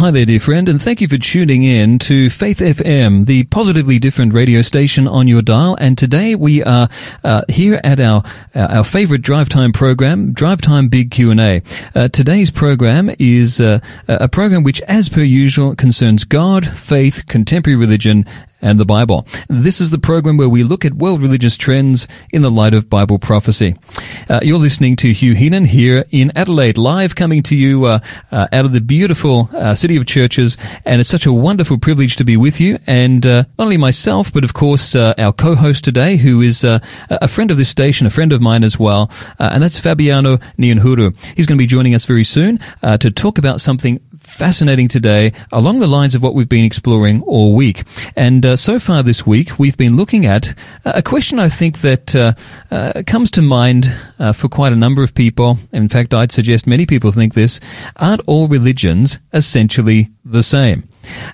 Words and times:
hi 0.00 0.10
there, 0.10 0.24
dear 0.24 0.40
friend, 0.40 0.66
and 0.66 0.80
thank 0.80 1.02
you 1.02 1.08
for 1.08 1.18
tuning 1.18 1.62
in 1.62 1.98
to 1.98 2.30
Faith 2.30 2.60
FM, 2.60 3.26
the 3.26 3.44
positively 3.44 3.98
different 3.98 4.32
radio 4.32 4.62
station 4.62 5.06
on 5.06 5.28
your 5.28 5.42
dial. 5.42 5.76
And 5.78 5.98
today 5.98 6.34
we 6.34 6.62
are 6.62 6.88
uh, 7.22 7.42
here 7.50 7.78
at 7.84 8.00
our 8.00 8.22
uh, 8.54 8.60
our 8.70 8.84
favorite 8.84 9.20
drive 9.20 9.50
time 9.50 9.72
program, 9.72 10.32
Drive 10.32 10.62
Time 10.62 10.88
Big 10.88 11.10
Q 11.10 11.32
and 11.32 11.38
A. 11.40 11.62
Uh, 11.94 12.08
today's 12.08 12.50
program 12.50 13.14
is 13.18 13.60
uh, 13.60 13.80
a 14.08 14.26
program 14.26 14.62
which, 14.62 14.80
as 14.82 15.10
per 15.10 15.20
usual, 15.20 15.76
concerns 15.76 16.24
God, 16.24 16.66
faith, 16.66 17.26
contemporary 17.28 17.76
religion, 17.76 18.24
and 18.62 18.78
the 18.78 18.84
Bible. 18.84 19.26
This 19.48 19.80
is 19.80 19.90
the 19.90 19.98
program 19.98 20.36
where 20.36 20.48
we 20.48 20.62
look 20.62 20.84
at 20.84 20.94
world 20.94 21.22
religious 21.22 21.56
trends 21.56 22.06
in 22.32 22.42
the 22.42 22.50
light 22.50 22.74
of 22.74 22.90
Bible 22.90 23.18
prophecy. 23.18 23.74
Uh, 24.28 24.40
you're 24.42 24.58
listening 24.58 24.96
to 24.96 25.12
Hugh 25.12 25.34
Heenan 25.34 25.64
here 25.64 26.04
in 26.10 26.32
Adelaide, 26.36 26.78
live 26.78 27.14
coming 27.14 27.42
to 27.44 27.56
you 27.56 27.84
uh, 27.84 28.00
uh, 28.30 28.48
out 28.52 28.64
of 28.64 28.72
the 28.72 28.80
beautiful 28.80 29.48
uh, 29.54 29.74
city 29.74 29.96
of 29.96 30.06
churches, 30.06 30.56
and 30.84 31.00
it's 31.00 31.10
such 31.10 31.26
a 31.26 31.32
wonderful 31.32 31.78
privilege 31.78 32.16
to 32.16 32.24
be 32.24 32.36
with 32.36 32.60
you. 32.60 32.78
And 32.86 33.24
uh, 33.26 33.44
not 33.58 33.64
only 33.64 33.76
myself, 33.76 34.32
but 34.32 34.44
of 34.44 34.54
course 34.54 34.94
uh, 34.94 35.14
our 35.18 35.32
co-host 35.32 35.84
today, 35.84 36.16
who 36.16 36.40
is 36.40 36.64
a 36.64 36.80
friend 37.28 37.50
of 37.50 37.56
this 37.56 37.68
station, 37.68 38.06
a 38.06 38.10
friend 38.10 38.32
of 38.32 38.40
mine 38.40 38.64
as 38.64 38.78
well, 38.78 39.10
and 39.38 39.62
that's 39.62 39.78
Fabiano 39.78 40.38
Nyanhuru. 40.58 41.14
He's 41.36 41.46
going 41.46 41.56
to 41.56 41.62
be 41.62 41.66
joining 41.66 41.94
us 41.94 42.04
very 42.04 42.24
soon 42.24 42.58
to 42.82 43.10
talk 43.10 43.38
about 43.38 43.60
something 43.60 44.00
fascinating 44.30 44.88
today 44.88 45.32
along 45.52 45.80
the 45.80 45.86
lines 45.86 46.14
of 46.14 46.22
what 46.22 46.34
we've 46.34 46.48
been 46.48 46.64
exploring 46.64 47.22
all 47.22 47.54
week. 47.54 47.84
And 48.16 48.46
uh, 48.46 48.56
so 48.56 48.78
far 48.78 49.02
this 49.02 49.26
week, 49.26 49.58
we've 49.58 49.76
been 49.76 49.96
looking 49.96 50.26
at 50.26 50.54
a 50.84 51.02
question 51.02 51.38
I 51.38 51.48
think 51.48 51.80
that 51.80 52.14
uh, 52.14 52.32
uh, 52.70 53.02
comes 53.06 53.30
to 53.32 53.42
mind 53.42 53.92
uh, 54.18 54.32
for 54.32 54.48
quite 54.48 54.72
a 54.72 54.76
number 54.76 55.02
of 55.02 55.14
people. 55.14 55.58
In 55.72 55.88
fact, 55.88 56.14
I'd 56.14 56.32
suggest 56.32 56.66
many 56.66 56.86
people 56.86 57.12
think 57.12 57.34
this. 57.34 57.60
Aren't 57.96 58.22
all 58.26 58.48
religions 58.48 59.18
essentially 59.32 60.10
the 60.24 60.42
same? 60.42 60.88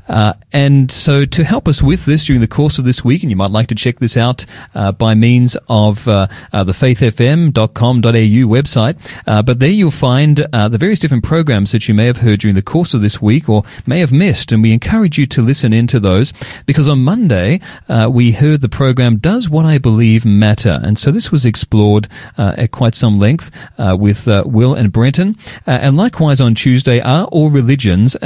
Uh, 0.09 0.33
and 0.53 0.91
so 0.91 1.25
to 1.25 1.45
help 1.45 1.67
us 1.67 1.83
with 1.83 2.05
this 2.05 2.27
during 2.27 2.41
the 2.41 2.47
course 2.47 2.79
of 2.79 2.85
this 2.85 3.05
week, 3.05 3.23
and 3.23 3.31
you 3.31 3.37
might 3.37 3.51
like 3.51 3.67
to 3.67 3.75
check 3.75 3.99
this 3.99 4.17
out 4.17 4.47
uh, 4.75 4.93
by 4.93 5.15
means 5.15 5.57
of 5.69 6.07
uh, 6.07 6.29
uh 6.53 6.63
the 6.65 6.73
faithfm.com.au 6.73 8.11
website, 8.11 8.97
uh, 9.27 9.43
but 9.43 9.59
there 9.59 9.71
you'll 9.71 9.91
find 9.91 10.47
uh, 10.53 10.69
the 10.69 10.79
various 10.79 10.99
different 10.99 11.25
programs 11.25 11.73
that 11.73 11.89
you 11.89 11.95
may 11.95 12.07
have 12.07 12.19
heard 12.19 12.41
during 12.41 12.55
the 12.55 12.63
course 12.63 12.95
of 12.95 13.01
this 13.01 13.21
week 13.21 13.49
or 13.49 13.65
may 13.87 13.99
have 13.99 14.13
missed, 14.13 14.53
and 14.53 14.63
we 14.63 14.73
encourage 14.73 15.19
you 15.19 15.27
to 15.27 15.43
listen 15.43 15.73
into 15.73 15.99
those 15.99 16.33
because 16.65 16.87
on 16.89 17.03
Monday 17.03 17.61
we 18.09 18.33
heard 18.33 18.61
the 18.61 18.69
program 18.69 19.17
Does 19.17 19.49
What 19.49 19.67
I 19.67 19.79
Believe 19.79 20.25
Matter? 20.25 20.81
And 20.83 20.99
so 20.99 21.11
this 21.11 21.33
was 21.33 21.45
explored 21.45 22.09
at 22.39 22.71
quite 22.71 22.95
some 22.95 23.19
length 23.19 23.51
with 23.79 24.27
Will 24.27 24.75
and 24.75 24.93
Brenton. 24.93 25.37
and 25.67 25.97
likewise 25.97 26.41
on 26.41 26.55
Tuesday, 26.55 27.01
are 27.01 27.25
all 27.27 27.51
religions 27.51 28.17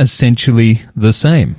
essentially 0.51 0.83
the 0.95 1.13
same? 1.13 1.31
same. 1.31 1.57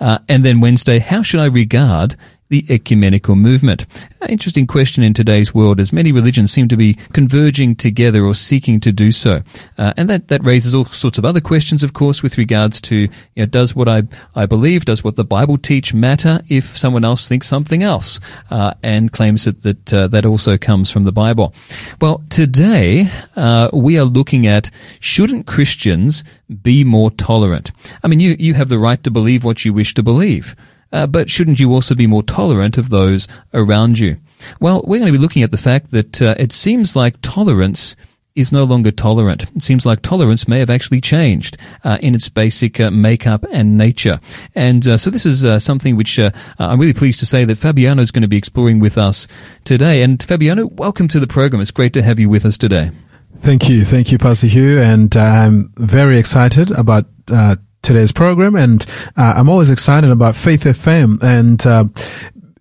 Uh, 0.00 0.18
and 0.28 0.44
then 0.44 0.60
Wednesday, 0.60 0.98
how 0.98 1.22
should 1.22 1.40
I 1.40 1.46
regard 1.46 2.16
the 2.48 2.64
ecumenical 2.68 3.36
movement? 3.36 3.86
An 4.20 4.30
interesting 4.30 4.66
question 4.66 5.02
in 5.02 5.14
today's 5.14 5.54
world 5.54 5.80
as 5.80 5.92
many 5.92 6.12
religions 6.12 6.52
seem 6.52 6.68
to 6.68 6.76
be 6.76 6.94
converging 7.12 7.76
together 7.76 8.24
or 8.24 8.34
seeking 8.34 8.80
to 8.80 8.92
do 8.92 9.12
so. 9.12 9.42
Uh, 9.76 9.92
and 9.96 10.08
that, 10.10 10.28
that 10.28 10.44
raises 10.44 10.74
all 10.74 10.86
sorts 10.86 11.18
of 11.18 11.24
other 11.24 11.40
questions, 11.40 11.84
of 11.84 11.92
course, 11.92 12.22
with 12.22 12.38
regards 12.38 12.80
to, 12.82 12.96
you 12.96 13.10
know, 13.36 13.46
does 13.46 13.74
what 13.76 13.88
I, 13.88 14.02
I 14.34 14.46
believe, 14.46 14.84
does 14.84 15.04
what 15.04 15.16
the 15.16 15.24
Bible 15.24 15.58
teach 15.58 15.94
matter 15.94 16.40
if 16.48 16.76
someone 16.76 17.04
else 17.04 17.28
thinks 17.28 17.46
something 17.46 17.82
else, 17.82 18.20
uh, 18.50 18.74
and 18.82 19.12
claims 19.12 19.44
that, 19.44 19.62
that, 19.62 19.94
uh, 19.94 20.08
that 20.08 20.24
also 20.24 20.56
comes 20.56 20.90
from 20.90 21.04
the 21.04 21.12
Bible? 21.12 21.54
Well, 22.00 22.22
today, 22.30 23.10
uh, 23.36 23.70
we 23.72 23.98
are 23.98 24.04
looking 24.04 24.46
at 24.46 24.70
shouldn't 25.00 25.46
Christians 25.46 26.24
be 26.62 26.82
more 26.84 27.10
tolerant? 27.10 27.72
I 28.02 28.08
mean, 28.08 28.20
you, 28.20 28.36
you 28.38 28.54
have 28.54 28.68
the 28.68 28.78
right 28.78 29.02
to 29.04 29.10
believe 29.10 29.44
what 29.44 29.64
you 29.64 29.72
wish 29.72 29.94
to 29.94 30.02
believe. 30.02 30.56
Uh, 30.92 31.06
but 31.06 31.30
shouldn't 31.30 31.60
you 31.60 31.72
also 31.72 31.94
be 31.94 32.06
more 32.06 32.22
tolerant 32.22 32.78
of 32.78 32.90
those 32.90 33.28
around 33.52 33.98
you? 33.98 34.16
Well, 34.60 34.82
we're 34.86 34.98
going 34.98 35.12
to 35.12 35.18
be 35.18 35.22
looking 35.22 35.42
at 35.42 35.50
the 35.50 35.56
fact 35.56 35.90
that 35.90 36.22
uh, 36.22 36.34
it 36.38 36.52
seems 36.52 36.94
like 36.96 37.20
tolerance 37.22 37.96
is 38.38 38.52
no 38.52 38.62
longer 38.62 38.92
tolerant. 38.92 39.42
It 39.56 39.64
seems 39.64 39.84
like 39.84 40.00
tolerance 40.00 40.46
may 40.46 40.60
have 40.60 40.70
actually 40.70 41.00
changed 41.00 41.56
uh, 41.82 41.98
in 42.00 42.14
its 42.14 42.28
basic 42.28 42.78
uh, 42.78 42.90
makeup 42.90 43.44
and 43.50 43.76
nature. 43.76 44.20
And 44.54 44.86
uh, 44.86 44.96
so 44.96 45.10
this 45.10 45.26
is 45.26 45.44
uh, 45.44 45.58
something 45.58 45.96
which 45.96 46.20
uh, 46.20 46.30
I'm 46.58 46.78
really 46.78 46.92
pleased 46.94 47.18
to 47.20 47.26
say 47.26 47.44
that 47.44 47.58
Fabiano 47.58 48.00
is 48.00 48.12
going 48.12 48.22
to 48.22 48.28
be 48.28 48.36
exploring 48.36 48.78
with 48.78 48.96
us 48.96 49.26
today. 49.64 50.02
And 50.02 50.22
Fabiano, 50.22 50.66
welcome 50.66 51.08
to 51.08 51.18
the 51.18 51.26
program. 51.26 51.60
It's 51.60 51.72
great 51.72 51.92
to 51.94 52.02
have 52.02 52.20
you 52.20 52.28
with 52.28 52.44
us 52.44 52.56
today. 52.56 52.92
Thank 53.38 53.68
you. 53.68 53.82
Thank 53.82 54.12
you, 54.12 54.18
Pastor 54.18 54.46
Hugh. 54.46 54.80
And 54.80 55.14
I'm 55.16 55.72
very 55.76 56.18
excited 56.18 56.70
about 56.70 57.06
uh, 57.28 57.56
today's 57.88 58.12
program. 58.12 58.54
And 58.54 58.84
uh, 59.16 59.32
I'm 59.36 59.48
always 59.48 59.70
excited 59.70 60.10
about 60.10 60.36
Faith 60.36 60.64
FM 60.64 61.22
and, 61.22 61.66
uh, 61.66 61.86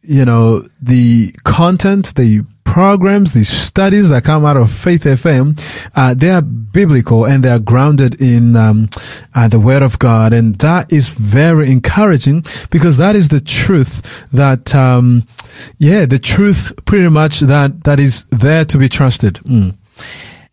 you 0.02 0.24
know, 0.24 0.62
the 0.82 1.34
content, 1.44 2.16
the 2.16 2.46
programs, 2.64 3.34
the 3.34 3.44
studies 3.44 4.10
that 4.10 4.24
come 4.24 4.46
out 4.46 4.56
of 4.56 4.72
Faith 4.72 5.04
FM, 5.04 5.60
uh, 5.96 6.14
they 6.14 6.30
are 6.30 6.42
biblical 6.42 7.26
and 7.26 7.44
they 7.44 7.50
are 7.50 7.60
grounded 7.60 8.22
in 8.22 8.56
um, 8.56 8.90
uh, 9.36 9.50
the 9.50 9.60
Word 9.60 9.84
of 9.84 10.00
God, 10.00 10.32
and 10.32 10.56
that 10.60 10.94
is 10.94 11.10
very 11.10 11.70
encouraging 11.72 12.46
because 12.70 12.96
that 12.98 13.16
is 13.16 13.30
the 13.30 13.42
truth 13.42 14.26
that, 14.32 14.74
um, 14.74 15.28
yeah, 15.78 16.06
the 16.06 16.20
truth 16.20 16.74
pretty 16.86 17.10
much 17.10 17.42
that 17.42 17.84
that 17.84 18.00
is 18.00 18.26
there 18.26 18.64
to 18.66 18.78
be 18.78 18.88
trusted. 18.88 19.36
Mm. 19.44 19.76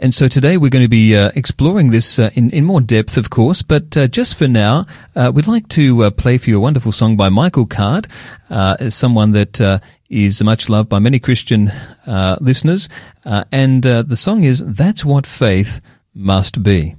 And 0.00 0.14
so 0.14 0.28
today 0.28 0.56
we're 0.56 0.70
going 0.70 0.84
to 0.84 0.88
be 0.88 1.16
uh, 1.16 1.30
exploring 1.34 1.90
this 1.90 2.18
uh, 2.18 2.30
in, 2.34 2.50
in 2.50 2.64
more 2.64 2.80
depth, 2.80 3.16
of 3.16 3.30
course. 3.30 3.62
But 3.62 3.96
uh, 3.96 4.08
just 4.08 4.36
for 4.36 4.48
now, 4.48 4.86
uh, 5.14 5.30
we'd 5.34 5.46
like 5.46 5.68
to 5.68 6.04
uh, 6.04 6.10
play 6.10 6.38
for 6.38 6.50
you 6.50 6.56
a 6.56 6.60
wonderful 6.60 6.92
song 6.92 7.16
by 7.16 7.28
Michael 7.28 7.66
Card, 7.66 8.08
uh, 8.50 8.90
someone 8.90 9.32
that 9.32 9.80
is 10.10 10.42
much 10.42 10.68
loved 10.68 10.88
by 10.88 10.98
many 10.98 11.18
Christian 11.18 11.70
listeners. 12.40 12.88
and 13.24 13.82
the 13.82 14.16
song 14.16 14.44
is 14.44 14.64
That's 14.64 15.04
What 15.04 15.26
Faith 15.26 15.80
Must 16.14 16.62
Be. 16.62 16.96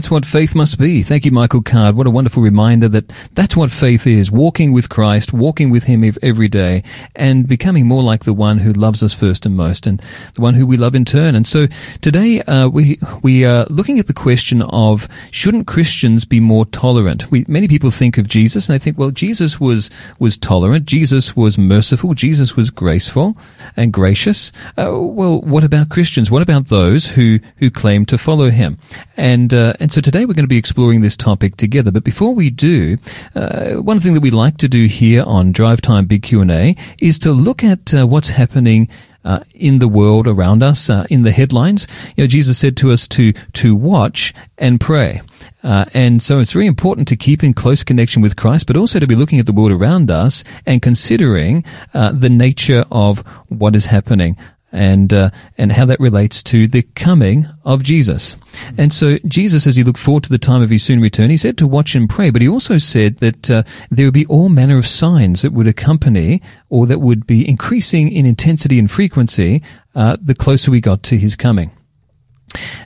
That's 0.00 0.10
what 0.10 0.24
faith 0.24 0.54
must 0.54 0.78
be. 0.78 1.02
Thank 1.02 1.26
you, 1.26 1.30
Michael 1.30 1.60
Card. 1.60 1.94
What 1.94 2.06
a 2.06 2.10
wonderful 2.10 2.42
reminder 2.42 2.88
that 2.88 3.12
that's 3.34 3.54
what 3.54 3.70
faith 3.70 4.06
is. 4.06 4.30
Walking 4.30 4.72
with 4.72 4.88
Christ, 4.88 5.34
walking 5.34 5.68
with 5.68 5.84
Him 5.84 6.02
every 6.22 6.48
day, 6.48 6.82
and 7.14 7.46
becoming 7.46 7.84
more 7.84 8.02
like 8.02 8.24
the 8.24 8.32
one 8.32 8.56
who 8.56 8.72
loves 8.72 9.02
us 9.02 9.12
first 9.12 9.44
and 9.44 9.54
most, 9.54 9.86
and 9.86 10.00
the 10.32 10.40
one 10.40 10.54
who 10.54 10.64
we 10.64 10.78
love 10.78 10.94
in 10.94 11.04
turn. 11.04 11.34
And 11.34 11.46
so 11.46 11.66
today, 12.00 12.40
uh, 12.44 12.70
we, 12.70 12.98
we 13.22 13.44
are 13.44 13.66
looking 13.68 13.98
at 13.98 14.06
the 14.06 14.14
question 14.14 14.62
of 14.62 15.06
shouldn't 15.30 15.66
Christians 15.66 16.24
be 16.24 16.40
more 16.40 16.64
tolerant? 16.64 17.30
We, 17.30 17.44
many 17.46 17.68
people 17.68 17.90
think 17.90 18.16
of 18.16 18.26
Jesus 18.26 18.70
and 18.70 18.80
they 18.80 18.82
think, 18.82 18.96
well, 18.96 19.10
Jesus 19.10 19.60
was, 19.60 19.90
was 20.18 20.38
tolerant. 20.38 20.86
Jesus 20.86 21.36
was 21.36 21.58
merciful. 21.58 22.14
Jesus 22.14 22.56
was 22.56 22.70
graceful 22.70 23.36
and 23.76 23.92
gracious. 23.92 24.50
Uh, 24.78 24.98
well, 24.98 25.42
what 25.42 25.62
about 25.62 25.90
Christians? 25.90 26.30
What 26.30 26.40
about 26.40 26.68
those 26.68 27.08
who, 27.08 27.40
who 27.58 27.70
claim 27.70 28.06
to 28.06 28.16
follow 28.16 28.48
Him? 28.48 28.78
And, 29.18 29.52
uh, 29.52 29.74
and 29.78 29.89
so 29.90 30.00
today 30.00 30.24
we're 30.24 30.34
going 30.34 30.44
to 30.44 30.48
be 30.48 30.56
exploring 30.56 31.00
this 31.00 31.16
topic 31.16 31.56
together. 31.56 31.90
But 31.90 32.04
before 32.04 32.32
we 32.32 32.48
do, 32.48 32.96
uh, 33.34 33.74
one 33.74 33.98
thing 33.98 34.14
that 34.14 34.20
we 34.20 34.30
like 34.30 34.56
to 34.58 34.68
do 34.68 34.86
here 34.86 35.24
on 35.26 35.50
Drive 35.50 35.80
Time 35.80 36.06
Big 36.06 36.22
Q&A 36.22 36.76
is 37.00 37.18
to 37.20 37.32
look 37.32 37.64
at 37.64 37.92
uh, 37.92 38.06
what's 38.06 38.28
happening 38.28 38.88
uh, 39.24 39.40
in 39.52 39.80
the 39.80 39.88
world 39.88 40.26
around 40.28 40.62
us, 40.62 40.88
uh, 40.88 41.06
in 41.10 41.24
the 41.24 41.32
headlines. 41.32 41.88
You 42.16 42.24
know, 42.24 42.28
Jesus 42.28 42.56
said 42.58 42.76
to 42.78 42.92
us 42.92 43.08
to 43.08 43.32
to 43.32 43.74
watch 43.74 44.32
and 44.56 44.80
pray, 44.80 45.22
uh, 45.62 45.86
and 45.92 46.22
so 46.22 46.38
it's 46.38 46.52
very 46.52 46.66
important 46.66 47.08
to 47.08 47.16
keep 47.16 47.42
in 47.42 47.52
close 47.52 47.82
connection 47.82 48.22
with 48.22 48.36
Christ, 48.36 48.66
but 48.66 48.76
also 48.76 48.98
to 48.98 49.06
be 49.06 49.16
looking 49.16 49.38
at 49.38 49.46
the 49.46 49.52
world 49.52 49.72
around 49.72 50.10
us 50.10 50.44
and 50.66 50.80
considering 50.80 51.64
uh, 51.92 52.12
the 52.12 52.30
nature 52.30 52.84
of 52.90 53.18
what 53.48 53.76
is 53.76 53.86
happening 53.86 54.36
and 54.72 55.12
uh, 55.12 55.30
and 55.58 55.72
how 55.72 55.84
that 55.86 56.00
relates 56.00 56.42
to 56.44 56.66
the 56.66 56.82
coming 56.94 57.46
of 57.64 57.82
Jesus. 57.82 58.36
And 58.78 58.92
so 58.92 59.18
Jesus, 59.26 59.66
as 59.66 59.76
he 59.76 59.84
looked 59.84 59.98
forward 59.98 60.24
to 60.24 60.30
the 60.30 60.38
time 60.38 60.62
of 60.62 60.70
his 60.70 60.82
soon 60.82 61.00
return, 61.00 61.30
he 61.30 61.36
said 61.36 61.58
to 61.58 61.66
watch 61.66 61.94
and 61.94 62.08
pray, 62.08 62.30
but 62.30 62.42
he 62.42 62.48
also 62.48 62.78
said 62.78 63.18
that 63.18 63.50
uh, 63.50 63.62
there 63.90 64.06
would 64.06 64.14
be 64.14 64.26
all 64.26 64.48
manner 64.48 64.78
of 64.78 64.86
signs 64.86 65.42
that 65.42 65.52
would 65.52 65.66
accompany 65.66 66.40
or 66.68 66.86
that 66.86 67.00
would 67.00 67.26
be 67.26 67.48
increasing 67.48 68.10
in 68.10 68.26
intensity 68.26 68.78
and 68.78 68.90
frequency 68.90 69.62
uh, 69.94 70.16
the 70.20 70.34
closer 70.34 70.70
we 70.70 70.80
got 70.80 71.02
to 71.04 71.18
his 71.18 71.36
coming. 71.36 71.70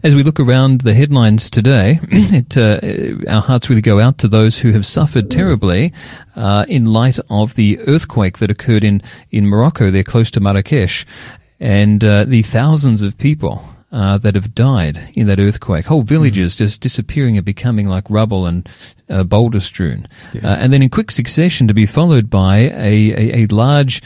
As 0.02 0.14
we 0.14 0.22
look 0.22 0.38
around 0.38 0.82
the 0.82 0.92
headlines 0.92 1.48
today, 1.48 1.98
it, 2.10 2.56
uh, 2.58 3.32
our 3.32 3.40
hearts 3.40 3.70
really 3.70 3.80
go 3.80 3.98
out 3.98 4.18
to 4.18 4.28
those 4.28 4.58
who 4.58 4.72
have 4.72 4.84
suffered 4.84 5.30
terribly 5.30 5.92
uh, 6.36 6.66
in 6.68 6.84
light 6.84 7.18
of 7.30 7.54
the 7.54 7.78
earthquake 7.86 8.38
that 8.38 8.50
occurred 8.50 8.84
in, 8.84 9.02
in 9.30 9.46
Morocco. 9.46 9.90
They're 9.90 10.02
close 10.02 10.30
to 10.32 10.40
Marrakesh 10.40 11.06
and 11.60 12.04
uh, 12.04 12.24
the 12.24 12.42
thousands 12.42 13.02
of 13.02 13.18
people 13.18 13.64
uh, 13.92 14.18
that 14.18 14.34
have 14.34 14.54
died 14.54 14.98
in 15.14 15.26
that 15.28 15.38
earthquake, 15.38 15.86
whole 15.86 16.02
villages 16.02 16.56
just 16.56 16.80
disappearing 16.80 17.36
and 17.36 17.44
becoming 17.44 17.88
like 17.88 18.10
rubble 18.10 18.44
and 18.46 18.68
uh, 19.08 19.22
boulder 19.22 19.60
strewn, 19.60 20.08
uh, 20.34 20.46
and 20.46 20.72
then 20.72 20.82
in 20.82 20.88
quick 20.88 21.10
succession 21.10 21.68
to 21.68 21.74
be 21.74 21.86
followed 21.86 22.28
by 22.28 22.56
a 22.58 23.12
a, 23.12 23.44
a 23.44 23.46
large. 23.46 24.02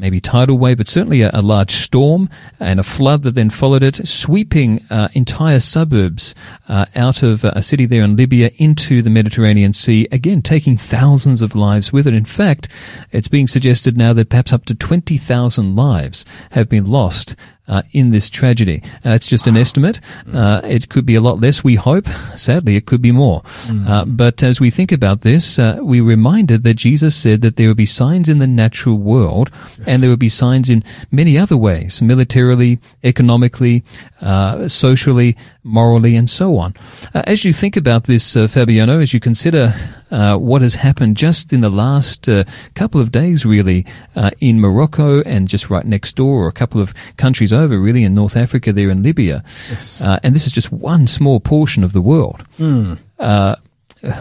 Uh, 0.00 0.10
Maybe 0.10 0.20
tidal 0.20 0.58
wave, 0.58 0.78
but 0.78 0.88
certainly 0.88 1.22
a, 1.22 1.30
a, 1.32 1.42
large 1.42 1.72
storm 1.72 2.30
and 2.58 2.80
a 2.80 2.82
flood 2.82 3.22
that 3.22 3.34
then 3.34 3.50
followed 3.50 3.82
it, 3.82 4.08
sweeping 4.08 4.84
uh, 4.90 5.08
entire 5.12 5.60
suburbs 5.60 6.34
out 6.68 7.22
of 7.22 7.44
a 7.44 7.62
city 7.62 7.86
there 7.86 8.02
in 8.02 8.16
Libya 8.16 8.50
into 8.56 9.02
the 9.02 9.10
Mediterranean 9.10 9.74
Sea, 9.74 10.08
again 10.10 10.42
taking 10.42 10.76
thousands 10.76 11.42
of 11.42 11.54
lives 11.54 11.92
with 11.92 12.06
it. 12.06 12.14
In 12.14 12.24
fact, 12.24 12.68
it's 13.10 13.28
being 13.28 13.46
suggested 13.46 13.96
now 13.96 14.12
that 14.12 14.30
perhaps 14.30 14.52
up 14.52 14.64
to 14.66 14.74
20,000 14.74 15.76
lives 15.76 16.24
have 16.52 16.68
been 16.68 16.86
lost 16.86 17.36
uh, 17.70 17.82
in 17.92 18.10
this 18.10 18.28
tragedy. 18.28 18.82
Uh, 19.06 19.10
it's 19.10 19.28
just 19.28 19.46
an 19.46 19.56
estimate. 19.56 20.00
Uh, 20.34 20.60
it 20.64 20.88
could 20.88 21.06
be 21.06 21.14
a 21.14 21.20
lot 21.20 21.40
less, 21.40 21.64
we 21.64 21.76
hope. 21.76 22.06
Sadly, 22.34 22.76
it 22.76 22.84
could 22.84 23.00
be 23.00 23.12
more. 23.12 23.42
Mm. 23.66 24.16
but 24.16 24.42
as 24.42 24.60
we 24.60 24.70
think 24.70 24.92
about 24.92 25.22
this, 25.22 25.58
uh, 25.58 25.78
we're 25.80 26.02
reminded 26.02 26.64
that 26.64 26.74
Jesus 26.74 27.14
said 27.14 27.40
that 27.42 27.56
there 27.56 27.68
would 27.68 27.76
be 27.76 27.86
signs 27.86 28.28
in 28.28 28.38
the 28.38 28.46
natural 28.46 28.98
world 28.98 29.50
yes. 29.78 29.86
and 29.86 30.02
there 30.02 30.10
would 30.10 30.18
be 30.18 30.28
signs 30.28 30.68
in 30.68 30.82
many 31.10 31.38
other 31.38 31.56
ways, 31.56 32.02
militarily, 32.02 32.78
economically, 33.04 33.84
uh, 34.20 34.66
socially, 34.68 35.36
morally, 35.62 36.16
and 36.16 36.28
so 36.28 36.56
on. 36.56 36.74
Uh, 37.14 37.22
as 37.26 37.44
you 37.44 37.52
think 37.52 37.76
about 37.76 38.04
this, 38.04 38.34
Fabiano, 38.34 39.00
as 39.00 39.12
you 39.12 39.20
consider 39.20 39.74
uh, 40.10 40.36
what 40.36 40.62
has 40.62 40.74
happened 40.74 41.16
just 41.16 41.52
in 41.52 41.60
the 41.60 41.70
last 41.70 42.28
uh, 42.28 42.44
couple 42.74 43.00
of 43.00 43.12
days, 43.12 43.44
really, 43.44 43.86
uh, 44.16 44.30
in 44.40 44.60
Morocco 44.60 45.22
and 45.22 45.48
just 45.48 45.70
right 45.70 45.84
next 45.84 46.16
door, 46.16 46.44
or 46.44 46.48
a 46.48 46.52
couple 46.52 46.80
of 46.80 46.94
countries 47.16 47.52
over, 47.52 47.78
really, 47.78 48.04
in 48.04 48.14
North 48.14 48.36
Africa, 48.36 48.72
there 48.72 48.90
in 48.90 49.02
Libya. 49.02 49.44
Yes. 49.70 50.00
and 50.00 50.34
this 50.34 50.46
is 50.46 50.52
just 50.52 50.72
one 50.72 51.06
small 51.06 51.40
portion 51.40 51.84
of 51.84 51.92
the 51.92 52.02
world. 52.02 52.44
Mm. 52.58 52.98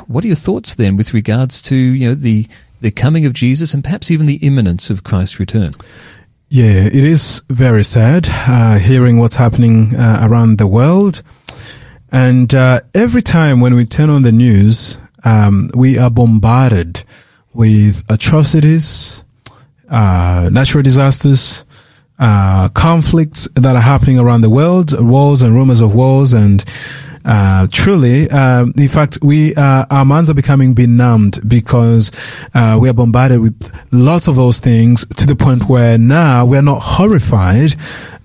what 0.08 0.24
are 0.24 0.28
your 0.28 0.36
thoughts 0.36 0.76
then 0.76 0.98
with 0.98 1.14
regards 1.14 1.62
to 1.62 1.76
you 1.76 2.10
know 2.10 2.16
the 2.16 2.48
the 2.82 2.92
coming 2.92 3.26
of 3.26 3.34
Jesus 3.34 3.74
and 3.74 3.84
perhaps 3.84 4.12
even 4.12 4.26
the 4.26 4.38
imminence 4.38 4.90
of 4.90 5.04
Christ's 5.04 5.40
return? 5.40 5.74
Yeah, 6.52 6.88
it 6.88 6.96
is 6.96 7.44
very 7.48 7.84
sad 7.84 8.28
uh, 8.28 8.80
hearing 8.80 9.20
what's 9.20 9.36
happening 9.36 9.96
uh, 9.96 10.28
around 10.28 10.58
the 10.58 10.66
world. 10.66 11.22
And 12.12 12.52
uh, 12.56 12.82
every 12.96 13.22
time 13.22 13.60
when 13.60 13.76
we 13.76 13.86
turn 13.86 14.10
on 14.10 14.24
the 14.24 14.32
news, 14.32 14.98
um, 15.24 15.70
we 15.76 16.00
are 16.00 16.10
bombarded 16.10 17.04
with 17.54 18.04
atrocities, 18.10 19.24
uh, 19.90 20.50
natural 20.52 20.82
disasters, 20.82 21.66
uh, 22.18 22.70
conflicts 22.70 23.48
that 23.54 23.76
are 23.76 23.82
happening 23.82 24.18
around 24.18 24.42
the 24.42 24.50
world, 24.50 24.92
wars 25.00 25.44
and 25.44 25.54
rumors 25.54 25.82
of 25.82 25.94
wars, 25.94 26.34
and 26.34 26.66
uh, 27.26 27.68
truly, 27.72 28.30
um, 28.30 28.74
in 28.78 28.88
fact, 28.88 29.20
we 29.22 29.56
uh, 29.56 29.86
our 29.90 30.06
minds 30.06 30.30
are 30.30 30.34
becoming 30.34 30.74
benumbed 30.74 31.40
because 31.48 32.12
uh, 32.54 32.78
we 32.82 32.90
are 32.90 32.94
bombarded 32.94 33.42
with 33.42 33.72
lots 33.92 34.28
of 34.28 34.36
those 34.36 34.60
things 34.60 35.06
to 35.18 35.26
the 35.26 35.36
point 35.36 35.68
where 35.70 35.98
now 35.98 36.46
we 36.46 36.58
are 36.58 36.62
not 36.64 36.80
horrified 36.80 37.76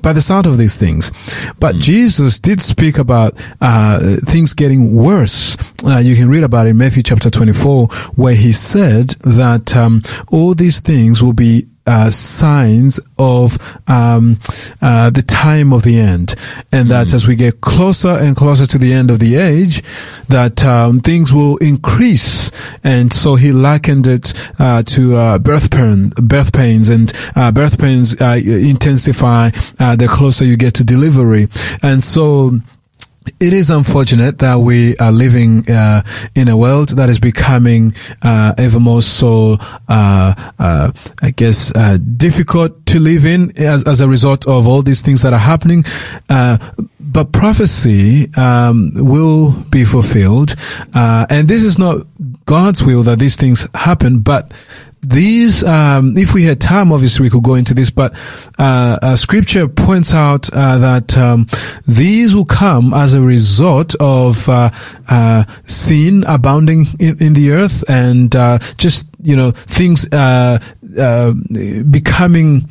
by 0.04 0.12
the 0.12 0.20
sound 0.22 0.46
of 0.46 0.58
these 0.58 0.76
things. 0.76 1.10
But 1.58 1.76
mm. 1.76 1.80
Jesus 1.80 2.38
did 2.38 2.60
speak 2.60 2.98
about 2.98 3.34
uh, 3.60 4.16
things 4.24 4.52
getting 4.52 4.94
worse. 4.94 5.56
Uh, 5.84 5.96
you 5.96 6.14
can 6.14 6.28
read 6.28 6.44
about 6.44 6.66
it 6.66 6.70
in 6.70 6.78
Matthew 6.78 7.02
chapter 7.02 7.30
24, 7.30 7.88
where 8.14 8.34
he 8.34 8.52
said 8.52 9.08
that 9.22 9.74
um, 9.74 10.02
all 10.30 10.54
these 10.54 10.80
things 10.80 11.22
will 11.22 11.32
be 11.32 11.66
uh, 11.86 12.10
signs 12.10 13.00
of 13.18 13.58
um, 13.88 14.38
uh, 14.80 15.10
the 15.10 15.22
time 15.22 15.72
of 15.72 15.82
the 15.82 15.98
end, 15.98 16.34
and 16.72 16.90
that 16.90 17.08
mm. 17.08 17.14
as 17.14 17.26
we 17.26 17.36
get 17.36 17.60
closer 17.60 18.08
and 18.08 18.36
closer 18.36 18.66
to 18.66 18.78
the 18.78 18.92
end 18.92 19.10
of 19.10 19.18
the 19.18 19.36
age, 19.36 19.82
that 20.28 20.64
um, 20.64 21.00
things 21.00 21.32
will 21.32 21.56
increase. 21.58 22.50
And 22.82 23.12
so 23.12 23.34
he 23.34 23.52
likened 23.52 24.06
it 24.06 24.32
uh, 24.58 24.82
to 24.84 25.16
uh, 25.16 25.38
birth 25.38 25.70
pain, 25.70 26.12
birth 26.16 26.52
pains, 26.52 26.88
and 26.88 27.12
uh, 27.36 27.52
birth 27.52 27.78
pains 27.78 28.20
uh, 28.20 28.40
intensify 28.44 29.50
the 29.50 30.08
closer 30.10 30.44
you 30.44 30.56
get 30.56 30.74
to 30.74 30.84
delivery, 30.84 31.48
and 31.82 32.02
so 32.02 32.58
it 33.40 33.52
is 33.52 33.70
unfortunate 33.70 34.38
that 34.38 34.56
we 34.56 34.96
are 34.98 35.12
living 35.12 35.68
uh, 35.70 36.02
in 36.34 36.48
a 36.48 36.56
world 36.56 36.90
that 36.90 37.08
is 37.08 37.18
becoming 37.18 37.94
uh, 38.22 38.54
ever 38.58 38.78
more 38.78 39.02
so, 39.02 39.58
uh, 39.88 40.34
uh 40.58 40.92
I 41.22 41.30
guess, 41.30 41.74
uh, 41.74 41.98
difficult 42.16 42.86
to 42.86 43.00
live 43.00 43.24
in 43.24 43.56
as, 43.58 43.86
as, 43.86 44.00
a 44.00 44.08
result 44.08 44.46
of 44.46 44.68
all 44.68 44.82
these 44.82 45.02
things 45.02 45.22
that 45.22 45.32
are 45.32 45.38
happening. 45.38 45.84
Uh, 46.28 46.58
but 47.00 47.32
prophecy 47.32 48.28
um, 48.36 48.92
will 48.94 49.52
be 49.70 49.84
fulfilled, 49.84 50.54
and 50.94 51.48
this 51.48 51.62
is 51.62 51.78
not 51.78 52.06
God's 52.44 52.82
will 52.82 53.02
that 53.04 53.18
these 53.18 53.36
things 53.36 53.68
happen, 53.74 54.18
but 54.18 54.52
these, 55.04 55.62
um, 55.64 56.16
if 56.16 56.34
we 56.34 56.44
had 56.44 56.60
time, 56.60 56.92
obviously 56.92 57.24
we 57.24 57.30
could 57.30 57.42
go 57.42 57.54
into 57.54 57.74
this, 57.74 57.90
but 57.90 58.14
uh, 58.58 58.98
uh, 59.02 59.16
Scripture 59.16 59.68
points 59.68 60.14
out 60.14 60.48
uh, 60.52 60.78
that 60.78 61.16
um, 61.16 61.46
these 61.86 62.34
will 62.34 62.44
come 62.44 62.94
as 62.94 63.14
a 63.14 63.20
result 63.20 63.94
of 64.00 64.48
uh, 64.48 64.70
uh, 65.08 65.44
sin 65.66 66.24
abounding 66.26 66.86
in, 66.98 67.22
in, 67.22 67.34
the 67.34 67.52
earth 67.52 67.84
and 67.88 68.34
uh, 68.34 68.58
just 68.78 69.06
you 69.22 69.36
know 69.36 69.50
things 69.50 70.06
becoming. 71.90 72.68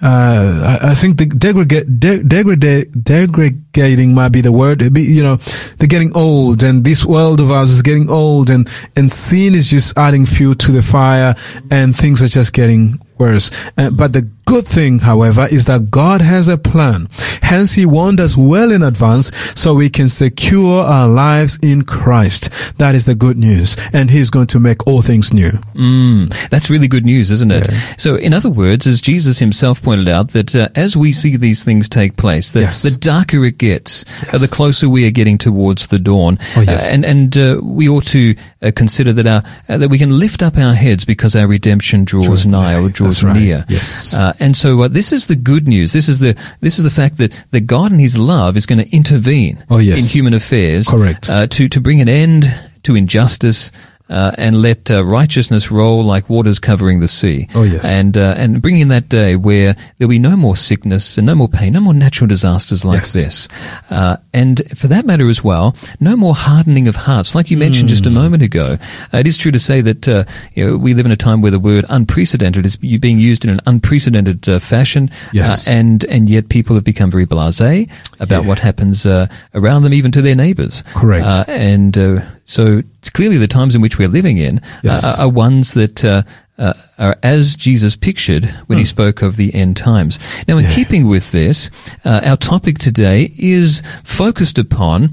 Uh, 0.00 0.78
I, 0.80 0.90
I, 0.90 0.94
think 0.94 1.18
the 1.18 1.26
degrade, 1.26 1.98
de- 1.98 2.22
degrade, 2.22 3.02
degrading 3.02 4.14
might 4.14 4.28
be 4.28 4.40
the 4.40 4.52
word. 4.52 4.92
Be, 4.92 5.02
you 5.02 5.24
know, 5.24 5.36
they're 5.78 5.88
getting 5.88 6.14
old, 6.16 6.62
and 6.62 6.84
this 6.84 7.04
world 7.04 7.40
of 7.40 7.50
ours 7.50 7.70
is 7.70 7.82
getting 7.82 8.08
old, 8.08 8.48
and 8.48 8.70
and 8.96 9.10
sin 9.10 9.54
is 9.54 9.68
just 9.68 9.98
adding 9.98 10.24
fuel 10.24 10.54
to 10.54 10.70
the 10.70 10.82
fire 10.82 11.34
and 11.70 11.96
things 11.96 12.22
are 12.22 12.28
just 12.28 12.52
getting 12.52 13.00
worse. 13.18 13.50
Uh, 13.76 13.90
but 13.90 14.12
the 14.12 14.28
good 14.46 14.66
thing, 14.66 15.00
however, 15.00 15.46
is 15.50 15.66
that 15.66 15.90
God 15.90 16.20
has 16.20 16.48
a 16.48 16.56
plan. 16.56 17.08
Hence, 17.42 17.72
He 17.72 17.84
warned 17.84 18.20
us 18.20 18.36
well 18.36 18.72
in 18.72 18.82
advance 18.82 19.30
so 19.54 19.74
we 19.74 19.90
can 19.90 20.08
secure 20.08 20.82
our 20.82 21.08
lives 21.08 21.58
in 21.62 21.84
Christ. 21.84 22.50
That 22.78 22.94
is 22.94 23.04
the 23.04 23.14
good 23.14 23.38
news. 23.38 23.76
And 23.92 24.10
He's 24.10 24.30
going 24.30 24.46
to 24.48 24.60
make 24.60 24.86
all 24.86 25.02
things 25.02 25.32
new. 25.32 25.50
Mm, 25.74 26.48
that's 26.48 26.70
really 26.70 26.88
good 26.88 27.04
news, 27.04 27.30
isn't 27.30 27.50
it? 27.50 27.70
Yeah. 27.70 27.78
So, 27.96 28.16
in 28.16 28.32
other 28.32 28.50
words, 28.50 28.86
as 28.86 29.00
Jesus 29.00 29.38
Himself 29.38 29.82
pointed 29.82 30.08
out, 30.08 30.30
that 30.30 30.54
uh, 30.54 30.68
as 30.74 30.96
we 30.96 31.12
see 31.12 31.36
these 31.36 31.64
things 31.64 31.88
take 31.88 32.16
place, 32.16 32.52
that 32.52 32.60
yes. 32.60 32.82
the 32.82 32.90
darker 32.90 33.44
it 33.44 33.58
gets, 33.58 34.04
yes. 34.22 34.34
uh, 34.34 34.38
the 34.38 34.48
closer 34.48 34.88
we 34.88 35.06
are 35.06 35.10
getting 35.10 35.38
towards 35.38 35.88
the 35.88 35.98
dawn. 35.98 36.38
Oh, 36.56 36.62
yes. 36.62 36.86
Uh, 36.86 36.94
and 36.94 37.04
and 37.04 37.36
uh, 37.36 37.60
we 37.62 37.88
ought 37.88 38.06
to 38.08 38.34
uh, 38.62 38.72
consider 38.74 39.12
that 39.12 39.26
our 39.26 39.78
that 39.78 39.88
we 39.88 39.98
can 39.98 40.18
lift 40.18 40.42
up 40.42 40.56
our 40.56 40.74
heads 40.74 41.04
because 41.04 41.36
our 41.36 41.46
redemption 41.46 42.04
draws 42.04 42.46
nigh 42.46 42.74
or 42.74 42.88
draws 42.88 43.07
draws 43.08 43.22
right. 43.22 43.40
near. 43.40 43.64
Yes. 43.68 44.14
Uh, 44.14 44.32
and 44.40 44.56
so 44.56 44.82
uh, 44.82 44.88
this 44.88 45.12
is 45.12 45.26
the 45.26 45.36
good 45.36 45.66
news. 45.66 45.92
This 45.92 46.08
is 46.08 46.18
the 46.18 46.36
this 46.60 46.78
is 46.78 46.84
the 46.84 46.90
fact 46.90 47.18
that, 47.18 47.32
that 47.50 47.62
God 47.62 47.90
and 47.90 48.00
His 48.00 48.16
love 48.16 48.56
is 48.56 48.66
going 48.66 48.78
to 48.78 48.94
intervene 48.94 49.64
oh, 49.70 49.78
yes. 49.78 50.00
in 50.00 50.04
human 50.06 50.34
affairs. 50.34 50.88
Correct. 50.88 51.28
Uh, 51.28 51.46
to 51.48 51.68
to 51.68 51.80
bring 51.80 52.00
an 52.00 52.08
end 52.08 52.44
to 52.84 52.94
injustice 52.94 53.72
uh, 54.08 54.32
and 54.38 54.62
let 54.62 54.90
uh, 54.90 55.04
righteousness 55.04 55.70
roll 55.70 56.02
like 56.02 56.28
waters 56.28 56.58
covering 56.58 57.00
the 57.00 57.08
sea. 57.08 57.48
Oh 57.54 57.62
yes, 57.62 57.84
and 57.84 58.16
uh, 58.16 58.34
and 58.36 58.62
bring 58.62 58.80
in 58.80 58.88
that 58.88 59.08
day 59.08 59.36
where 59.36 59.76
there'll 59.98 60.08
be 60.08 60.18
no 60.18 60.36
more 60.36 60.56
sickness 60.56 61.18
and 61.18 61.26
no 61.26 61.34
more 61.34 61.48
pain, 61.48 61.74
no 61.74 61.80
more 61.80 61.94
natural 61.94 62.26
disasters 62.26 62.84
like 62.84 63.02
yes. 63.02 63.12
this, 63.12 63.48
uh, 63.90 64.16
and 64.32 64.62
for 64.76 64.88
that 64.88 65.04
matter 65.04 65.28
as 65.28 65.44
well, 65.44 65.76
no 66.00 66.16
more 66.16 66.34
hardening 66.34 66.88
of 66.88 66.96
hearts, 66.96 67.34
like 67.34 67.50
you 67.50 67.56
mentioned 67.56 67.86
mm. 67.86 67.90
just 67.90 68.06
a 68.06 68.08
hmm. 68.08 68.16
moment 68.16 68.42
ago. 68.42 68.78
Uh, 69.12 69.18
it 69.18 69.26
is 69.26 69.36
true 69.36 69.52
to 69.52 69.58
say 69.58 69.80
that 69.80 70.08
uh, 70.08 70.24
you 70.54 70.66
know, 70.66 70.76
we 70.76 70.94
live 70.94 71.06
in 71.06 71.12
a 71.12 71.16
time 71.16 71.40
where 71.40 71.50
the 71.50 71.60
word 71.60 71.84
unprecedented 71.88 72.64
is 72.64 72.76
being 72.76 73.18
used 73.18 73.44
in 73.44 73.50
an 73.50 73.60
unprecedented 73.66 74.44
fashion, 74.62 75.10
yes. 75.32 75.68
and 75.68 76.04
and 76.06 76.30
yet 76.30 76.48
people 76.48 76.74
have 76.74 76.84
become 76.84 77.10
very 77.10 77.26
blasé 77.26 77.90
about 78.20 78.42
yeah. 78.42 78.48
what 78.48 78.58
happens 78.58 79.06
around 79.54 79.82
them, 79.82 79.92
even 79.92 80.10
to 80.12 80.22
their 80.22 80.34
neighbours. 80.34 80.82
Correct, 80.94 81.48
and 81.48 81.96
so 82.48 82.82
clearly, 83.12 83.36
the 83.36 83.46
times 83.46 83.74
in 83.74 83.82
which 83.82 83.98
we're 83.98 84.08
living 84.08 84.38
in 84.38 84.62
yes. 84.82 85.04
are, 85.04 85.26
are, 85.26 85.28
ones 85.28 85.74
that 85.74 86.02
uh, 86.02 86.22
uh, 86.56 86.72
are 86.96 87.16
as 87.22 87.54
Jesus 87.54 87.94
pictured 87.94 88.46
when 88.68 88.78
he 88.78 88.84
hmm. 88.84 88.88
spoke 88.88 89.20
of 89.20 89.36
the 89.36 89.54
end 89.54 89.76
times. 89.76 90.18
Now, 90.48 90.56
in 90.56 90.64
yeah. 90.64 90.74
keeping 90.74 91.06
with 91.06 91.30
this, 91.30 91.70
uh, 92.06 92.22
our 92.24 92.38
topic 92.38 92.78
today 92.78 93.34
is 93.36 93.82
focused 94.02 94.58
upon. 94.58 95.10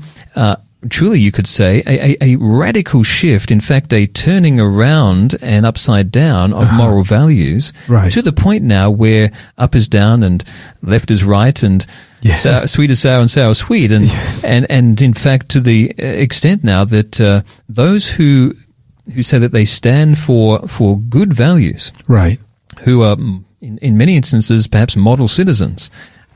Truly, 0.89 1.19
you 1.19 1.31
could 1.31 1.47
say, 1.47 1.81
a, 1.85 2.11
a, 2.11 2.17
a, 2.21 2.35
radical 2.37 3.03
shift, 3.03 3.51
in 3.51 3.61
fact, 3.61 3.93
a 3.93 4.07
turning 4.07 4.59
around 4.59 5.35
and 5.41 5.65
upside 5.65 6.11
down 6.11 6.53
of 6.53 6.63
uh-huh. 6.63 6.77
moral 6.77 7.03
values 7.03 7.73
right. 7.87 8.11
to 8.11 8.21
the 8.21 8.33
point 8.33 8.63
now 8.63 8.89
where 8.89 9.31
up 9.57 9.75
is 9.75 9.87
down 9.87 10.23
and 10.23 10.43
left 10.81 11.11
is 11.11 11.23
right 11.23 11.63
and 11.63 11.85
yeah. 12.21 12.35
sour, 12.35 12.67
sweet 12.67 12.91
is 12.91 13.01
sour 13.01 13.21
and 13.21 13.31
sour 13.31 13.51
is 13.51 13.59
sweet. 13.59 13.91
And, 13.91 14.05
yes. 14.05 14.43
and, 14.43 14.65
and 14.69 15.01
in 15.01 15.13
fact, 15.13 15.49
to 15.49 15.59
the 15.59 15.93
uh, 15.97 16.05
extent 16.05 16.63
now 16.63 16.85
that 16.85 17.19
uh, 17.21 17.41
those 17.69 18.07
who 18.07 18.55
who 19.13 19.21
say 19.21 19.37
that 19.37 19.51
they 19.51 19.65
stand 19.65 20.17
for 20.17 20.67
for 20.67 20.97
good 20.97 21.33
values, 21.33 21.91
right, 22.07 22.39
who 22.81 23.03
are 23.03 23.17
in, 23.61 23.77
in 23.79 23.97
many 23.97 24.15
instances 24.15 24.67
perhaps 24.67 24.95
model 24.95 25.27
citizens, 25.27 25.89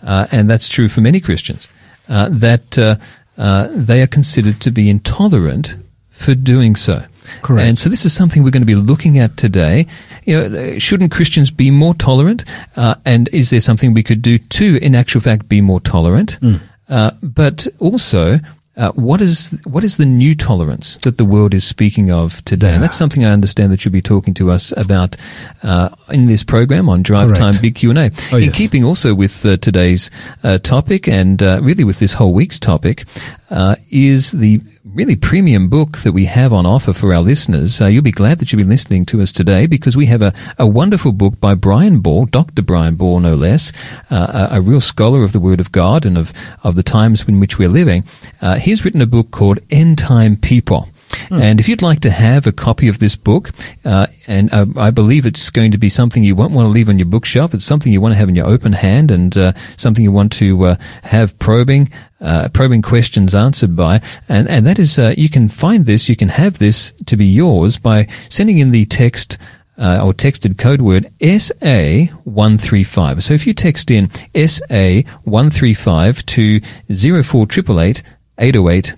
uh, 0.04 0.28
and 0.32 0.50
that's 0.50 0.70
true 0.70 0.88
for 0.88 1.02
many 1.02 1.20
Christians, 1.20 1.68
uh, 2.08 2.30
that 2.32 2.78
uh, 2.78 2.98
uh, 3.40 3.70
they 3.72 4.02
are 4.02 4.08
considered 4.08 4.62
to 4.62 4.70
be 4.70 4.90
intolerant 4.90 5.76
for 6.12 6.36
doing 6.36 6.76
so. 6.76 7.04
Correct. 7.42 7.68
And 7.68 7.80
so 7.80 7.90
this 7.90 8.06
is 8.06 8.14
something 8.14 8.44
we're 8.44 8.52
going 8.52 8.62
to 8.62 8.68
be 8.68 8.76
looking 8.76 9.18
at 9.18 9.38
today. 9.38 9.88
You 10.26 10.50
know, 10.50 10.80
shouldn't 10.80 11.12
Christians 11.12 11.50
be 11.50 11.72
more 11.72 11.94
tolerant? 11.94 12.44
Uh, 12.76 12.96
and 13.06 13.30
is 13.32 13.50
there 13.50 13.62
something 13.62 13.94
we 13.94 14.04
could 14.04 14.22
do 14.22 14.38
to, 14.38 14.78
in 14.84 14.94
actual 14.94 15.22
fact, 15.22 15.48
be 15.48 15.62
more 15.62 15.80
tolerant? 15.80 16.40
Mm. 16.42 16.60
Uh, 16.90 17.12
but 17.24 17.68
also, 17.80 18.40
uh, 18.78 18.92
what 18.94 19.20
is 19.20 19.60
what 19.66 19.84
is 19.84 19.98
the 19.98 20.06
new 20.06 20.34
tolerance 20.36 20.98
that 20.98 21.18
the 21.18 21.26
world 21.26 21.54
is 21.54 21.64
speaking 21.64 22.12
of 22.12 22.44
today? 22.46 22.68
Yeah. 22.68 22.76
And 22.76 22.84
that's 22.84 22.98
something 22.98 23.26
I 23.26 23.32
understand 23.32 23.72
that 23.74 23.84
you'll 23.84 23.92
be 23.92 24.02
talking 24.02 24.34
to 24.36 24.52
us 24.52 24.72
about 24.78 25.18
uh, 25.64 25.90
in 26.10 26.28
this 26.28 26.44
program 26.44 26.88
on 26.88 27.02
Drive 27.02 27.28
Correct. 27.30 27.42
Time 27.42 27.62
Big 27.62 27.76
Q 27.76 27.90
and 27.90 28.00
A. 28.00 28.12
Oh, 28.32 28.38
in 28.38 28.46
yes. 28.46 28.58
keeping 28.58 28.84
also 28.86 29.14
with 29.14 29.46
uh, 29.46 29.58
today's 29.58 30.10
uh, 30.44 30.60
topic 30.60 31.08
and 31.08 31.44
uh, 31.44 31.60
really 31.62 31.84
with 31.84 32.00
this 32.00 32.14
whole 32.14 32.34
week's 32.34 32.60
topic, 32.60 33.06
uh, 33.50 33.76
is 33.90 34.32
the 34.32 34.62
really 34.94 35.16
premium 35.16 35.70
book 35.70 36.00
that 36.00 36.12
we 36.12 36.26
have 36.26 36.52
on 36.52 36.66
offer 36.66 36.94
for 36.94 37.14
our 37.14 37.22
listeners. 37.22 37.80
Uh, 37.80 37.86
you'll 37.86 38.02
be 38.02 38.12
glad 38.12 38.40
that 38.40 38.52
you've 38.52 38.60
been 38.60 38.70
listening 38.70 39.06
to 39.06 39.22
us 39.22 39.32
today 39.32 39.68
because 39.68 39.96
we 39.96 40.08
have 40.08 40.22
a, 40.22 40.34
a 40.58 40.66
wonderful 40.66 41.12
book 41.12 41.40
by 41.40 41.54
Brian 41.54 42.00
Ball, 42.00 42.26
Dr. 42.26 42.62
Brian 42.62 42.96
Ball, 42.96 43.20
no 43.20 43.36
less, 43.36 43.72
uh, 44.10 44.50
a, 44.52 44.58
a, 44.58 44.62
real 44.62 44.82
scholar 44.82 45.24
of 45.24 45.32
the 45.32 45.40
Word 45.40 45.60
of 45.60 45.72
God 45.72 46.06
and 46.06 46.18
of, 46.18 46.34
of 46.64 46.76
the 46.76 46.84
times 46.84 47.28
in 47.28 47.40
which 47.40 47.58
we're 47.58 47.70
living. 47.70 48.04
Uh, 48.42 48.56
he's 48.56 48.84
written 48.84 49.02
a 49.02 49.08
book 49.08 49.32
called 49.32 49.60
End 49.70 49.98
Time 49.98 50.36
People. 50.36 50.90
Hmm. 51.30 51.42
And 51.42 51.60
if 51.60 51.68
you'd 51.68 51.82
like 51.82 52.00
to 52.02 52.10
have 52.10 52.48
a 52.48 52.52
copy 52.52 52.88
of 52.88 53.00
this 53.00 53.16
book, 53.16 53.52
uh, 53.86 54.08
and 54.28 54.52
uh, 54.54 54.66
I 54.76 54.92
believe 54.92 55.26
it's 55.26 55.50
going 55.50 55.72
to 55.72 55.78
be 55.78 55.90
something 55.90 56.24
you 56.24 56.36
won't 56.36 56.54
want 56.54 56.66
to 56.66 56.70
leave 56.70 56.90
on 56.90 57.00
your 57.00 57.08
bookshelf, 57.08 57.54
it's 57.54 57.66
something 57.66 57.92
you 57.92 58.02
want 58.02 58.14
to 58.14 58.18
have 58.18 58.30
in 58.30 58.36
your 58.36 58.48
open 58.48 58.74
hand 58.74 59.12
and 59.12 59.38
uh, 59.38 59.54
something 59.78 60.04
you 60.04 60.12
want 60.12 60.32
to 60.34 60.66
uh, 60.66 60.76
have 61.04 61.38
probing, 61.40 61.92
uh, 62.22 62.50
probing 62.50 62.82
questions 62.82 63.36
answered 63.36 63.76
by. 63.76 64.02
And, 64.28 64.50
and 64.50 64.66
that 64.66 64.80
is, 64.80 65.00
uh, 65.00 65.14
you 65.18 65.30
can 65.30 65.50
find 65.50 65.86
this, 65.86 66.10
you 66.10 66.16
can 66.16 66.30
have 66.30 66.60
this 66.60 66.94
to 67.06 67.18
be 67.18 67.26
yours 67.26 67.78
by 67.78 68.08
sending 68.30 68.60
in 68.60 68.72
the 68.72 68.86
text 68.86 69.38
uh, 69.80 70.02
or 70.04 70.14
texted 70.14 70.58
code 70.58 70.82
word 70.82 71.10
SA135. 71.22 73.24
So 73.24 73.34
if 73.34 73.48
you 73.48 73.54
text 73.54 73.90
in 73.90 74.10
SA135 74.10 76.26
to 76.26 76.60
04888 76.90 78.04
808 78.40 78.96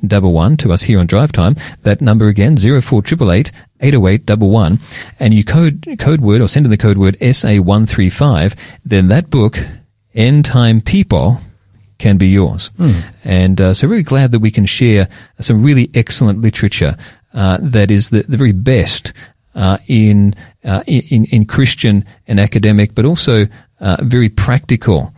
to 0.58 0.72
us 0.72 0.84
here 0.84 1.00
on 1.00 1.08
Drive 1.08 1.32
Time. 1.32 1.56
That 1.82 2.02
number 2.02 2.28
again, 2.28 2.58
04888 2.58 3.52
808 3.82 4.30
and 5.20 5.34
you 5.34 5.44
code, 5.44 5.88
code 6.00 6.22
word 6.22 6.42
or 6.42 6.48
send 6.48 6.66
in 6.66 6.70
the 6.70 6.78
code 6.78 6.98
word 6.98 7.18
SA135, 7.20 8.56
then 8.86 9.08
that 9.08 9.30
book, 9.30 9.58
End 10.14 10.46
Time 10.46 10.82
People, 10.82 11.42
can 11.98 12.18
be 12.18 12.28
yours. 12.28 12.72
Mm. 12.78 13.04
And 13.24 13.62
uh, 13.62 13.74
so 13.74 13.88
really 13.88 14.04
glad 14.04 14.32
that 14.32 14.40
we 14.40 14.52
can 14.52 14.66
share 14.66 15.08
some 15.40 15.64
really 15.64 15.90
excellent 15.94 16.42
literature 16.42 16.98
uh, 17.34 17.58
that 17.62 17.92
is 17.92 18.10
the, 18.10 18.24
the 18.24 18.38
very 18.38 18.52
best 18.52 19.14
uh, 19.54 19.78
in, 19.88 20.36
uh, 20.64 20.84
in 20.88 21.26
in 21.26 21.46
Christian 21.46 22.06
and 22.28 22.40
academic, 22.40 22.96
but 22.96 23.06
also 23.06 23.48
uh, 23.80 23.98
very 24.02 24.30
practical 24.30 25.14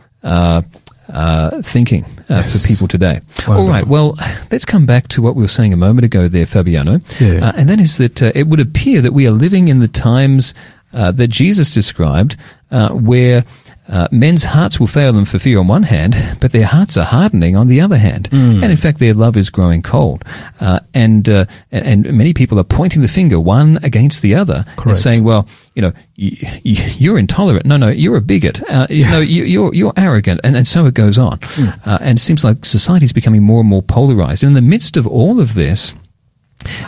uh, 1.08 1.62
thinking 1.62 2.04
uh, 2.04 2.42
yes. 2.42 2.62
for 2.62 2.68
people 2.68 2.88
today. 2.88 3.20
Wonderful. 3.46 3.54
All 3.54 3.68
right, 3.68 3.86
well, 3.86 4.16
let's 4.50 4.64
come 4.64 4.86
back 4.86 5.08
to 5.08 5.22
what 5.22 5.34
we 5.34 5.42
were 5.42 5.48
saying 5.48 5.72
a 5.72 5.76
moment 5.76 6.04
ago 6.04 6.28
there, 6.28 6.46
Fabiano. 6.46 7.00
Yeah. 7.20 7.48
Uh, 7.48 7.52
and 7.56 7.68
that 7.68 7.80
is 7.80 7.98
that 7.98 8.22
uh, 8.22 8.32
it 8.34 8.46
would 8.46 8.60
appear 8.60 9.00
that 9.00 9.12
we 9.12 9.26
are 9.26 9.32
living 9.32 9.68
in 9.68 9.80
the 9.80 9.88
times 9.88 10.54
uh, 10.92 11.10
that 11.12 11.28
Jesus 11.28 11.72
described, 11.74 12.36
uh, 12.70 12.90
where 12.90 13.44
uh, 13.88 14.08
men's 14.10 14.44
hearts 14.44 14.80
will 14.80 14.86
fail 14.86 15.12
them 15.12 15.24
for 15.24 15.38
fear 15.38 15.58
on 15.58 15.66
one 15.66 15.82
hand, 15.82 16.16
but 16.40 16.52
their 16.52 16.66
hearts 16.66 16.96
are 16.96 17.04
hardening 17.04 17.56
on 17.56 17.68
the 17.68 17.80
other 17.80 17.98
hand. 17.98 18.30
Mm. 18.30 18.62
And 18.62 18.70
in 18.70 18.76
fact, 18.76 18.98
their 18.98 19.14
love 19.14 19.36
is 19.36 19.50
growing 19.50 19.82
cold. 19.82 20.24
Uh, 20.60 20.80
and, 20.94 21.28
uh, 21.28 21.44
and 21.70 22.10
many 22.16 22.32
people 22.32 22.58
are 22.58 22.64
pointing 22.64 23.02
the 23.02 23.08
finger 23.08 23.38
one 23.38 23.78
against 23.82 24.22
the 24.22 24.34
other 24.34 24.64
Correct. 24.76 24.86
and 24.86 24.96
saying, 24.96 25.24
well, 25.24 25.46
you 25.74 25.82
know, 25.82 25.92
you, 26.14 27.14
are 27.14 27.18
intolerant. 27.18 27.66
No, 27.66 27.76
no, 27.76 27.88
you're 27.88 28.16
a 28.16 28.22
bigot. 28.22 28.62
Uh, 28.70 28.86
yeah. 28.88 29.10
No, 29.10 29.20
you, 29.20 29.42
are 29.42 29.46
you're, 29.46 29.74
you're 29.74 29.92
arrogant. 29.96 30.40
And, 30.44 30.56
and 30.56 30.66
so 30.66 30.86
it 30.86 30.94
goes 30.94 31.18
on. 31.18 31.38
Mm. 31.38 32.00
and 32.00 32.18
it 32.18 32.22
seems 32.22 32.42
like 32.42 32.64
society 32.64 33.04
is 33.04 33.12
becoming 33.12 33.42
more 33.42 33.60
and 33.60 33.68
more 33.68 33.82
polarized. 33.82 34.42
And 34.42 34.50
in 34.50 34.54
the 34.54 34.68
midst 34.68 34.96
of 34.96 35.06
all 35.06 35.40
of 35.40 35.54
this, 35.54 35.94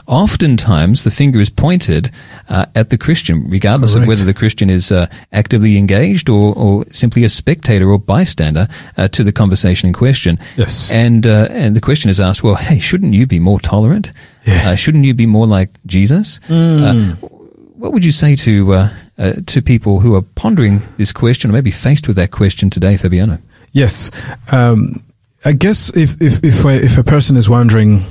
Oftentimes, 0.07 1.05
the 1.05 1.11
finger 1.11 1.41
is 1.41 1.51
pointed 1.51 2.11
uh, 2.49 2.67
at 2.75 2.91
the 2.91 2.99
Christian, 2.99 3.49
regardless 3.49 3.93
Correct. 3.93 4.05
of 4.05 4.09
whether 4.09 4.25
the 4.25 4.35
Christian 4.35 4.71
is 4.71 4.93
uh, 4.93 5.07
actively 5.33 5.77
engaged 5.77 6.29
or, 6.29 6.55
or, 6.55 6.85
simply 6.91 7.25
a 7.25 7.29
spectator 7.29 7.91
or 7.91 7.99
bystander 7.99 8.69
uh, 8.97 9.09
to 9.09 9.25
the 9.25 9.33
conversation 9.33 9.89
in 9.89 9.93
question. 9.93 10.39
Yes. 10.57 10.91
And 10.91 11.27
uh, 11.27 11.49
and 11.51 11.75
the 11.75 11.81
question 11.81 12.11
is 12.11 12.21
asked, 12.21 12.43
well, 12.43 12.55
hey, 12.55 12.79
shouldn't 12.79 13.15
you 13.15 13.27
be 13.27 13.39
more 13.39 13.61
tolerant? 13.61 14.13
Yeah. 14.47 14.71
Uh, 14.71 14.75
shouldn't 14.77 15.05
you 15.05 15.15
be 15.15 15.27
more 15.27 15.47
like 15.47 15.71
Jesus? 15.87 16.41
Mm. 16.49 17.19
what 17.77 17.93
would 17.93 18.05
you 18.05 18.13
say 18.13 18.37
to 18.37 18.73
uh, 18.73 18.91
to 19.47 19.63
people 19.63 20.01
who 20.01 20.15
are 20.15 20.23
pondering 20.23 20.83
this 20.97 21.13
question 21.13 21.51
or 21.51 21.53
maybe 21.53 21.71
faced 21.71 22.07
with 22.07 22.17
that 22.17 22.31
question 22.31 22.71
today, 22.71 22.97
Fabiano? 22.97 23.39
Yes. 23.73 24.11
Um, 24.51 25.03
I 25.45 25.53
guess 25.53 25.95
if, 25.97 26.21
if, 26.21 26.43
if, 26.45 26.65
a, 26.65 26.85
if 26.85 26.99
a 26.99 27.05
person 27.05 27.37
is 27.37 27.49
wondering, 27.49 28.05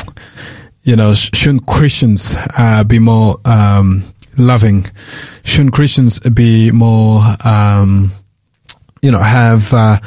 you 0.85 0.95
know, 0.95 1.13
shouldn't 1.15 1.65
Christians 1.65 2.35
uh, 2.57 2.83
be 2.83 2.99
more 2.99 3.39
um, 3.43 4.03
loving? 4.37 4.85
Shouldn't 5.43 5.73
Christians 5.73 6.19
be 6.19 6.71
more, 6.71 7.21
um, 7.43 8.11
you 9.01 9.11
know, 9.11 9.19
have 9.19 9.73
uh, 9.73 9.99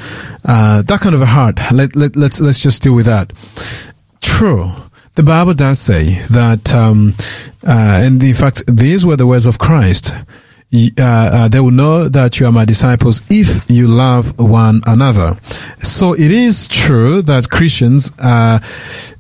uh, 0.44 0.82
that 0.82 1.00
kind 1.00 1.16
of 1.16 1.20
a 1.20 1.26
heart? 1.26 1.58
Let, 1.73 1.97
let, 1.97 2.14
let's 2.14 2.40
let's 2.40 2.61
just 2.61 2.80
deal 2.82 2.94
with 2.94 3.06
that. 3.06 3.32
True. 4.20 4.70
The 5.16 5.25
Bible 5.25 5.54
does 5.54 5.80
say 5.80 6.23
that, 6.30 6.73
um, 6.73 7.16
uh, 7.66 8.00
and 8.04 8.23
in 8.23 8.35
fact, 8.35 8.62
these 8.68 9.04
were 9.04 9.16
the 9.16 9.26
words 9.26 9.47
of 9.47 9.58
Christ. 9.58 10.14
Uh, 10.73 11.00
uh, 11.00 11.49
they 11.49 11.58
will 11.58 11.73
know 11.73 12.08
that 12.08 12.38
you 12.38 12.47
are 12.47 12.52
my 12.52 12.64
disciples 12.64 13.20
if 13.28 13.68
you 13.68 13.88
love 13.88 14.38
one 14.38 14.80
another. 14.87 15.37
So 15.82 16.12
it 16.12 16.30
is 16.30 16.68
true 16.68 17.20
that 17.23 17.50
Christians 17.50 18.12
uh, 18.20 18.61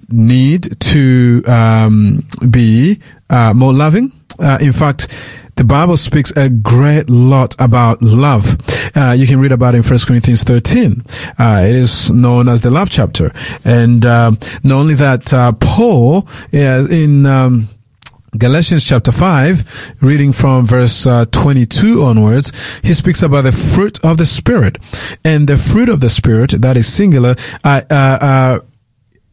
need 0.08 0.80
to 0.80 1.42
um, 1.46 2.26
be 2.50 3.00
uh, 3.30 3.52
more 3.54 3.72
loving. 3.72 4.12
Uh, 4.38 4.58
in 4.60 4.72
fact, 4.72 5.08
the 5.56 5.64
Bible 5.64 5.96
speaks 5.96 6.30
a 6.36 6.48
great 6.48 7.10
lot 7.10 7.56
about 7.58 8.00
love. 8.00 8.56
Uh, 8.94 9.12
you 9.16 9.26
can 9.26 9.40
read 9.40 9.50
about 9.50 9.74
it 9.74 9.78
in 9.78 9.82
1 9.82 9.98
Corinthians 10.06 10.44
13. 10.44 11.04
Uh, 11.36 11.64
it 11.64 11.74
is 11.74 12.12
known 12.12 12.48
as 12.48 12.62
the 12.62 12.70
love 12.70 12.90
chapter. 12.90 13.32
And 13.64 14.06
uh, 14.06 14.32
not 14.62 14.78
only 14.78 14.94
that, 14.94 15.32
uh, 15.34 15.52
Paul 15.52 16.28
in 16.52 17.26
um, 17.26 17.68
Galatians 18.36 18.84
chapter 18.84 19.10
5, 19.10 19.96
reading 20.00 20.32
from 20.32 20.64
verse 20.64 21.06
uh, 21.06 21.24
22 21.26 22.02
onwards, 22.02 22.52
he 22.84 22.94
speaks 22.94 23.22
about 23.22 23.42
the 23.42 23.52
fruit 23.52 23.98
of 24.04 24.16
the 24.18 24.26
Spirit. 24.26 24.78
And 25.24 25.48
the 25.48 25.58
fruit 25.58 25.88
of 25.88 26.00
the 26.00 26.10
Spirit, 26.10 26.50
that 26.60 26.76
is 26.76 26.86
singular, 26.86 27.34
uh, 27.64 27.82
uh, 27.90 28.58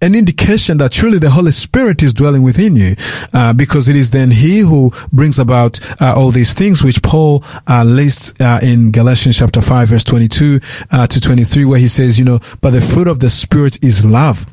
an 0.01 0.13
indication 0.13 0.77
that 0.77 0.91
truly 0.91 1.19
the 1.19 1.29
Holy 1.29 1.51
Spirit 1.51 2.03
is 2.03 2.13
dwelling 2.13 2.43
within 2.43 2.75
you, 2.75 2.95
uh, 3.33 3.53
because 3.53 3.87
it 3.87 3.95
is 3.95 4.11
then 4.11 4.31
He 4.31 4.59
who 4.59 4.91
brings 5.11 5.39
about 5.39 5.79
uh, 6.01 6.13
all 6.15 6.31
these 6.31 6.53
things 6.53 6.83
which 6.83 7.01
Paul 7.01 7.43
uh, 7.67 7.83
lists 7.83 8.33
uh, 8.39 8.59
in 8.61 8.91
Galatians 8.91 9.37
chapter 9.37 9.61
five, 9.61 9.87
verse 9.87 10.03
twenty-two 10.03 10.59
uh, 10.91 11.07
to 11.07 11.21
twenty-three, 11.21 11.65
where 11.65 11.79
he 11.79 11.87
says, 11.87 12.19
"You 12.19 12.25
know, 12.25 12.39
but 12.61 12.71
the 12.71 12.81
fruit 12.81 13.07
of 13.07 13.19
the 13.19 13.29
Spirit 13.29 13.83
is 13.83 14.03
love." 14.03 14.45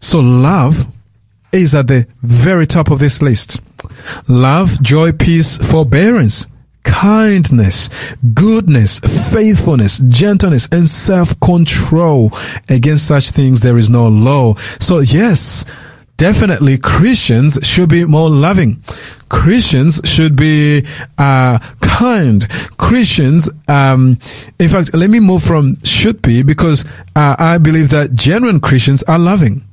So 0.00 0.20
love 0.20 0.86
is 1.52 1.74
at 1.74 1.88
the 1.88 2.06
very 2.22 2.66
top 2.66 2.90
of 2.90 3.00
this 3.00 3.22
list. 3.22 3.60
Love, 4.28 4.80
joy, 4.82 5.12
peace, 5.12 5.56
forbearance 5.58 6.46
kindness, 6.82 7.88
goodness, 8.34 8.98
faithfulness, 9.30 9.98
gentleness, 10.08 10.68
and 10.72 10.86
self-control. 10.86 12.32
Against 12.68 13.06
such 13.06 13.30
things 13.30 13.60
there 13.60 13.78
is 13.78 13.90
no 13.90 14.08
law. 14.08 14.54
So 14.78 15.00
yes, 15.00 15.64
definitely 16.16 16.78
Christians 16.78 17.58
should 17.62 17.88
be 17.88 18.04
more 18.04 18.28
loving. 18.30 18.82
Christians 19.30 20.00
should 20.04 20.36
be 20.36 20.84
uh, 21.16 21.58
kind. 21.80 22.46
Christians, 22.76 23.48
um, 23.68 24.18
in 24.58 24.68
fact, 24.68 24.92
let 24.92 25.08
me 25.08 25.20
move 25.20 25.42
from 25.42 25.78
should 25.84 26.20
be 26.20 26.42
because 26.42 26.84
uh, 27.14 27.36
I 27.38 27.58
believe 27.58 27.90
that 27.90 28.14
genuine 28.14 28.60
Christians 28.60 29.02
are 29.04 29.18
loving. 29.18 29.64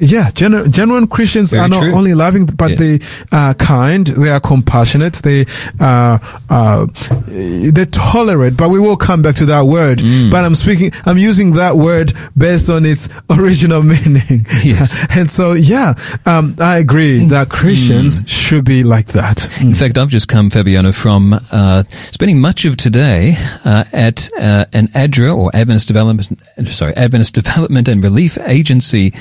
Yeah, 0.00 0.30
genu- 0.30 0.68
genuine 0.68 1.06
Christians 1.08 1.50
Very 1.50 1.62
are 1.64 1.68
not 1.68 1.82
true. 1.82 1.92
only 1.92 2.14
loving, 2.14 2.46
but 2.46 2.70
Yes. 2.70 2.78
they 2.78 3.00
are 3.32 3.54
kind. 3.54 4.06
They 4.06 4.30
are 4.30 4.40
compassionate. 4.40 5.14
They 5.14 5.46
uh, 5.80 6.18
uh, 6.48 6.86
they 7.26 7.84
tolerate. 7.86 8.56
But 8.56 8.70
we 8.70 8.80
will 8.80 8.96
come 8.96 9.22
back 9.22 9.34
to 9.36 9.46
that 9.46 9.66
word. 9.66 9.98
Mm. 9.98 10.30
But 10.30 10.44
I'm 10.44 10.54
speaking. 10.54 10.92
I'm 11.04 11.18
using 11.18 11.54
that 11.54 11.76
word 11.76 12.12
based 12.36 12.70
on 12.70 12.84
its 12.86 13.08
original 13.30 13.82
meaning. 13.82 14.46
Yes. 14.62 14.94
and 15.16 15.30
so, 15.30 15.52
yeah, 15.52 15.94
um, 16.26 16.54
I 16.60 16.78
agree 16.78 17.24
that 17.26 17.48
Christians 17.48 18.20
Mm. 18.20 18.28
should 18.28 18.64
be 18.64 18.84
like 18.84 19.08
that. 19.08 19.48
In 19.60 19.74
fact, 19.74 19.98
I've 19.98 20.08
just 20.08 20.28
come, 20.28 20.50
Fabiano, 20.50 20.92
from 20.92 21.38
uh, 21.50 21.82
spending 22.10 22.40
much 22.40 22.64
of 22.64 22.76
today 22.76 23.36
uh, 23.64 23.84
at 23.92 24.28
uh, 24.38 24.64
an 24.72 24.88
ADRA 24.94 25.34
or 25.36 25.50
Adventist 25.54 25.88
Development, 25.88 26.26
sorry, 26.70 26.94
Adventist 26.96 27.34
Development 27.34 27.88
and 27.88 28.02
Relief 28.02 28.38
Agency 28.46 29.12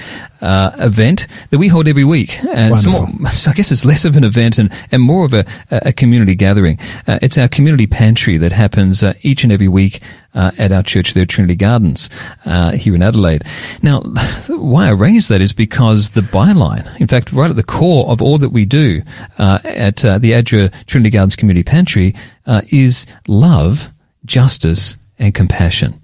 uh, 0.41 0.66
event 0.79 1.27
that 1.49 1.57
we 1.57 1.67
hold 1.67 1.87
every 1.87 2.03
week. 2.03 2.43
And 2.45 2.73
it's 2.73 2.85
more, 2.85 3.07
so 3.31 3.51
I 3.51 3.53
guess 3.53 3.71
it's 3.71 3.85
less 3.85 4.05
of 4.05 4.15
an 4.15 4.23
event 4.23 4.57
and, 4.57 4.71
and 4.91 5.01
more 5.01 5.25
of 5.25 5.33
a, 5.33 5.45
a 5.71 5.93
community 5.93 6.35
gathering. 6.35 6.79
Uh, 7.07 7.19
it's 7.21 7.37
our 7.37 7.47
community 7.47 7.87
pantry 7.87 8.37
that 8.37 8.51
happens 8.51 9.03
uh, 9.03 9.13
each 9.21 9.43
and 9.43 9.51
every 9.51 9.67
week 9.67 10.01
uh, 10.33 10.51
at 10.57 10.71
our 10.71 10.83
church 10.83 11.13
there 11.13 11.25
Trinity 11.25 11.55
Gardens 11.55 12.09
uh, 12.45 12.71
here 12.71 12.95
in 12.95 13.01
Adelaide. 13.01 13.43
Now, 13.81 14.01
why 14.47 14.87
I 14.87 14.91
raise 14.91 15.27
that 15.27 15.41
is 15.41 15.53
because 15.53 16.11
the 16.11 16.21
byline, 16.21 16.99
in 16.99 17.07
fact, 17.07 17.33
right 17.33 17.49
at 17.49 17.55
the 17.55 17.63
core 17.63 18.07
of 18.09 18.21
all 18.21 18.37
that 18.37 18.49
we 18.49 18.65
do 18.65 19.01
uh, 19.37 19.59
at 19.63 20.05
uh, 20.05 20.19
the 20.19 20.31
Adra 20.31 20.71
Trinity 20.85 21.09
Gardens 21.09 21.35
Community 21.35 21.63
Pantry 21.63 22.15
uh, 22.45 22.61
is 22.71 23.05
love, 23.27 23.89
justice, 24.25 24.95
and 25.19 25.33
compassion. 25.33 25.99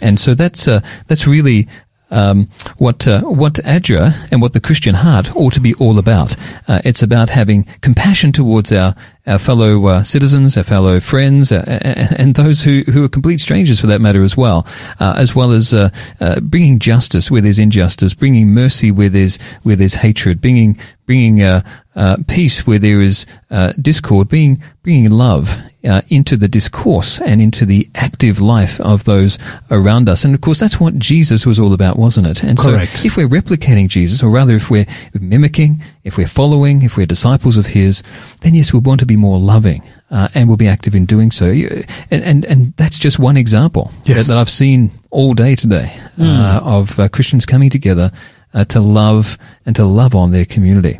And 0.00 0.18
so 0.18 0.34
that's 0.34 0.68
uh, 0.68 0.80
that's 1.06 1.26
really 1.26 1.68
um, 2.10 2.48
what 2.78 3.06
uh, 3.06 3.20
what 3.22 3.54
Adra 3.54 4.14
and 4.30 4.40
what 4.40 4.52
the 4.52 4.60
Christian 4.60 4.94
heart 4.94 5.34
ought 5.36 5.54
to 5.54 5.60
be 5.60 5.74
all 5.74 5.98
about. 5.98 6.36
Uh, 6.66 6.80
it's 6.84 7.02
about 7.02 7.30
having 7.30 7.64
compassion 7.80 8.32
towards 8.32 8.72
our 8.72 8.94
our 9.26 9.38
fellow 9.38 9.86
uh, 9.86 10.02
citizens, 10.02 10.56
our 10.56 10.64
fellow 10.64 11.00
friends, 11.00 11.52
uh, 11.52 11.64
and, 11.66 12.20
and 12.20 12.34
those 12.34 12.62
who, 12.62 12.82
who 12.82 13.04
are 13.04 13.08
complete 13.08 13.40
strangers 13.40 13.80
for 13.80 13.86
that 13.86 14.00
matter 14.00 14.22
as 14.22 14.36
well, 14.36 14.66
uh, 15.00 15.14
as 15.16 15.34
well 15.34 15.52
as 15.52 15.74
uh, 15.74 15.90
uh, 16.20 16.40
bringing 16.40 16.78
justice 16.78 17.30
where 17.30 17.42
there's 17.42 17.58
injustice, 17.58 18.14
bringing 18.14 18.48
mercy 18.48 18.90
where 18.90 19.08
there's 19.08 19.38
where 19.62 19.76
there's 19.76 19.94
hatred, 19.94 20.40
bringing 20.40 20.78
bringing 21.08 21.42
uh, 21.42 21.62
uh, 21.96 22.16
peace 22.28 22.66
where 22.66 22.78
there 22.78 23.00
is 23.00 23.24
uh, 23.50 23.72
discord, 23.80 24.28
being 24.28 24.62
bringing 24.82 25.10
love 25.10 25.58
uh, 25.84 26.02
into 26.08 26.36
the 26.36 26.46
discourse 26.46 27.18
and 27.20 27.40
into 27.40 27.64
the 27.64 27.88
active 27.94 28.40
life 28.40 28.78
of 28.82 29.04
those 29.04 29.38
around 29.70 30.08
us. 30.08 30.22
And 30.22 30.34
of 30.34 30.42
course, 30.42 30.60
that's 30.60 30.78
what 30.78 30.98
Jesus 30.98 31.46
was 31.46 31.58
all 31.58 31.72
about, 31.72 31.98
wasn't 31.98 32.26
it? 32.26 32.44
And 32.44 32.58
Correct. 32.58 32.98
so, 32.98 33.06
if 33.06 33.16
we're 33.16 33.26
replicating 33.26 33.88
Jesus, 33.88 34.22
or 34.22 34.30
rather, 34.30 34.54
if 34.54 34.70
we're 34.70 34.86
mimicking, 35.18 35.82
if 36.08 36.16
we're 36.16 36.26
following, 36.26 36.82
if 36.82 36.96
we're 36.96 37.06
disciples 37.06 37.56
of 37.56 37.66
His, 37.66 38.02
then 38.40 38.54
yes, 38.54 38.72
we 38.72 38.80
want 38.80 38.98
to 39.00 39.06
be 39.06 39.16
more 39.16 39.38
loving. 39.38 39.82
Uh, 40.10 40.26
and 40.34 40.48
we'll 40.48 40.56
be 40.56 40.66
active 40.66 40.94
in 40.94 41.04
doing 41.06 41.30
so. 41.30 41.46
You- 41.50 41.84
And, 42.10 42.24
and, 42.24 42.44
and 42.46 42.72
that's 42.76 42.98
just 42.98 43.18
one 43.18 43.36
example 43.36 43.92
Yes. 44.04 44.26
that, 44.26 44.32
that 44.34 44.40
I've 44.40 44.50
seen 44.50 44.90
all 45.10 45.34
day 45.34 45.54
today 45.54 45.94
uh, 46.18 46.60
of 46.64 46.98
uh, 46.98 47.08
Christians 47.08 47.44
coming 47.46 47.70
together 47.70 48.10
uh, 48.54 48.64
to 48.64 48.80
love 48.80 49.36
and 49.66 49.76
to 49.76 49.84
love 49.84 50.14
on 50.14 50.30
their 50.32 50.46
community. 50.46 50.98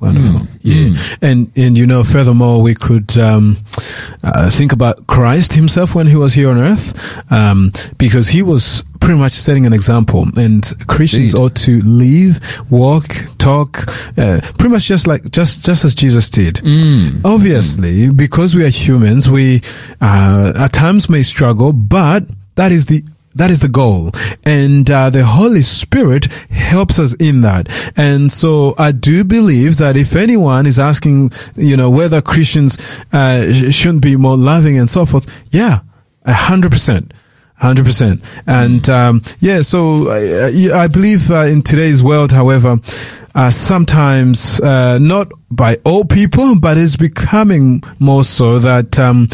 Wonderful. 0.00 0.42
Yeah. 0.60 0.94
And, 1.22 1.50
and 1.56 1.76
you 1.78 1.86
know, 1.86 2.04
furthermore, 2.04 2.62
we 2.62 2.74
could, 2.74 3.16
um, 3.18 3.56
uh, 4.22 4.50
think 4.50 4.72
about 4.72 5.06
Christ 5.06 5.54
himself 5.54 5.94
when 5.94 6.06
he 6.06 6.16
was 6.16 6.34
here 6.34 6.50
on 6.50 6.58
earth, 6.58 6.92
um, 7.32 7.72
because 7.98 8.28
he 8.28 8.42
was 8.42 8.84
pretty 9.04 9.18
much 9.18 9.34
setting 9.34 9.66
an 9.66 9.74
example 9.74 10.26
and 10.38 10.72
Christians 10.86 11.34
Indeed. 11.34 11.44
ought 11.44 11.56
to 11.56 11.82
live, 11.82 12.40
walk, 12.70 13.06
talk, 13.38 13.86
uh, 14.16 14.40
pretty 14.58 14.70
much 14.70 14.86
just 14.86 15.06
like, 15.06 15.30
just, 15.30 15.62
just 15.62 15.84
as 15.84 15.94
Jesus 15.94 16.30
did. 16.30 16.62
Obviously, 17.22 18.10
because 18.10 18.54
we 18.54 18.64
are 18.64 18.70
humans, 18.70 19.28
we, 19.28 19.60
uh, 20.00 20.54
at 20.56 20.72
times 20.72 21.10
may 21.10 21.22
struggle, 21.22 21.74
but 21.74 22.24
that 22.54 22.72
is 22.72 22.86
the 22.86 23.04
that 23.36 23.50
is 23.50 23.58
the 23.58 23.68
goal. 23.68 24.12
And 24.46 24.88
uh, 24.88 25.10
the 25.10 25.24
Holy 25.24 25.62
Spirit 25.62 26.26
helps 26.50 27.00
us 27.00 27.14
in 27.14 27.40
that. 27.40 27.68
And 27.96 28.30
so 28.30 28.76
I 28.78 28.92
do 28.92 29.24
believe 29.24 29.78
that 29.78 29.96
if 29.96 30.14
anyone 30.14 30.66
is 30.66 30.78
asking, 30.78 31.32
you 31.56 31.76
know, 31.76 31.90
whether 31.90 32.22
Christians 32.22 32.78
uh, 33.12 33.52
sh- 33.52 33.74
shouldn't 33.74 34.02
be 34.02 34.16
more 34.16 34.36
loving 34.36 34.78
and 34.78 34.88
so 34.88 35.04
forth, 35.04 35.28
yeah, 35.50 35.80
a 36.24 36.32
hundred 36.32 36.70
percent. 36.70 37.12
Hundred 37.64 37.86
percent, 37.86 38.22
and 38.46 38.86
um, 38.90 39.22
yeah. 39.40 39.62
So 39.62 40.10
I, 40.10 40.82
I 40.82 40.86
believe 40.86 41.30
uh, 41.30 41.44
in 41.44 41.62
today's 41.62 42.02
world, 42.02 42.30
however, 42.30 42.76
uh, 43.34 43.48
sometimes 43.48 44.60
uh, 44.60 44.98
not 44.98 45.32
by 45.50 45.78
all 45.82 46.04
people, 46.04 46.60
but 46.60 46.76
it's 46.76 46.96
becoming 46.96 47.82
more 47.98 48.22
so 48.22 48.58
that 48.58 48.98
um, 48.98 49.30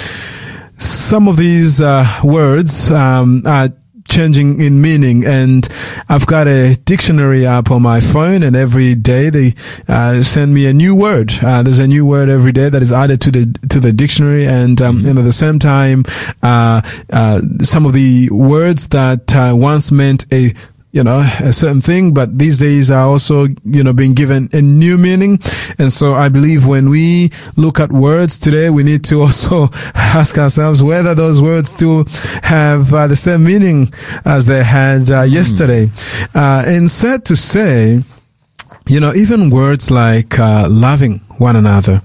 some 0.78 1.26
of 1.26 1.38
these 1.38 1.80
uh, 1.80 2.06
words 2.22 2.88
um, 2.92 3.42
are 3.46 3.70
changing 4.10 4.60
in 4.60 4.80
meaning. 4.80 5.24
And 5.24 5.66
i've 6.08 6.26
got 6.26 6.48
a 6.48 6.76
dictionary 6.84 7.46
app 7.46 7.70
on 7.70 7.82
my 7.82 8.00
phone 8.00 8.42
and 8.42 8.56
every 8.56 8.94
day 8.94 9.30
they 9.30 9.54
uh, 9.88 10.22
send 10.22 10.52
me 10.52 10.66
a 10.66 10.74
new 10.74 10.94
word. 10.94 11.32
Uh, 11.42 11.62
there's 11.62 11.78
a 11.78 11.86
new 11.86 12.04
word 12.04 12.28
every 12.28 12.52
day 12.52 12.68
that 12.68 12.82
is 12.82 12.92
added 12.92 13.20
to 13.22 13.30
the 13.30 13.46
to 13.68 13.80
the 13.80 13.92
dictionary. 13.92 14.46
And 14.46 14.80
um, 14.82 15.06
and 15.06 15.18
at 15.18 15.24
the 15.24 15.32
same 15.32 15.58
time 15.58 16.04
uh, 16.42 16.82
uh, 17.10 17.40
some 17.60 17.86
of 17.86 17.92
the 17.92 18.28
words 18.30 18.88
that 18.88 19.34
uh, 19.34 19.54
once 19.56 19.90
meant 19.92 20.26
a 20.32 20.52
you 20.92 21.04
know, 21.04 21.20
a 21.40 21.52
certain 21.52 21.80
thing, 21.80 22.12
but 22.12 22.36
these 22.38 22.58
days 22.58 22.90
are 22.90 23.06
also, 23.06 23.46
you 23.64 23.84
know, 23.84 23.92
being 23.92 24.12
given 24.14 24.48
a 24.52 24.60
new 24.60 24.98
meaning. 24.98 25.38
And 25.78 25.92
so 25.92 26.14
I 26.14 26.28
believe 26.28 26.66
when 26.66 26.90
we 26.90 27.30
look 27.56 27.78
at 27.78 27.92
words 27.92 28.38
today, 28.38 28.70
we 28.70 28.82
need 28.82 29.04
to 29.04 29.20
also 29.22 29.68
ask 29.94 30.36
ourselves 30.36 30.82
whether 30.82 31.14
those 31.14 31.40
words 31.40 31.70
still 31.70 32.04
have 32.42 32.92
uh, 32.92 33.06
the 33.06 33.16
same 33.16 33.44
meaning 33.44 33.92
as 34.24 34.46
they 34.46 34.64
had 34.64 35.10
uh, 35.10 35.22
yesterday. 35.22 35.90
Uh, 36.34 36.64
and 36.66 36.90
sad 36.90 37.24
to 37.26 37.36
say, 37.36 38.02
you 38.88 39.00
know, 39.00 39.14
even 39.14 39.50
words 39.50 39.90
like 39.90 40.38
uh, 40.38 40.66
loving 40.68 41.20
one 41.38 41.56
another 41.56 42.02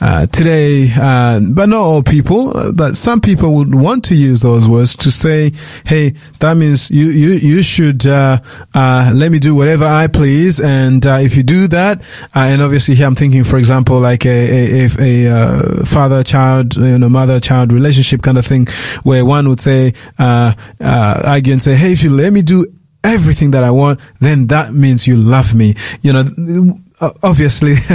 uh, 0.00 0.26
today, 0.26 0.92
uh, 0.94 1.40
but 1.40 1.70
not 1.70 1.80
all 1.80 2.02
people, 2.02 2.54
uh, 2.54 2.70
but 2.70 2.96
some 2.96 3.18
people 3.20 3.54
would 3.54 3.74
want 3.74 4.04
to 4.04 4.14
use 4.14 4.42
those 4.42 4.68
words 4.68 4.94
to 4.94 5.10
say, 5.10 5.52
"Hey, 5.86 6.14
that 6.40 6.56
means 6.56 6.90
you 6.90 7.06
you 7.06 7.30
you 7.30 7.62
should 7.62 8.06
uh, 8.06 8.40
uh, 8.74 9.10
let 9.14 9.32
me 9.32 9.38
do 9.38 9.54
whatever 9.54 9.86
I 9.86 10.06
please," 10.08 10.60
and 10.60 11.04
if 11.06 11.36
you 11.36 11.42
do 11.42 11.66
that, 11.68 12.02
and 12.34 12.60
obviously 12.60 12.94
here 12.94 13.06
I'm 13.06 13.14
thinking, 13.14 13.44
for 13.44 13.56
example, 13.56 14.00
like 14.00 14.26
a 14.26 14.84
a, 14.84 15.26
a 15.28 15.86
father-child, 15.86 16.76
you 16.76 16.98
know, 16.98 17.08
mother-child 17.08 17.72
relationship 17.72 18.22
kind 18.22 18.36
of 18.36 18.44
thing, 18.44 18.66
where 19.02 19.24
one 19.24 19.48
would 19.48 19.60
say, 19.60 19.94
argue 20.18 21.52
and 21.52 21.62
say, 21.62 21.74
"Hey, 21.74 21.92
if 21.92 22.02
you 22.02 22.10
let 22.10 22.32
me 22.32 22.42
do." 22.42 22.66
Everything 23.04 23.52
that 23.52 23.62
I 23.62 23.70
want, 23.70 24.00
then 24.18 24.48
that 24.48 24.74
means 24.74 25.06
you 25.06 25.16
love 25.16 25.54
me. 25.54 25.74
You 26.00 26.12
know, 26.12 26.80
obviously, 27.22 27.74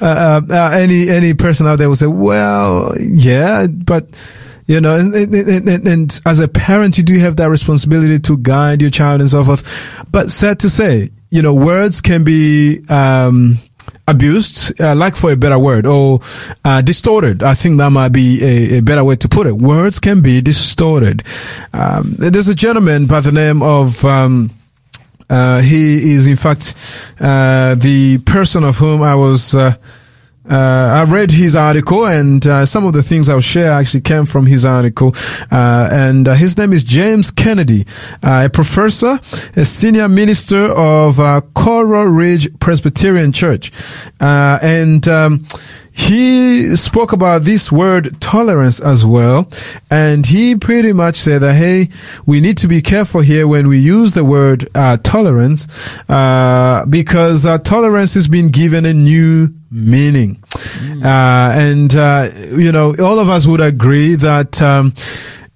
uh, 0.00 0.40
uh, 0.48 0.70
any 0.72 1.10
any 1.10 1.34
person 1.34 1.66
out 1.66 1.76
there 1.76 1.88
will 1.88 1.96
say, 1.96 2.06
"Well, 2.06 2.94
yeah, 2.98 3.66
but." 3.66 4.06
You 4.66 4.80
know, 4.80 4.96
and, 4.96 5.12
and, 5.12 5.68
and, 5.68 5.86
and, 5.86 6.20
as 6.24 6.38
a 6.38 6.48
parent, 6.48 6.96
you 6.96 7.04
do 7.04 7.18
have 7.18 7.36
that 7.36 7.50
responsibility 7.50 8.18
to 8.20 8.38
guide 8.38 8.80
your 8.80 8.90
child 8.90 9.20
and 9.20 9.28
so 9.28 9.44
forth. 9.44 9.62
But 10.10 10.30
sad 10.30 10.60
to 10.60 10.70
say, 10.70 11.10
you 11.28 11.42
know, 11.42 11.52
words 11.52 12.00
can 12.00 12.24
be, 12.24 12.82
um, 12.88 13.58
abused, 14.06 14.80
uh, 14.80 14.94
like 14.94 15.16
for 15.16 15.32
a 15.32 15.36
better 15.36 15.58
word, 15.58 15.86
or 15.86 16.20
uh, 16.64 16.82
distorted. 16.82 17.42
I 17.42 17.54
think 17.54 17.78
that 17.78 17.90
might 17.90 18.10
be 18.10 18.42
a, 18.42 18.78
a, 18.78 18.82
better 18.82 19.04
way 19.04 19.16
to 19.16 19.28
put 19.28 19.46
it. 19.46 19.54
Words 19.54 19.98
can 19.98 20.20
be 20.20 20.40
distorted. 20.40 21.22
Um, 21.72 22.16
there's 22.18 22.48
a 22.48 22.54
gentleman 22.54 23.06
by 23.06 23.20
the 23.20 23.32
name 23.32 23.62
of. 23.62 24.04
Um, 24.04 24.50
uh, 25.30 25.62
he 25.62 26.12
is, 26.12 26.26
in 26.26 26.36
fact, 26.36 26.74
uh, 27.18 27.74
the 27.76 28.18
person 28.18 28.62
of 28.62 28.76
whom 28.76 29.02
I 29.02 29.14
was 29.14 29.54
uh, 30.48 31.04
I 31.06 31.10
read 31.10 31.30
his 31.30 31.56
article 31.56 32.06
and 32.06 32.46
uh, 32.46 32.66
some 32.66 32.84
of 32.84 32.92
the 32.92 33.02
things 33.02 33.28
I'll 33.28 33.40
share 33.40 33.72
actually 33.72 34.02
came 34.02 34.26
from 34.26 34.46
his 34.46 34.64
article. 34.64 35.14
Uh, 35.50 35.88
and 35.90 36.28
uh, 36.28 36.34
his 36.34 36.58
name 36.58 36.72
is 36.72 36.82
James 36.82 37.30
Kennedy, 37.30 37.86
uh, 38.22 38.42
a 38.46 38.50
professor, 38.50 39.18
a 39.56 39.64
senior 39.64 40.08
minister 40.08 40.66
of 40.66 41.18
uh, 41.18 41.40
Coral 41.54 42.06
Ridge 42.06 42.48
Presbyterian 42.58 43.32
Church. 43.32 43.72
and 44.20 45.08
um, 45.08 45.46
he 45.96 46.74
spoke 46.74 47.12
about 47.12 47.42
this 47.42 47.70
word 47.70 48.20
tolerance 48.20 48.80
as 48.80 49.06
well. 49.06 49.48
And 49.90 50.26
he 50.26 50.56
pretty 50.56 50.92
much 50.92 51.16
said 51.16 51.42
that, 51.42 51.54
hey, 51.54 51.88
we 52.26 52.40
need 52.40 52.58
to 52.58 52.66
be 52.66 52.82
careful 52.82 53.20
here 53.20 53.46
when 53.46 53.68
we 53.68 53.78
use 53.78 54.12
the 54.12 54.24
word 54.24 54.68
tolerance 55.04 55.66
because 56.08 57.46
tolerance 57.62 58.14
has 58.14 58.26
been 58.26 58.48
given 58.48 58.84
a 58.84 58.92
new 58.92 59.54
meaning. 59.70 60.42
Mm. 60.54 61.04
Uh, 61.04 61.52
and, 61.56 61.94
uh, 61.94 62.28
you 62.56 62.72
know, 62.72 62.96
all 62.96 63.20
of 63.20 63.28
us 63.28 63.46
would 63.46 63.60
agree 63.60 64.16
that, 64.16 64.60
um, 64.60 64.94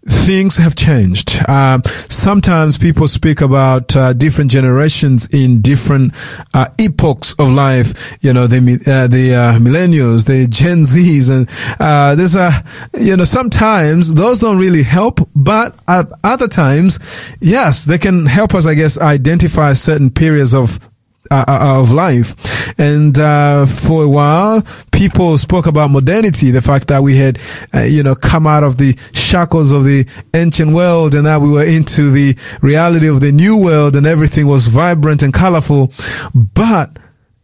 things 0.08 0.56
have 0.56 0.74
changed. 0.74 1.40
Uh, 1.48 1.80
sometimes 2.08 2.78
people 2.78 3.08
speak 3.08 3.40
about 3.40 3.94
uh, 3.96 4.12
different 4.12 4.50
generations 4.50 5.28
in 5.32 5.60
different 5.60 6.14
uh, 6.54 6.68
epochs 6.78 7.34
of 7.38 7.52
life. 7.52 8.16
You 8.20 8.32
know, 8.32 8.46
the 8.46 8.58
uh, 8.58 9.06
the 9.06 9.34
uh, 9.34 9.58
millennials, 9.58 10.26
the 10.26 10.48
Gen 10.48 10.82
Zs, 10.82 11.30
and 11.30 11.48
uh, 11.80 12.14
there's 12.14 12.34
a 12.34 12.64
you 12.98 13.16
know 13.16 13.24
sometimes 13.24 14.14
those 14.14 14.40
don't 14.40 14.58
really 14.58 14.82
help, 14.82 15.20
but 15.34 15.74
at 15.88 16.06
other 16.24 16.48
times, 16.48 16.98
yes, 17.40 17.84
they 17.84 17.98
can 17.98 18.26
help 18.26 18.54
us. 18.54 18.66
I 18.66 18.74
guess 18.74 18.98
identify 18.98 19.72
certain 19.74 20.10
periods 20.10 20.54
of 20.54 20.80
uh, 21.30 21.44
uh, 21.46 21.80
of 21.80 21.90
life. 21.90 22.34
And 22.78 23.18
uh, 23.18 23.66
for 23.66 24.04
a 24.04 24.08
while, 24.08 24.62
people 24.92 25.38
spoke 25.38 25.66
about 25.66 25.90
modernity, 25.90 26.50
the 26.50 26.62
fact 26.62 26.88
that 26.88 27.02
we 27.02 27.16
had, 27.16 27.38
uh, 27.74 27.80
you 27.80 28.02
know, 28.02 28.14
come 28.14 28.46
out 28.46 28.64
of 28.64 28.78
the 28.78 28.96
shackles 29.12 29.70
of 29.70 29.84
the 29.84 30.06
ancient 30.34 30.72
world 30.72 31.14
and 31.14 31.24
now 31.24 31.38
we 31.38 31.50
were 31.50 31.64
into 31.64 32.10
the 32.10 32.36
reality 32.62 33.08
of 33.08 33.20
the 33.20 33.32
new 33.32 33.56
world 33.56 33.96
and 33.96 34.06
everything 34.06 34.46
was 34.46 34.66
vibrant 34.68 35.22
and 35.22 35.32
colorful. 35.32 35.92
But 36.34 36.98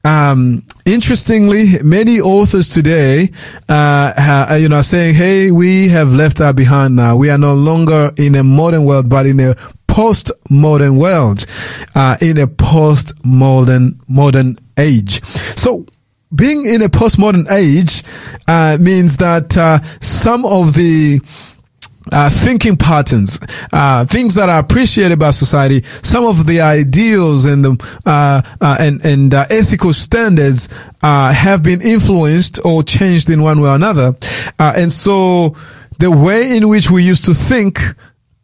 um, 0.04 0.62
interestingly, 0.84 1.82
many 1.82 2.20
authors 2.20 2.68
today, 2.68 3.30
uh, 3.68 4.12
ha, 4.16 4.56
you 4.60 4.68
know, 4.68 4.76
are 4.76 4.82
saying, 4.82 5.14
"Hey, 5.14 5.50
we 5.50 5.88
have 5.88 6.12
left 6.12 6.36
that 6.38 6.54
behind 6.56 6.94
now. 6.94 7.16
We 7.16 7.30
are 7.30 7.38
no 7.38 7.54
longer 7.54 8.12
in 8.18 8.34
a 8.34 8.44
modern 8.44 8.84
world, 8.84 9.08
but 9.08 9.24
in 9.24 9.40
a 9.40 9.56
post-modern 9.94 10.96
world, 10.96 11.46
uh, 11.94 12.16
in 12.20 12.36
a 12.36 12.48
post-modern 12.48 14.00
modern 14.08 14.58
age. 14.76 15.24
So 15.56 15.86
being 16.34 16.66
in 16.66 16.82
a 16.82 16.88
postmodern 16.88 17.48
age 17.52 18.02
uh, 18.48 18.76
means 18.80 19.18
that 19.18 19.56
uh, 19.56 19.78
some 20.00 20.44
of 20.44 20.74
the 20.74 21.20
uh, 22.10 22.28
thinking 22.28 22.76
patterns, 22.76 23.38
uh, 23.72 24.04
things 24.04 24.34
that 24.34 24.48
are 24.48 24.58
appreciated 24.58 25.20
by 25.20 25.30
society, 25.30 25.84
some 26.02 26.24
of 26.24 26.44
the 26.44 26.60
ideals 26.60 27.44
and 27.44 27.64
the 27.64 28.00
uh, 28.04 28.42
uh 28.60 28.76
and 28.80 29.02
and 29.06 29.32
ethical 29.32 29.92
standards 29.92 30.68
uh, 31.02 31.32
have 31.32 31.62
been 31.62 31.80
influenced 31.80 32.58
or 32.64 32.82
changed 32.82 33.30
in 33.30 33.42
one 33.42 33.60
way 33.60 33.68
or 33.68 33.76
another, 33.76 34.16
and 34.58 34.92
so 34.92 35.54
the 36.00 36.10
way 36.10 36.56
in 36.56 36.68
which 36.68 36.90
we 36.90 37.02
used 37.04 37.24
to 37.24 37.32
think 37.32 37.80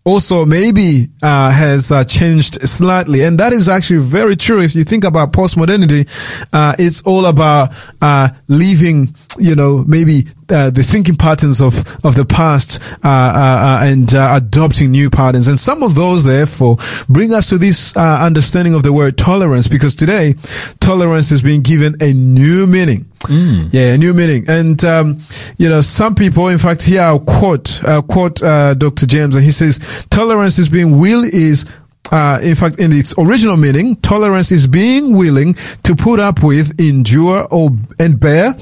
also 0.05 0.45
maybe 0.45 1.09
uh, 1.23 1.51
has 1.51 1.93
uh, 1.93 2.05
changed 2.05 2.61
slightly. 2.69 3.23
And 3.23 3.39
that 3.39 3.53
is 3.53 3.69
actually 3.69 4.01
very 4.01 4.37
true. 4.37 4.61
If 4.61 4.75
you 4.75 4.85
think 4.85 5.05
about 5.05 5.33
postmodernity 5.33 6.09
uh, 6.53 6.75
it's 6.79 7.03
all 7.03 7.27
about 7.27 7.73
uh, 8.01 8.31
leaving 8.49 9.15
you 9.41 9.55
know 9.55 9.85
maybe 9.87 10.27
uh, 10.49 10.71
the 10.71 10.83
thinking 10.83 11.17
patterns 11.17 11.61
of 11.61 11.87
of 12.05 12.15
the 12.15 12.25
past 12.25 12.81
uh, 13.03 13.81
and 13.83 14.13
adopting 14.15 14.91
new 14.91 15.11
patterns 15.11 15.49
and 15.49 15.59
some 15.59 15.83
of 15.83 15.95
those 15.95 16.25
therefore 16.25 16.77
bring 17.09 17.33
us 17.33 17.49
to 17.49 17.59
this 17.59 17.97
understanding 17.97 18.75
of 18.75 18.83
the 18.83 18.93
word 18.93 19.17
tolerance 19.17 19.67
because 19.67 19.95
today 19.95 20.35
tolerance 20.81 21.31
is 21.31 21.43
being 21.43 21.63
given 21.63 21.97
a 22.01 22.13
new 22.13 22.67
meaning 22.67 23.07
Mm. 23.25 23.69
Yeah, 23.73 23.93
a 23.93 23.99
new 23.99 24.15
meaning. 24.15 24.47
And, 24.49 24.83
um, 24.85 25.21
you 25.59 25.69
know, 25.69 25.83
some 25.83 26.15
people, 26.15 26.49
in 26.49 26.59
fact, 26.59 26.83
here 26.83 27.03
I'll 27.03 27.21
quote, 27.21 27.83
I'll 27.85 28.03
quote, 28.03 28.43
uh, 28.43 28.75
Dr. 28.75 29.07
James, 29.07 29.35
and 29.35 29.45
he 29.45 29.51
says, 29.51 29.79
tolerance 30.09 30.59
is 30.59 30.69
being 30.69 30.99
will 30.99 31.23
is, 31.25 31.67
uh, 32.11 32.41
in 32.43 32.55
fact, 32.55 32.81
in 32.81 32.93
its 32.93 33.15
original 33.19 33.57
meaning, 33.57 33.97
tolerance 33.97 34.51
is 34.51 34.67
being 34.67 35.17
willing 35.17 35.55
to 35.85 35.95
put 35.95 36.19
up 36.19 36.43
with, 36.43 36.81
endure, 36.81 37.47
or, 37.51 37.71
and 37.99 38.19
bear, 38.19 38.57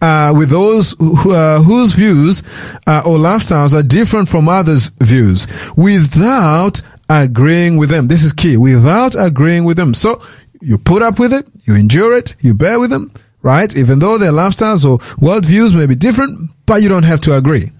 uh, 0.00 0.32
with 0.36 0.50
those 0.50 0.92
who, 0.98 1.32
uh, 1.32 1.60
whose 1.60 1.92
views, 1.92 2.42
uh, 2.86 3.02
or 3.04 3.18
lifestyles 3.18 3.74
are 3.74 3.82
different 3.82 4.28
from 4.28 4.48
others' 4.48 4.90
views 5.02 5.46
without 5.76 6.80
agreeing 7.08 7.76
with 7.76 7.90
them. 7.90 8.08
This 8.08 8.22
is 8.22 8.32
key. 8.32 8.56
Without 8.56 9.14
agreeing 9.14 9.64
with 9.64 9.76
them. 9.76 9.92
So, 9.92 10.22
you 10.62 10.78
put 10.78 11.02
up 11.02 11.18
with 11.18 11.32
it, 11.32 11.46
you 11.64 11.74
endure 11.74 12.16
it, 12.16 12.34
you 12.40 12.54
bear 12.54 12.80
with 12.80 12.90
them, 12.90 13.12
right? 13.42 13.76
Even 13.76 13.98
though 13.98 14.16
their 14.16 14.32
lifestyles 14.32 14.88
or 14.88 14.98
worldviews 15.18 15.76
may 15.76 15.86
be 15.86 15.94
different, 15.94 16.50
but 16.64 16.82
you 16.82 16.88
don't 16.88 17.04
have 17.04 17.20
to 17.22 17.36
agree. 17.36 17.70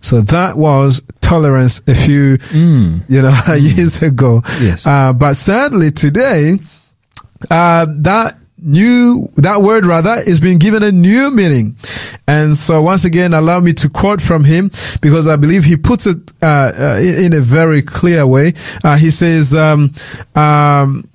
So 0.00 0.20
that 0.22 0.56
was 0.56 1.02
tolerance 1.20 1.82
a 1.86 1.94
few, 1.94 2.38
mm. 2.38 3.02
you 3.08 3.22
know, 3.22 3.30
mm. 3.30 3.76
years 3.76 4.02
ago. 4.02 4.42
Yes. 4.60 4.86
Uh, 4.86 5.12
but 5.12 5.34
sadly 5.34 5.90
today, 5.90 6.58
uh, 7.50 7.86
that 7.98 8.36
new, 8.62 9.30
that 9.36 9.62
word 9.62 9.86
rather 9.86 10.16
is 10.26 10.40
being 10.40 10.58
given 10.58 10.82
a 10.82 10.92
new 10.92 11.30
meaning. 11.30 11.76
And 12.26 12.56
so 12.56 12.82
once 12.82 13.04
again, 13.04 13.32
allow 13.34 13.60
me 13.60 13.72
to 13.74 13.88
quote 13.88 14.20
from 14.20 14.44
him 14.44 14.70
because 15.00 15.26
I 15.26 15.36
believe 15.36 15.64
he 15.64 15.76
puts 15.76 16.06
it, 16.06 16.18
uh, 16.42 16.72
uh 16.78 16.98
in, 17.00 17.26
in, 17.26 17.32
a 17.32 17.40
very 17.40 17.82
clear 17.82 18.26
way. 18.26 18.54
Uh, 18.84 18.96
he 18.96 19.10
says, 19.10 19.54
um, 19.54 19.94
um, 20.34 21.09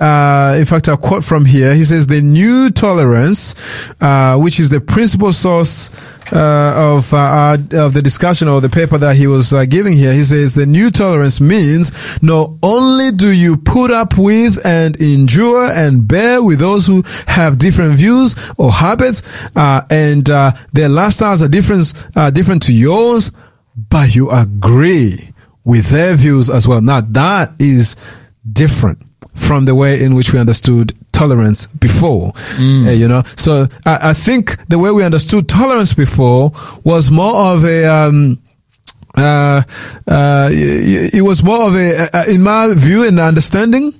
uh, 0.00 0.56
in 0.58 0.64
fact, 0.64 0.88
I'll 0.88 0.96
quote 0.96 1.22
from 1.22 1.44
here. 1.44 1.74
He 1.74 1.84
says, 1.84 2.06
the 2.06 2.20
new 2.22 2.70
tolerance, 2.70 3.54
uh, 4.00 4.38
which 4.38 4.58
is 4.58 4.68
the 4.70 4.80
principal 4.80 5.32
source 5.32 5.90
uh, 6.32 6.74
of 6.76 7.12
uh, 7.12 7.58
of 7.72 7.92
the 7.92 8.00
discussion 8.02 8.48
or 8.48 8.60
the 8.60 8.68
paper 8.68 8.96
that 8.96 9.16
he 9.16 9.26
was 9.26 9.52
uh, 9.52 9.64
giving 9.66 9.92
here. 9.92 10.12
He 10.12 10.24
says 10.24 10.54
the 10.54 10.66
new 10.66 10.90
tolerance 10.90 11.40
means 11.40 11.92
not 12.22 12.52
only 12.62 13.12
do 13.12 13.30
you 13.30 13.56
put 13.56 13.90
up 13.90 14.16
with 14.16 14.64
and 14.64 15.00
endure 15.00 15.70
and 15.70 16.08
bear 16.08 16.42
with 16.42 16.58
those 16.58 16.86
who 16.86 17.02
have 17.26 17.58
different 17.58 17.94
views 17.96 18.34
or 18.56 18.72
habits, 18.72 19.22
uh, 19.54 19.82
and 19.90 20.30
uh, 20.30 20.52
their 20.72 20.88
lifestyles 20.88 21.44
are 21.44 21.48
different 21.48 21.92
uh, 22.16 22.30
different 22.30 22.62
to 22.62 22.72
yours, 22.72 23.30
but 23.76 24.14
you 24.14 24.30
agree 24.30 25.34
with 25.64 25.90
their 25.90 26.14
views 26.14 26.48
as 26.48 26.66
well. 26.66 26.80
Now 26.80 27.02
that 27.02 27.52
is 27.60 27.94
different 28.50 29.02
from 29.34 29.64
the 29.64 29.74
way 29.74 30.02
in 30.02 30.14
which 30.14 30.32
we 30.32 30.38
understood 30.38 30.94
tolerance 31.12 31.66
before. 31.66 32.32
Uh, 32.86 32.90
you 32.90 33.08
know, 33.08 33.22
so 33.36 33.68
I, 33.84 34.10
I 34.10 34.12
think 34.12 34.56
the 34.68 34.78
way 34.78 34.90
we 34.90 35.04
understood 35.04 35.48
tolerance 35.48 35.94
before 35.94 36.52
was 36.84 37.10
more 37.10 37.34
of 37.34 37.64
a, 37.64 37.84
um, 37.86 38.38
uh, 39.16 39.62
uh, 40.06 40.48
it 40.50 41.14
it 41.14 41.22
was 41.22 41.42
more 41.42 41.66
of 41.66 41.74
a, 41.74 42.24
in 42.28 42.42
my 42.42 42.72
view 42.74 43.06
and 43.06 43.20
understanding, 43.20 43.94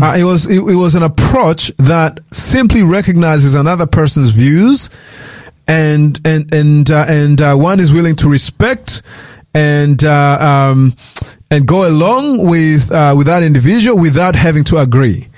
uh, 0.00 0.14
it 0.18 0.24
was 0.24 0.46
it, 0.46 0.58
it 0.58 0.76
was 0.76 0.94
an 0.94 1.02
approach 1.02 1.72
that 1.78 2.20
simply 2.32 2.82
recognizes 2.82 3.54
another 3.54 3.86
person's 3.86 4.30
views, 4.30 4.90
and 5.68 6.20
and 6.24 6.52
and 6.52 6.90
uh, 6.90 7.06
and 7.08 7.40
uh, 7.40 7.54
one 7.54 7.80
is 7.80 7.92
willing 7.92 8.16
to 8.16 8.28
respect 8.28 9.02
and 9.56 10.04
uh, 10.04 10.38
um, 10.38 10.94
and 11.50 11.66
go 11.66 11.88
along 11.88 12.46
with 12.46 12.90
uh, 12.90 13.14
with 13.16 13.26
that 13.26 13.42
individual 13.42 13.98
without 13.98 14.36
having 14.36 14.64
to 14.64 14.78
agree. 14.78 15.28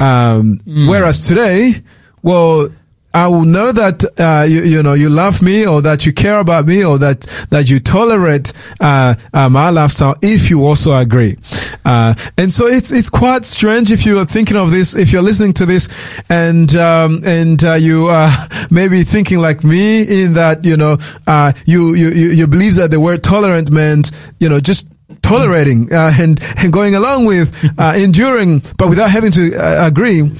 Um, 0.00 0.60
Whereas 0.64 1.20
today, 1.22 1.82
well, 2.22 2.68
I 3.14 3.26
will 3.28 3.44
know 3.44 3.72
that 3.72 4.04
uh, 4.20 4.44
you, 4.44 4.62
you 4.62 4.82
know 4.82 4.92
you 4.92 5.08
love 5.08 5.40
me, 5.40 5.66
or 5.66 5.80
that 5.82 6.04
you 6.04 6.12
care 6.12 6.38
about 6.38 6.66
me, 6.66 6.84
or 6.84 6.98
that 6.98 7.22
that 7.48 7.70
you 7.70 7.80
tolerate 7.80 8.52
uh, 8.80 9.14
uh, 9.32 9.48
my 9.48 9.70
lifestyle 9.70 10.14
if 10.22 10.50
you 10.50 10.66
also 10.66 10.94
agree. 10.94 11.38
Uh, 11.86 12.14
and 12.36 12.52
so 12.52 12.66
it's 12.66 12.92
it's 12.92 13.08
quite 13.08 13.46
strange 13.46 13.90
if 13.90 14.04
you 14.04 14.18
are 14.18 14.26
thinking 14.26 14.58
of 14.58 14.70
this, 14.70 14.94
if 14.94 15.10
you're 15.10 15.22
listening 15.22 15.54
to 15.54 15.64
this, 15.64 15.88
and 16.28 16.76
um, 16.76 17.22
and 17.24 17.64
uh, 17.64 17.74
you 17.74 18.06
are 18.08 18.30
maybe 18.70 19.02
thinking 19.02 19.38
like 19.38 19.64
me 19.64 20.02
in 20.02 20.34
that 20.34 20.64
you 20.64 20.76
know 20.76 20.98
uh, 21.26 21.52
you, 21.64 21.94
you 21.94 22.10
you 22.10 22.30
you 22.30 22.46
believe 22.46 22.74
that 22.74 22.90
the 22.90 23.00
word 23.00 23.24
tolerant 23.24 23.70
meant 23.70 24.10
you 24.38 24.50
know 24.50 24.60
just 24.60 24.86
tolerating 25.22 25.92
uh, 25.92 26.12
and 26.18 26.40
and 26.56 26.72
going 26.72 26.94
along 26.94 27.26
with 27.26 27.54
uh, 27.78 27.94
enduring, 27.96 28.62
but 28.76 28.88
without 28.88 29.10
having 29.10 29.32
to 29.32 29.54
uh, 29.56 29.86
agree. 29.86 30.30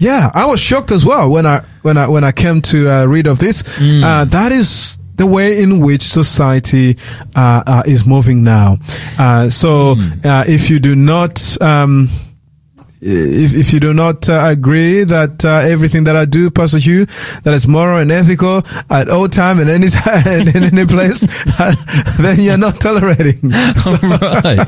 Yeah, 0.00 0.30
I 0.32 0.46
was 0.46 0.60
shocked 0.60 0.92
as 0.92 1.04
well 1.04 1.28
when 1.30 1.44
I 1.44 1.64
when 1.82 1.96
I 1.96 2.06
when 2.08 2.22
I 2.22 2.30
came 2.32 2.60
to 2.62 2.88
uh, 2.88 3.04
read 3.06 3.26
of 3.26 3.38
this. 3.38 3.64
Uh, 3.80 4.24
that 4.26 4.52
is 4.52 4.96
the 5.16 5.26
way 5.26 5.60
in 5.60 5.80
which 5.80 6.02
society 6.02 6.96
uh, 7.34 7.62
uh, 7.66 7.82
is 7.84 8.06
moving 8.06 8.44
now. 8.44 8.76
Uh, 9.18 9.50
so 9.50 9.96
uh, 10.24 10.44
if 10.46 10.70
you 10.70 10.78
do 10.78 10.94
not. 10.94 11.60
Um, 11.60 12.08
if, 13.00 13.54
if 13.54 13.72
you 13.72 13.80
do 13.80 13.92
not 13.94 14.28
uh, 14.28 14.44
agree 14.48 15.04
that 15.04 15.44
uh, 15.44 15.58
everything 15.58 16.04
that 16.04 16.16
I 16.16 16.24
do, 16.24 16.50
Pastor 16.50 16.78
Hugh, 16.78 17.06
that 17.44 17.54
is 17.54 17.66
moral 17.68 17.98
and 17.98 18.10
ethical 18.10 18.62
at 18.90 19.08
all 19.08 19.28
time 19.28 19.58
and 19.60 19.70
any 19.70 19.88
time 19.90 20.22
and 20.26 20.54
in 20.54 20.64
any 20.64 20.86
place, 20.86 21.26
then 22.18 22.40
you're 22.40 22.56
not 22.58 22.80
tolerating. 22.80 23.52
So, 23.78 23.92
right. 23.94 24.66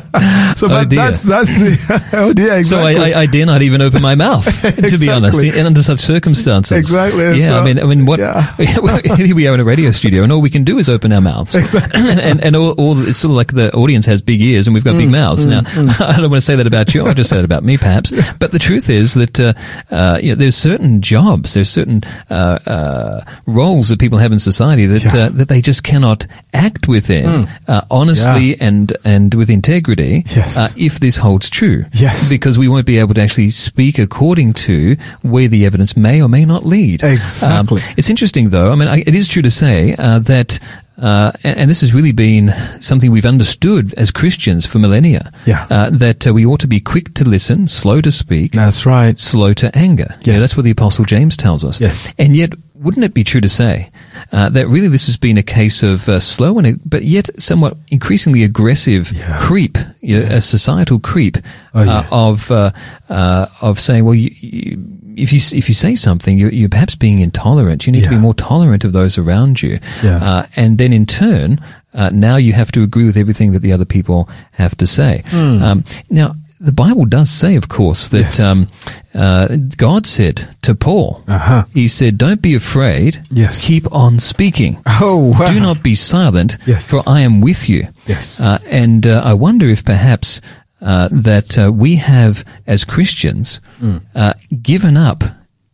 so 0.56 0.66
Oh, 0.66 0.68
but 0.68 0.88
dear. 0.88 1.00
that's 1.00 1.22
that's 1.24 1.48
the 1.58 2.10
oh 2.14 2.32
dear 2.32 2.56
exactly. 2.58 2.94
So 2.94 3.02
I, 3.02 3.10
I, 3.10 3.20
I 3.22 3.26
dare 3.26 3.44
not 3.46 3.62
even 3.62 3.80
open 3.82 4.00
my 4.02 4.14
mouth, 4.14 4.44
to 4.62 4.98
be 4.98 5.08
honest, 5.10 5.42
in, 5.42 5.66
under 5.66 5.82
such 5.82 6.00
circumstances. 6.00 6.78
Exactly, 6.78 7.38
Yeah, 7.40 7.48
so- 7.48 7.60
I 7.60 7.64
mean, 7.64 7.78
I 7.78 7.84
mean, 7.84 8.06
what? 8.06 8.20
yeah. 8.20 8.54
here 8.56 9.34
we 9.34 9.46
are 9.48 9.54
in 9.54 9.60
a 9.60 9.64
radio 9.64 9.90
studio, 9.90 10.22
and 10.22 10.30
all 10.32 10.40
we 10.40 10.50
can 10.50 10.64
do 10.64 10.78
is 10.78 10.88
open 10.88 11.12
our 11.12 11.20
mouths. 11.20 11.54
Exactly. 11.54 12.00
and 12.10 12.20
and, 12.20 12.40
and 12.40 12.56
all, 12.56 12.72
all 12.72 13.08
it's 13.08 13.18
sort 13.18 13.30
of 13.30 13.36
like 13.36 13.52
the 13.54 13.72
audience 13.74 14.06
has 14.06 14.22
big 14.22 14.40
ears, 14.40 14.66
and 14.68 14.74
we've 14.74 14.84
got 14.84 14.94
Mm, 14.94 14.98
big 14.98 15.10
mouths. 15.10 15.46
now, 15.46 15.62
I 15.66 16.16
don't 16.20 16.30
want 16.30 16.34
to 16.36 16.40
say 16.40 16.56
that 16.56 16.66
about 16.66 16.94
you. 16.94 17.04
I 17.06 17.14
just 17.14 17.30
said 17.30 17.38
it 17.40 17.44
about 17.44 17.64
me, 17.64 17.76
perhaps. 17.76 18.12
But 18.38 18.52
the 18.52 18.58
truth 18.58 18.88
is 18.90 19.14
that 19.14 19.38
uh, 19.40 19.52
uh, 19.90 20.18
you 20.22 20.30
know, 20.30 20.34
there's 20.36 20.56
certain 20.56 21.02
jobs, 21.02 21.54
there's 21.54 21.70
certain 21.70 22.02
uh, 22.30 22.58
uh, 22.66 23.24
roles 23.46 23.88
that 23.88 23.98
people 23.98 24.18
have 24.18 24.32
in 24.32 24.40
society 24.40 24.86
that 24.86 25.04
Yeah. 25.04 25.16
uh, 25.16 25.28
that 25.30 25.48
they 25.48 25.60
just 25.60 25.82
cannot 25.82 26.26
act 26.54 26.88
within 26.88 27.48
uh, 27.68 27.82
honestly 27.90 28.60
and 28.60 28.96
and 29.04 29.34
with 29.34 29.50
integrity. 29.50 30.24
Yes. 30.36 30.56
Uh, 30.56 30.68
if 30.76 31.00
this 31.00 31.16
holds 31.16 31.50
true. 31.50 31.84
Yes. 31.92 32.28
Because 32.28 32.58
we 32.58 32.68
won't 32.68 32.86
be 32.86 32.98
able 32.98 33.14
to 33.14 33.20
actually 33.20 33.50
speak 33.50 33.98
according 33.98 34.52
to 34.54 34.96
where 35.22 35.48
the 35.48 35.66
evidence 35.66 35.96
may 35.96 36.22
or 36.22 36.28
may 36.28 36.44
not 36.44 36.64
lead. 36.66 37.02
Exactly. 37.02 37.82
Um, 37.82 37.88
it's 37.96 38.10
interesting, 38.10 38.50
though. 38.50 38.72
I 38.72 38.74
mean, 38.74 38.88
I, 38.88 38.98
it 39.06 39.14
is 39.14 39.28
true 39.28 39.42
to 39.42 39.50
say 39.50 39.94
uh, 39.98 40.18
that, 40.20 40.58
uh, 41.00 41.32
and, 41.42 41.58
and 41.58 41.70
this 41.70 41.80
has 41.80 41.92
really 41.94 42.12
been 42.12 42.52
something 42.80 43.10
we've 43.10 43.26
understood 43.26 43.94
as 43.94 44.10
Christians 44.10 44.66
for 44.66 44.78
millennia. 44.78 45.32
Yeah. 45.46 45.66
Uh, 45.70 45.90
that 45.90 46.26
uh, 46.26 46.32
we 46.32 46.44
ought 46.46 46.60
to 46.60 46.66
be 46.68 46.80
quick 46.80 47.14
to 47.14 47.24
listen, 47.24 47.68
slow 47.68 48.00
to 48.00 48.12
speak, 48.12 48.52
That's 48.52 48.84
right. 48.86 49.18
slow 49.18 49.54
to 49.54 49.76
anger. 49.76 50.14
You 50.22 50.34
know, 50.34 50.40
that's 50.40 50.56
what 50.56 50.64
the 50.64 50.70
Apostle 50.70 51.04
James 51.04 51.36
tells 51.36 51.64
us. 51.64 51.80
Yes. 51.80 52.12
And 52.18 52.36
yet, 52.36 52.52
wouldn't 52.74 53.04
it 53.04 53.12
be 53.12 53.24
true 53.24 53.42
to 53.42 53.48
say 53.48 53.90
uh, 54.32 54.48
that 54.50 54.66
really 54.68 54.88
this 54.88 55.04
has 55.06 55.16
been 55.18 55.36
a 55.36 55.42
case 55.42 55.82
of 55.82 56.08
uh, 56.08 56.18
slow 56.18 56.58
and 56.58 56.80
but 56.88 57.04
yet 57.04 57.28
somewhat 57.38 57.76
increasingly 57.90 58.42
aggressive 58.42 59.12
Yeah. 59.12 59.38
creep, 59.38 59.76
you 60.00 60.18
know, 60.20 60.26
a 60.26 60.40
societal 60.40 60.98
creep 60.98 61.36
Oh, 61.74 61.82
yeah. 61.82 61.98
uh, 61.98 62.06
of 62.10 62.50
uh, 62.50 62.70
uh, 63.10 63.46
of 63.60 63.78
saying, 63.80 64.04
well, 64.04 64.14
you, 64.14 64.30
you, 64.40 64.76
if 65.20 65.32
you 65.32 65.40
if 65.58 65.68
you 65.68 65.74
say 65.74 65.94
something, 65.96 66.38
you're, 66.38 66.52
you're 66.52 66.68
perhaps 66.68 66.96
being 66.96 67.20
intolerant. 67.20 67.86
You 67.86 67.92
need 67.92 68.04
to 68.04 68.10
be 68.10 68.16
more 68.16 68.34
tolerant 68.34 68.84
of 68.84 68.92
those 68.92 69.18
around 69.18 69.62
you, 69.62 69.78
Yeah. 70.02 70.16
uh, 70.24 70.46
and 70.56 70.78
then 70.78 70.92
in 70.92 71.06
turn, 71.06 71.60
uh, 71.94 72.10
now 72.12 72.36
you 72.36 72.52
have 72.54 72.70
to 72.72 72.82
agree 72.82 73.04
with 73.04 73.16
everything 73.16 73.52
that 73.52 73.60
the 73.62 73.72
other 73.72 73.84
people 73.86 74.28
have 74.52 74.76
to 74.78 74.86
say. 74.86 75.22
Um, 75.32 75.84
now. 76.10 76.34
The 76.62 76.72
Bible 76.72 77.06
does 77.06 77.30
say, 77.30 77.56
of 77.56 77.68
course, 77.70 78.08
that. 78.08 78.20
Yes. 78.20 78.38
um, 78.38 78.68
uh, 79.14 79.48
God 79.78 80.06
said 80.06 80.46
to 80.60 80.74
Paul, 80.74 81.24
Uh-huh. 81.26 81.64
He 81.72 81.88
said, 81.88 82.18
"Don't 82.18 82.42
be 82.42 82.54
afraid. 82.54 83.22
Yes. 83.30 83.64
keep 83.66 83.90
on 83.90 84.20
speaking. 84.20 84.76
Oh, 85.00 85.32
wow. 85.40 85.50
Do 85.50 85.58
not 85.58 85.82
be 85.82 85.94
silent. 85.94 86.58
Yes. 86.66 86.90
for 86.90 87.00
I 87.06 87.20
am 87.20 87.40
with 87.40 87.66
you." 87.70 87.88
Yes. 88.04 88.38
Uh, 88.38 88.58
and 88.66 89.06
uh, 89.06 89.22
I 89.24 89.32
wonder 89.32 89.70
if 89.70 89.82
perhaps 89.86 90.42
uh, 90.82 91.08
that 91.12 91.58
uh, 91.58 91.72
we 91.72 91.96
have, 91.96 92.44
as 92.66 92.84
Christians, 92.84 93.60
Mm. 93.82 94.00
uh, 94.14 94.34
given 94.62 94.96
up 94.96 95.24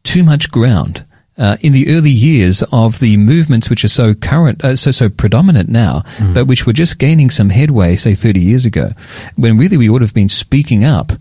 too 0.05 0.23
much 0.23 0.51
ground. 0.51 1.05
Uh, 1.39 1.59
in 1.61 1.75
the 1.75 1.95
early 1.95 2.11
years 2.11 2.63
of 2.73 2.99
the 2.99 3.19
movements 3.19 3.69
which 3.69 3.85
are 3.85 3.89
so 3.89 4.15
current, 4.15 4.65
uh, 4.65 4.75
so 4.75 4.91
so 4.91 5.11
predominant 5.11 5.69
now, 5.69 6.03
Mm. 6.17 6.33
but 6.33 6.47
which 6.47 6.65
were 6.67 6.73
just 6.73 6.97
gaining 6.99 7.29
some 7.31 7.51
headway, 7.51 7.95
say 7.97 8.15
thirty 8.15 8.41
years 8.41 8.65
ago, 8.65 8.93
when 9.37 9.59
really 9.59 9.77
we 9.77 9.91
would 9.91 10.01
have 10.01 10.15
been 10.15 10.31
speaking 10.31 10.83
up 10.83 11.13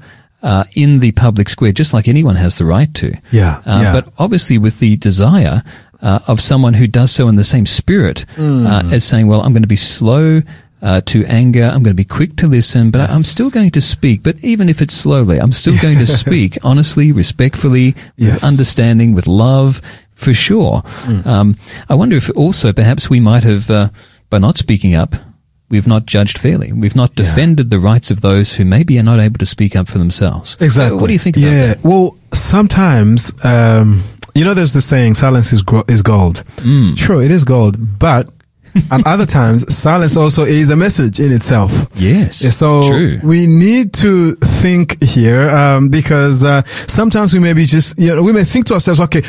uh, 0.41 0.63
in 0.73 0.99
the 1.01 1.11
public 1.11 1.49
square, 1.49 1.73
just 1.73 1.91
like 1.93 2.07
anyone 2.07 2.35
has 2.37 2.55
the 2.55 2.63
right 2.65 2.93
to. 2.93 3.11
Yeah, 3.31 3.59
yeah. 3.65 3.91
But 3.91 4.13
obviously, 4.17 4.57
with 4.57 4.79
the 4.79 4.95
desire 4.95 5.63
uh, 6.01 6.19
of 6.27 6.39
someone 6.39 6.75
who 6.75 6.87
does 6.87 7.11
so 7.11 7.27
in 7.27 7.35
the 7.35 7.43
same 7.43 7.65
spirit 7.65 8.25
Mm. 8.37 8.65
uh, 8.67 8.95
as 8.95 9.03
saying, 9.03 9.27
"Well, 9.27 9.41
I'm 9.41 9.51
going 9.51 9.63
to 9.63 9.67
be 9.67 9.75
slow." 9.75 10.41
Uh, 10.85 11.01
to 11.01 11.25
anger, 11.25 11.63
I'm 11.63 11.81
going 11.81 11.95
to 11.97 12.03
be 12.05 12.05
quick 12.05 12.35
to 12.35 12.47
listen, 12.47 12.91
but 12.91 13.01
I, 13.01 13.05
I'm 13.05 13.23
still 13.23 13.49
going 13.49 13.71
to 13.71 13.81
speak. 13.81 14.21
But 14.21 14.35
even 14.43 14.69
if 14.69 14.83
it's 14.83 14.93
slowly, 14.93 15.39
I'm 15.39 15.51
still 15.51 15.75
going 15.81 15.97
to 15.97 16.05
speak 16.23 16.59
honestly, 16.63 17.11
respectfully, 17.11 17.95
with 18.19 18.43
understanding, 18.43 19.15
with 19.15 19.25
love, 19.25 19.81
for 20.13 20.31
sure. 20.31 20.83
Mm. 21.05 21.25
Um, 21.25 21.55
I 21.89 21.95
wonder 21.95 22.15
if 22.15 22.29
also 22.35 22.71
perhaps 22.71 23.09
we 23.09 23.19
might 23.19 23.43
have, 23.43 23.67
uh, 23.71 23.89
by 24.29 24.37
not 24.37 24.59
speaking 24.59 24.93
up, 24.93 25.15
we've 25.69 25.87
not 25.87 26.05
judged 26.05 26.37
fairly. 26.37 26.71
We've 26.71 26.95
not 26.95 27.13
Yeah. 27.17 27.25
defended 27.25 27.71
the 27.71 27.79
rights 27.79 28.11
of 28.11 28.21
those 28.21 28.55
who 28.55 28.63
maybe 28.63 28.99
are 28.99 29.03
not 29.03 29.19
able 29.19 29.39
to 29.39 29.45
speak 29.47 29.75
up 29.75 29.87
for 29.87 29.97
themselves. 29.97 30.55
Exactly. 30.59 30.99
What 30.99 31.07
do 31.07 31.13
you 31.13 31.19
think 31.19 31.37
about 31.37 31.47
yeah. 31.51 31.65
that? 31.67 31.83
Well, 31.83 32.15
sometimes, 32.31 33.31
um, 33.43 34.03
you 34.35 34.45
know, 34.45 34.53
there's 34.53 34.73
the 34.73 34.81
saying, 34.81 35.15
silence 35.15 35.51
is, 35.51 35.63
gro- 35.63 35.83
is 35.87 36.03
gold. 36.03 36.43
Mm. 36.57 36.95
True, 36.95 37.21
it 37.21 37.31
is 37.31 37.43
gold, 37.43 37.97
but 37.97 38.29
at 38.91 39.05
other 39.05 39.25
times, 39.25 39.73
silence 39.73 40.17
also 40.17 40.43
is 40.43 40.69
a 40.69 40.75
message 40.75 41.19
in 41.19 41.31
itself. 41.31 41.71
Yes. 41.95 42.37
So 42.55 42.89
true. 42.89 43.19
we 43.23 43.47
need 43.47 43.93
to 43.95 44.35
think 44.35 45.01
here 45.01 45.49
um, 45.49 45.89
because 45.89 46.43
uh, 46.43 46.63
sometimes 46.87 47.33
we 47.33 47.39
may 47.39 47.53
be 47.53 47.65
just 47.65 47.97
you 47.97 48.15
know 48.15 48.23
we 48.23 48.33
may 48.33 48.43
think 48.43 48.65
to 48.67 48.73
ourselves, 48.73 48.99
okay, 49.01 49.21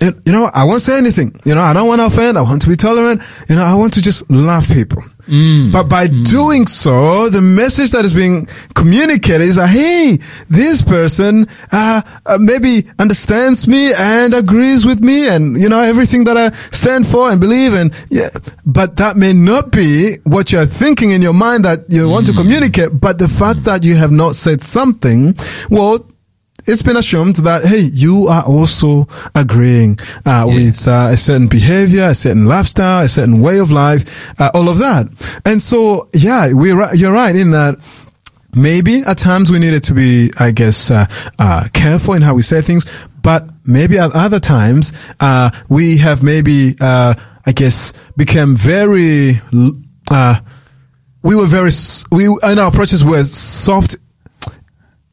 you 0.00 0.22
you 0.26 0.32
know 0.32 0.50
I 0.52 0.64
won't 0.64 0.82
say 0.82 0.98
anything. 0.98 1.38
You 1.44 1.54
know 1.54 1.62
I 1.62 1.72
don't 1.72 1.86
want 1.86 2.00
to 2.00 2.06
offend. 2.06 2.38
I 2.38 2.42
want 2.42 2.62
to 2.62 2.68
be 2.68 2.76
tolerant. 2.76 3.22
You 3.48 3.56
know 3.56 3.64
I 3.64 3.74
want 3.74 3.92
to 3.94 4.02
just 4.02 4.28
love 4.30 4.66
people. 4.68 5.02
Mm. 5.28 5.72
But 5.72 5.90
by 5.90 6.06
doing 6.06 6.66
so, 6.66 7.28
the 7.28 7.42
message 7.42 7.90
that 7.90 8.04
is 8.06 8.14
being 8.14 8.48
communicated 8.74 9.42
is 9.42 9.56
that 9.56 9.68
hey, 9.68 10.18
this 10.48 10.80
person 10.80 11.46
uh, 11.70 12.00
uh, 12.24 12.38
maybe 12.40 12.88
understands 12.98 13.68
me 13.68 13.92
and 13.92 14.32
agrees 14.32 14.86
with 14.86 15.02
me, 15.02 15.28
and 15.28 15.60
you 15.60 15.68
know 15.68 15.80
everything 15.80 16.24
that 16.24 16.36
I 16.38 16.50
stand 16.70 17.06
for 17.06 17.30
and 17.30 17.40
believe, 17.40 17.74
and 17.74 17.92
yeah. 18.08 18.30
But 18.64 18.96
that 18.96 19.16
may 19.16 19.34
not 19.34 19.70
be 19.70 20.16
what 20.24 20.50
you're 20.50 20.66
thinking 20.66 21.10
in 21.10 21.20
your 21.20 21.34
mind 21.34 21.64
that 21.66 21.80
you 21.90 22.08
want 22.08 22.26
to 22.26 22.32
communicate. 22.32 22.98
But 22.98 23.18
the 23.18 23.28
fact 23.28 23.64
that 23.64 23.82
you 23.84 23.96
have 23.96 24.12
not 24.12 24.34
said 24.34 24.62
something, 24.62 25.36
well. 25.70 26.06
It's 26.68 26.82
been 26.82 26.96
assumed 26.96 27.36
that 27.36 27.64
hey, 27.64 27.80
you 27.80 28.28
are 28.28 28.44
also 28.44 29.08
agreeing 29.34 29.98
uh, 30.26 30.46
Yes. 30.48 30.54
with 30.54 30.88
uh, 30.88 31.08
a 31.12 31.16
certain 31.16 31.48
behavior, 31.48 32.04
a 32.04 32.14
certain 32.14 32.44
lifestyle, 32.44 33.04
a 33.04 33.08
certain 33.08 33.40
way 33.40 33.58
of 33.58 33.70
life, 33.70 34.04
uh, 34.38 34.50
all 34.54 34.68
of 34.68 34.78
that. 34.78 35.08
And 35.44 35.62
so, 35.62 36.08
yeah, 36.14 36.52
we're 36.52 36.94
you're 36.94 37.12
right 37.12 37.34
in 37.34 37.50
that 37.52 37.76
maybe 38.54 39.00
at 39.00 39.16
times 39.18 39.50
we 39.50 39.58
needed 39.58 39.82
to 39.84 39.94
be, 39.94 40.30
I 40.38 40.50
guess, 40.50 40.90
uh, 40.90 41.06
uh, 41.38 41.68
careful 41.72 42.14
in 42.14 42.22
how 42.22 42.34
we 42.34 42.42
say 42.42 42.60
things, 42.62 42.84
but 43.22 43.48
maybe 43.64 43.98
at 43.98 44.12
other 44.12 44.40
times, 44.40 44.92
uh, 45.20 45.50
we 45.68 45.96
have 45.98 46.22
maybe, 46.22 46.74
uh, 46.80 47.14
I 47.46 47.52
guess, 47.52 47.92
become 48.16 48.56
very, 48.56 49.40
uh, 50.10 50.40
we 51.22 51.34
were 51.36 51.46
very, 51.46 51.70
we, 52.10 52.26
in 52.26 52.58
our 52.58 52.68
approaches 52.68 53.04
were 53.04 53.24
soft 53.24 53.96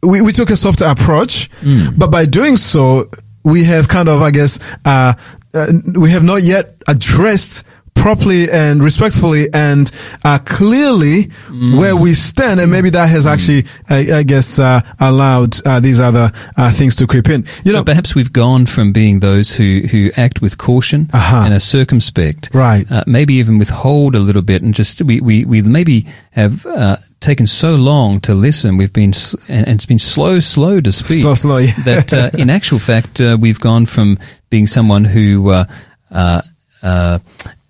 we, 0.04 0.22
we 0.22 0.32
took 0.32 0.50
a 0.50 0.56
softer 0.56 0.86
approach, 0.86 1.50
Mm. 1.62 1.98
but 1.98 2.12
by 2.12 2.26
doing 2.26 2.58
so, 2.58 3.10
we 3.44 3.64
have 3.66 3.88
kind 3.88 4.10
of, 4.10 4.22
I 4.22 4.32
guess, 4.32 4.60
uh, 4.86 5.14
uh, 5.54 5.68
we 6.00 6.12
have 6.12 6.24
not 6.24 6.42
yet 6.44 6.76
addressed 6.88 7.64
properly 7.96 8.52
and 8.52 8.84
respectfully 8.84 9.48
and 9.54 9.90
uh, 10.26 10.38
clearly 10.40 11.32
Mm. 11.50 11.78
where 11.80 11.96
we 11.96 12.14
stand, 12.14 12.60
and 12.60 12.70
maybe 12.70 12.90
that 12.90 13.08
has 13.10 13.26
actually, 13.26 13.66
I, 13.90 14.18
I 14.20 14.24
guess, 14.24 14.60
uh, 14.60 14.82
allowed 15.00 15.66
uh, 15.66 15.80
these 15.80 16.00
other 16.00 16.32
uh, 16.58 16.72
things 16.72 16.96
to 16.98 17.08
creep 17.08 17.30
in. 17.30 17.46
You 17.64 17.72
So 17.72 17.78
know, 17.78 17.84
perhaps 17.86 18.14
we've 18.14 18.34
gone 18.34 18.66
from 18.66 18.92
being 18.92 19.22
those 19.22 19.54
who, 19.54 19.82
who 19.90 20.12
act 20.18 20.42
with 20.42 20.58
caution 20.58 21.10
Uh-huh. 21.14 21.44
and 21.46 21.54
are 21.54 21.60
circumspect, 21.60 22.50
Right. 22.54 22.86
Uh, 22.92 23.04
maybe 23.08 23.36
even 23.36 23.60
withhold 23.60 24.14
a 24.16 24.20
little 24.20 24.42
bit, 24.44 24.62
and 24.62 24.74
just 24.76 25.02
we 25.02 25.22
we, 25.22 25.46
we 25.46 25.62
maybe 25.62 26.06
have 26.32 26.66
uh, 26.66 26.98
taken 27.20 27.48
so 27.48 27.76
long 27.76 28.20
to 28.22 28.34
listen. 28.36 28.78
We've 28.78 28.94
been 28.94 29.14
and, 29.48 29.68
it's 29.68 29.86
been 29.86 30.00
slow, 30.00 30.40
slow 30.40 30.82
to 30.82 30.92
speak. 30.92 31.22
Slow, 31.22 31.36
slow, 31.36 31.58
yeah. 31.58 31.74
that 31.86 32.14
uh, 32.14 32.30
in 32.38 32.50
actual 32.50 32.80
fact 32.80 33.20
uh, 33.22 33.38
we've 33.40 33.60
gone 33.60 33.86
from 33.86 34.18
being 34.50 34.68
someone 34.68 35.04
who. 35.04 35.50
Uh, 35.50 35.66
uh, 36.12 36.42
uh, 36.84 37.20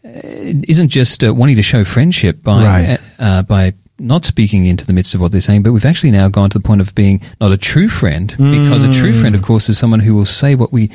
isn't 0.04 0.90
just 0.90 1.24
uh, 1.24 1.34
wanting 1.34 1.56
to 1.56 1.64
show 1.64 1.84
friendship 1.84 2.44
by 2.44 2.64
Right. 2.64 3.00
uh, 3.20 3.42
by 3.44 3.74
not 3.98 4.26
speaking 4.26 4.66
into 4.66 4.86
the 4.86 4.92
midst 4.94 5.16
of 5.16 5.22
what 5.22 5.32
they're 5.32 5.40
saying, 5.42 5.64
but 5.64 5.72
we've 5.72 5.86
actually 5.86 6.12
now 6.12 6.28
gone 6.28 6.50
to 6.50 6.58
the 6.60 6.64
point 6.64 6.82
of 6.82 6.94
being 6.96 7.22
not 7.40 7.52
a 7.54 7.58
true 7.58 7.88
friend, 7.88 8.28
because 8.38 8.84
a 8.84 8.92
true 8.92 9.14
friend, 9.14 9.36
of 9.36 9.42
course, 9.42 9.70
is 9.70 9.78
someone 9.78 10.02
who 10.02 10.14
will 10.14 10.26
say 10.26 10.54
what 10.54 10.74
we 10.74 10.92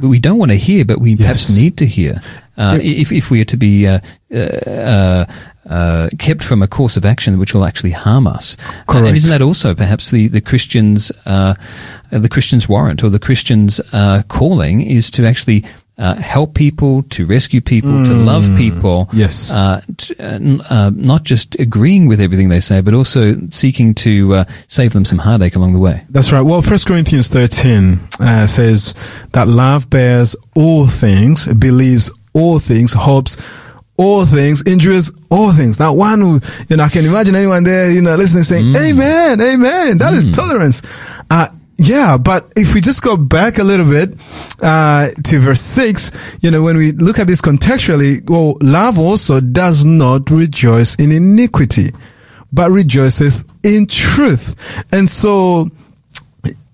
we 0.00 0.18
don't 0.18 0.38
want 0.38 0.50
to 0.50 0.56
hear, 0.58 0.84
but 0.84 1.00
we 1.00 1.16
perhaps 1.16 1.54
need 1.54 1.78
to 1.78 1.86
hear. 1.86 2.20
Uh, 2.56 2.78
if 2.82 3.10
if 3.12 3.30
we 3.30 3.40
are 3.40 3.44
to 3.46 3.56
be 3.56 3.86
uh, 3.88 3.98
uh, 4.32 4.38
uh, 4.38 5.24
uh, 5.68 6.08
kept 6.18 6.44
from 6.44 6.62
a 6.62 6.66
course 6.68 6.96
of 6.96 7.04
action 7.04 7.38
which 7.38 7.52
will 7.54 7.64
actually 7.64 7.90
harm 7.92 8.26
us, 8.26 8.56
Uh, 8.58 8.92
Correct. 8.92 9.06
and 9.08 9.16
isn't 9.16 9.30
that 9.30 9.42
also 9.42 9.74
perhaps 9.74 10.10
the 10.10 10.28
the 10.28 10.40
Christian's 10.40 11.10
the 11.26 12.28
Christian's 12.30 12.68
warrant 12.68 13.02
or 13.02 13.10
the 13.10 13.18
Christian's 13.18 13.80
uh, 13.92 14.22
calling 14.28 14.82
is 14.82 15.10
to 15.12 15.26
actually. 15.26 15.64
Uh, 15.96 16.16
help 16.16 16.54
people, 16.54 17.04
to 17.04 17.24
rescue 17.24 17.60
people, 17.60 18.04
to 18.04 18.12
love 18.14 18.48
people. 18.56 19.08
Yes. 19.12 19.52
Uh, 19.52 19.80
t- 19.96 20.12
uh, 20.18 20.24
n- 20.24 20.60
uh, 20.68 20.90
not 20.92 21.22
just 21.22 21.54
agreeing 21.60 22.08
with 22.08 22.20
everything 22.20 22.48
they 22.48 22.58
say, 22.60 22.80
but 22.80 22.94
also 22.94 23.36
seeking 23.50 23.94
to 23.94 24.34
uh, 24.34 24.44
save 24.66 24.88
them 24.92 25.04
some 25.04 25.18
heartache 25.18 25.54
along 25.54 25.72
the 25.72 25.78
way. 25.78 26.02
That's 26.10 26.32
right. 26.32 26.42
Well, 26.42 26.62
First 26.62 26.86
Corinthians 26.88 27.28
13 27.28 28.00
uh, 28.18 28.48
says 28.48 28.92
that 29.34 29.46
love 29.46 29.88
bears 29.88 30.34
all 30.56 30.88
things, 30.88 31.46
believes 31.46 32.10
all 32.34 32.58
things, 32.58 32.92
hopes 32.92 33.36
all 33.96 34.26
things, 34.26 34.62
injuries, 34.66 35.12
all 35.30 35.52
things. 35.52 35.78
Now, 35.78 35.92
one 35.92 36.20
who, 36.20 36.40
you 36.68 36.76
know, 36.76 36.84
I 36.84 36.88
can 36.88 37.04
imagine 37.04 37.34
anyone 37.34 37.64
there, 37.64 37.90
you 37.90 38.02
know, 38.02 38.16
listening 38.16 38.42
saying, 38.42 38.74
Amen, 38.74 39.40
Amen. 39.40 39.98
That 39.98 40.14
is 40.14 40.30
tolerance. 40.32 40.82
Uh, 41.30 41.48
yeah, 41.76 42.16
but 42.16 42.52
if 42.56 42.74
we 42.74 42.80
just 42.80 43.02
go 43.02 43.16
back 43.16 43.58
a 43.58 43.64
little 43.64 43.88
bit 43.88 44.16
uh, 44.62 45.08
to 45.24 45.40
verse 45.40 45.60
six, 45.60 46.12
you 46.40 46.50
know, 46.50 46.62
when 46.62 46.76
we 46.76 46.92
look 46.92 47.18
at 47.18 47.26
this 47.26 47.40
contextually, 47.40 48.28
well, 48.28 48.56
love 48.60 48.98
also 48.98 49.40
does 49.40 49.84
not 49.84 50.30
rejoice 50.30 50.94
in 50.96 51.10
iniquity, 51.10 51.92
but 52.52 52.70
rejoiceth 52.70 53.44
in 53.64 53.86
truth. 53.86 54.54
And 54.92 55.08
so, 55.08 55.68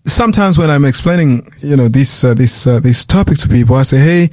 sometimes 0.06 0.58
when 0.58 0.68
I'm 0.70 0.84
explaining, 0.84 1.50
you 1.60 1.76
know, 1.76 1.88
this 1.88 2.22
uh, 2.22 2.34
this 2.34 2.66
uh, 2.66 2.80
this 2.80 3.06
topic 3.06 3.38
to 3.38 3.48
people, 3.48 3.76
I 3.76 3.82
say, 3.82 3.98
hey, 3.98 4.30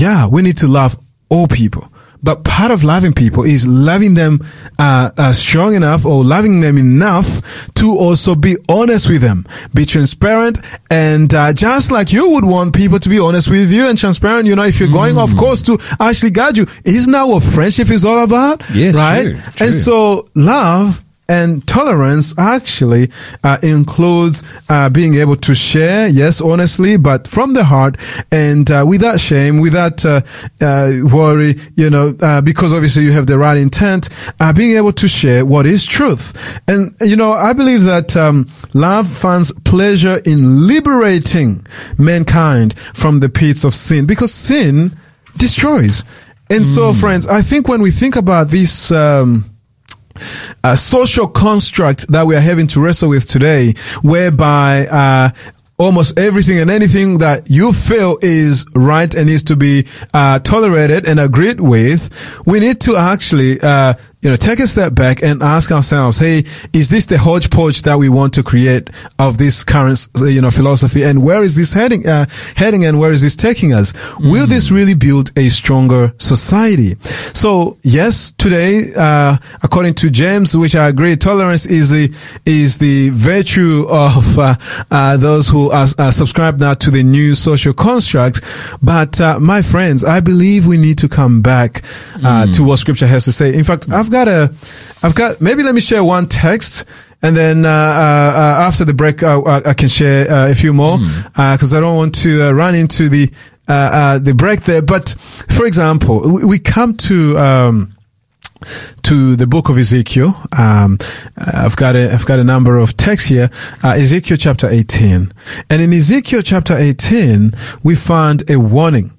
yeah, 0.00 0.26
we 0.26 0.42
need 0.42 0.56
to 0.58 0.66
love 0.66 0.98
all 1.28 1.46
people. 1.46 1.88
But 2.22 2.44
part 2.44 2.70
of 2.70 2.84
loving 2.84 3.14
people 3.14 3.44
is 3.44 3.66
loving 3.66 4.14
them 4.14 4.46
uh, 4.78 5.10
uh, 5.16 5.32
strong 5.32 5.74
enough 5.74 6.04
or 6.04 6.22
loving 6.22 6.60
them 6.60 6.76
enough 6.76 7.40
to 7.76 7.96
also 7.96 8.34
be 8.34 8.56
honest 8.68 9.08
with 9.08 9.22
them, 9.22 9.46
be 9.72 9.86
transparent, 9.86 10.58
and 10.90 11.32
uh, 11.32 11.52
just 11.54 11.90
like 11.90 12.12
you 12.12 12.30
would 12.30 12.44
want 12.44 12.74
people 12.74 12.98
to 12.98 13.08
be 13.08 13.18
honest 13.18 13.48
with 13.48 13.70
you 13.72 13.88
and 13.88 13.96
transparent. 13.96 14.46
You 14.46 14.54
know, 14.54 14.64
if 14.64 14.80
you're 14.80 14.90
going 14.90 15.16
off 15.16 15.34
course 15.34 15.62
to 15.62 15.78
actually 15.98 16.32
guide 16.32 16.58
you, 16.58 16.66
isn't 16.84 17.12
that 17.12 17.24
what 17.24 17.42
friendship 17.42 17.88
is 17.88 18.04
all 18.04 18.22
about? 18.22 18.62
Yes, 18.70 18.96
right. 18.96 19.22
true, 19.22 19.34
true. 19.34 19.66
And 19.66 19.74
so 19.74 20.28
love 20.34 21.02
and 21.30 21.64
tolerance 21.68 22.34
actually 22.36 23.08
uh, 23.44 23.56
includes 23.62 24.42
uh, 24.68 24.90
being 24.90 25.14
able 25.14 25.36
to 25.36 25.54
share, 25.54 26.08
yes, 26.08 26.40
honestly, 26.40 26.96
but 26.96 27.28
from 27.28 27.52
the 27.52 27.62
heart 27.62 27.96
and 28.32 28.68
uh, 28.68 28.84
without 28.86 29.20
shame, 29.20 29.60
without 29.60 30.04
uh, 30.04 30.22
uh, 30.60 30.90
worry, 31.04 31.54
you 31.76 31.88
know, 31.88 32.16
uh, 32.20 32.40
because 32.40 32.72
obviously 32.72 33.04
you 33.04 33.12
have 33.12 33.28
the 33.28 33.38
right 33.38 33.56
intent, 33.56 34.08
uh, 34.40 34.52
being 34.52 34.76
able 34.76 34.92
to 34.92 35.06
share 35.06 35.46
what 35.46 35.66
is 35.66 35.86
truth. 35.86 36.36
And, 36.66 36.96
you 37.00 37.14
know, 37.14 37.30
I 37.32 37.52
believe 37.52 37.84
that 37.84 38.16
um, 38.16 38.50
love 38.74 39.08
finds 39.08 39.52
pleasure 39.64 40.20
in 40.26 40.66
liberating 40.66 41.64
mankind 41.96 42.76
from 42.92 43.20
the 43.20 43.28
pits 43.28 43.62
of 43.62 43.76
sin 43.76 44.04
because 44.04 44.34
sin 44.34 44.98
destroys. 45.36 46.04
And 46.50 46.66
so, 46.66 46.92
friends, 46.92 47.28
I 47.28 47.42
think 47.42 47.68
when 47.68 47.80
we 47.80 47.92
think 47.92 48.16
about 48.16 48.48
this, 48.48 48.90
um, 48.90 49.49
a 50.64 50.76
social 50.76 51.28
construct 51.28 52.08
that 52.08 52.26
we 52.26 52.36
are 52.36 52.40
having 52.40 52.66
to 52.68 52.80
wrestle 52.80 53.08
with 53.08 53.26
today, 53.26 53.74
whereby 54.02 54.86
uh, 54.86 55.30
almost 55.78 56.18
everything 56.18 56.58
and 56.58 56.70
anything 56.70 57.18
that 57.18 57.48
you 57.48 57.72
feel 57.72 58.18
is 58.20 58.66
right 58.74 59.14
and 59.14 59.26
needs 59.26 59.44
to 59.44 59.56
be 59.56 59.86
uh, 60.12 60.38
tolerated 60.40 61.08
and 61.08 61.18
agreed 61.18 61.60
with, 61.60 62.10
we 62.46 62.60
need 62.60 62.80
to 62.82 62.96
actually. 62.96 63.60
Uh, 63.60 63.94
you 64.22 64.28
know, 64.28 64.36
take 64.36 64.60
a 64.60 64.66
step 64.66 64.94
back 64.94 65.22
and 65.22 65.42
ask 65.42 65.72
ourselves, 65.72 66.18
hey, 66.18 66.44
is 66.74 66.90
this 66.90 67.06
the 67.06 67.16
hodgepodge 67.16 67.82
that 67.82 67.96
we 67.96 68.10
want 68.10 68.34
to 68.34 68.42
create 68.42 68.90
of 69.18 69.38
this 69.38 69.64
current, 69.64 70.08
uh, 70.18 70.26
you 70.26 70.42
know, 70.42 70.50
philosophy? 70.50 71.02
And 71.02 71.22
where 71.22 71.42
is 71.42 71.56
this 71.56 71.72
heading, 71.72 72.06
uh, 72.06 72.26
heading 72.54 72.84
and 72.84 72.98
where 72.98 73.12
is 73.12 73.22
this 73.22 73.34
taking 73.34 73.72
us? 73.72 73.94
Will 74.18 74.46
this 74.46 74.70
really 74.70 74.92
build 74.92 75.32
a 75.38 75.48
stronger 75.48 76.12
society? 76.18 76.96
So 77.32 77.78
yes, 77.82 78.32
today, 78.32 78.92
uh, 78.94 79.38
according 79.62 79.94
to 79.96 80.10
James, 80.10 80.54
which 80.54 80.74
I 80.74 80.88
agree, 80.88 81.16
tolerance 81.16 81.64
is 81.64 81.88
the, 81.88 82.12
is 82.44 82.76
the 82.76 83.08
virtue 83.10 83.86
of, 83.88 84.38
uh, 84.38 84.56
uh, 84.90 85.16
those 85.16 85.48
who 85.48 85.70
are, 85.70 85.86
are 85.98 86.12
subscribed 86.12 86.60
now 86.60 86.74
to 86.74 86.90
the 86.90 87.02
new 87.02 87.34
social 87.34 87.72
construct. 87.72 88.42
But, 88.82 89.18
uh, 89.18 89.40
my 89.40 89.62
friends, 89.62 90.04
I 90.04 90.20
believe 90.20 90.66
we 90.66 90.76
need 90.76 90.98
to 90.98 91.08
come 91.08 91.40
back, 91.40 91.82
uh, 92.22 92.52
to 92.52 92.64
what 92.64 92.78
scripture 92.78 93.06
has 93.06 93.24
to 93.24 93.32
say. 93.32 93.54
In 93.54 93.64
fact, 93.64 93.90
I've 93.90 94.09
got 94.10 94.28
a, 94.28 94.52
I've 95.02 95.14
got, 95.14 95.40
maybe 95.40 95.62
let 95.62 95.74
me 95.74 95.80
share 95.80 96.04
one 96.04 96.28
text. 96.28 96.84
And 97.22 97.36
then 97.36 97.66
uh, 97.66 97.68
uh, 97.68 97.72
uh, 97.72 98.66
after 98.66 98.84
the 98.86 98.94
break, 98.94 99.22
uh, 99.22 99.42
uh, 99.42 99.60
I 99.66 99.74
can 99.74 99.88
share 99.88 100.30
uh, 100.30 100.50
a 100.50 100.54
few 100.54 100.72
more 100.72 100.98
because 100.98 101.74
I 101.74 101.80
don't 101.80 101.96
want 101.96 102.14
to 102.16 102.44
uh, 102.44 102.52
run 102.52 102.74
into 102.74 103.10
the 103.10 103.30
uh, 103.68 103.72
uh, 103.72 104.18
the 104.18 104.34
break 104.34 104.62
there. 104.64 104.82
But 104.82 105.14
for 105.50 105.66
example, 105.66 106.22
we, 106.22 106.44
we 106.44 106.58
come 106.58 106.96
to 106.96 107.38
um, 107.38 107.96
to 109.02 109.36
the 109.36 109.46
book 109.46 109.68
of 109.68 109.78
Ezekiel. 109.78 110.34
Um, 110.56 110.98
I've 111.36 111.76
got 111.76 111.94
a, 111.94 112.12
I've 112.12 112.26
got 112.26 112.38
a 112.38 112.44
number 112.44 112.78
of 112.78 112.96
texts 112.96 113.28
here. 113.28 113.50
Uh, 113.84 113.90
Ezekiel 113.90 114.36
chapter 114.38 114.68
18. 114.68 115.32
And 115.68 115.82
in 115.82 115.92
Ezekiel 115.92 116.42
chapter 116.42 116.76
18, 116.76 117.52
we 117.82 117.94
find 117.94 118.48
a 118.50 118.58
warning. 118.58 119.12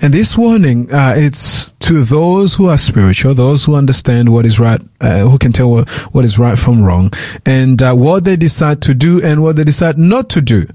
And 0.00 0.14
this 0.14 0.38
warning, 0.38 0.92
uh, 0.92 1.14
it's 1.16 1.72
to 1.86 2.02
those 2.02 2.54
who 2.54 2.68
are 2.68 2.76
spiritual, 2.76 3.32
those 3.32 3.64
who 3.64 3.76
understand 3.76 4.32
what 4.32 4.44
is 4.44 4.58
right, 4.58 4.80
uh, 5.00 5.20
who 5.20 5.38
can 5.38 5.52
tell 5.52 5.70
what, 5.70 5.88
what 6.12 6.24
is 6.24 6.36
right 6.36 6.58
from 6.58 6.82
wrong, 6.82 7.12
and 7.44 7.80
uh, 7.80 7.94
what 7.94 8.24
they 8.24 8.34
decide 8.34 8.82
to 8.82 8.92
do 8.92 9.22
and 9.22 9.40
what 9.40 9.54
they 9.54 9.62
decide 9.62 9.96
not 9.96 10.28
to 10.28 10.40
do 10.40 10.66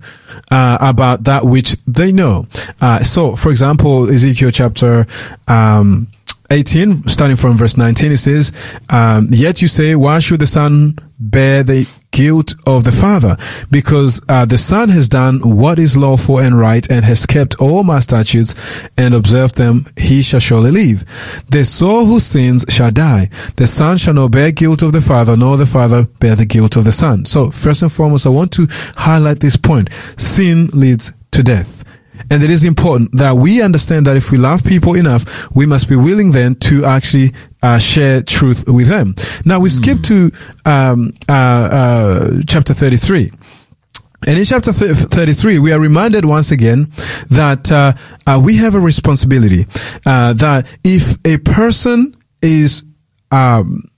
uh, 0.52 0.78
about 0.80 1.26
that 1.26 1.43
which 1.43 1.76
they 1.86 2.13
know. 2.13 2.47
Uh, 2.80 3.04
so, 3.04 3.36
for 3.36 3.52
example, 3.52 4.10
Ezekiel 4.10 4.52
chapter 4.52 5.06
um, 5.50 6.08
18, 6.50 7.06
starting 7.10 7.36
from 7.36 7.58
verse 7.58 7.76
19, 7.76 8.13
it 8.13 8.17
says, 8.17 8.54
um, 8.89 9.28
Yet 9.32 9.62
you 9.62 9.67
say, 9.67 9.95
why 9.95 10.19
should 10.19 10.39
the 10.39 10.47
son 10.47 10.97
bear 11.19 11.62
the 11.62 11.89
guilt 12.12 12.56
of 12.65 12.84
the 12.84 12.91
father? 12.91 13.38
Because 13.70 14.22
uh, 14.30 14.45
the 14.45 14.57
son 14.57 14.89
has 14.89 15.09
done 15.09 15.39
what 15.41 15.80
is 15.80 15.97
lawful 15.97 16.39
and 16.39 16.57
right 16.57 16.89
and 16.89 17.03
has 17.05 17.26
kept 17.26 17.55
all 17.55 17.84
my 17.84 17.99
statutes 17.99 18.55
and 18.97 19.14
observed 19.14 19.55
them, 19.55 19.88
he 19.97 20.22
shall 20.22 20.39
surely 20.39 20.72
live. 20.72 21.05
The 21.49 21.66
soul 21.66 22.05
who 22.05 22.20
sins 22.20 22.66
shall 22.70 22.91
die. 22.91 23.30
The 23.55 23.68
son 23.68 23.97
shall 23.97 24.14
not 24.14 24.32
bear 24.32 24.51
guilt 24.51 24.82
of 24.84 24.91
the 24.91 25.01
father, 25.01 25.36
nor 25.36 25.57
the 25.57 25.66
father 25.66 26.03
bear 26.20 26.36
the 26.36 26.45
guilt 26.45 26.76
of 26.76 26.84
the 26.84 26.91
son. 26.91 27.26
So, 27.26 27.51
first 27.51 27.82
and 27.82 27.91
foremost, 27.91 28.26
I 28.26 28.30
want 28.30 28.51
to 28.53 28.68
highlight 28.95 29.39
this 29.39 29.55
point. 29.55 29.89
Sin 30.18 30.68
leads 30.74 31.14
to 31.32 31.43
death. 31.43 31.84
And 32.30 32.43
it 32.43 32.49
is 32.49 32.64
important 32.64 33.12
that 33.18 33.36
we 33.36 33.62
understand 33.62 34.05
that 34.05 34.18
if 34.18 34.32
we 34.32 34.38
love 34.38 34.64
people 34.64 34.95
enough, 34.95 35.49
we 35.55 35.66
must 35.66 35.89
be 35.89 35.95
willing 35.95 36.32
then 36.32 36.55
to 36.55 36.86
actually 36.86 37.34
uh, 37.62 37.78
share 37.78 38.22
truth 38.22 38.68
with 38.68 38.88
them. 38.88 39.16
Now 39.45 39.59
we 39.59 39.70
skip 39.70 40.01
to 40.03 40.32
um, 40.66 41.14
uh, 41.30 41.34
uh, 41.34 42.32
chapter 42.47 42.74
33. 42.74 43.32
And 44.28 44.38
in 44.38 44.45
chapter 44.45 44.72
th- 44.72 44.95
33, 44.95 45.57
we 45.59 45.72
are 45.72 45.80
reminded 45.80 46.26
once 46.26 46.51
again 46.51 46.91
that 47.30 47.72
uh, 47.72 47.93
uh, 48.28 48.39
we 48.43 48.57
have 48.57 48.76
a 48.76 48.80
responsibility. 48.80 49.66
Uh, 50.05 50.34
that 50.34 50.68
if 50.84 51.18
a 51.26 51.38
person 51.39 52.16
is 52.41 52.84
um, 53.32 53.89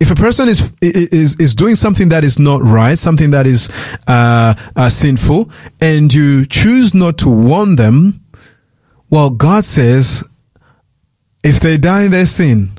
if 0.00 0.10
a 0.10 0.16
person 0.16 0.48
is 0.48 0.72
is 0.80 1.36
is 1.36 1.54
doing 1.54 1.76
something 1.76 2.08
that 2.08 2.24
is 2.24 2.40
not 2.40 2.60
right, 2.60 2.98
something 2.98 3.30
that 3.30 3.46
is 3.46 3.70
uh, 4.08 4.54
uh, 4.74 4.88
sinful, 4.88 5.48
and 5.80 6.12
you 6.12 6.44
choose 6.44 6.92
not 6.92 7.18
to 7.18 7.28
warn 7.28 7.76
them, 7.76 8.20
well, 9.10 9.30
God 9.30 9.64
says, 9.64 10.24
if 11.44 11.60
they 11.60 11.78
die 11.78 12.02
in 12.02 12.10
their 12.10 12.26
sin, 12.26 12.70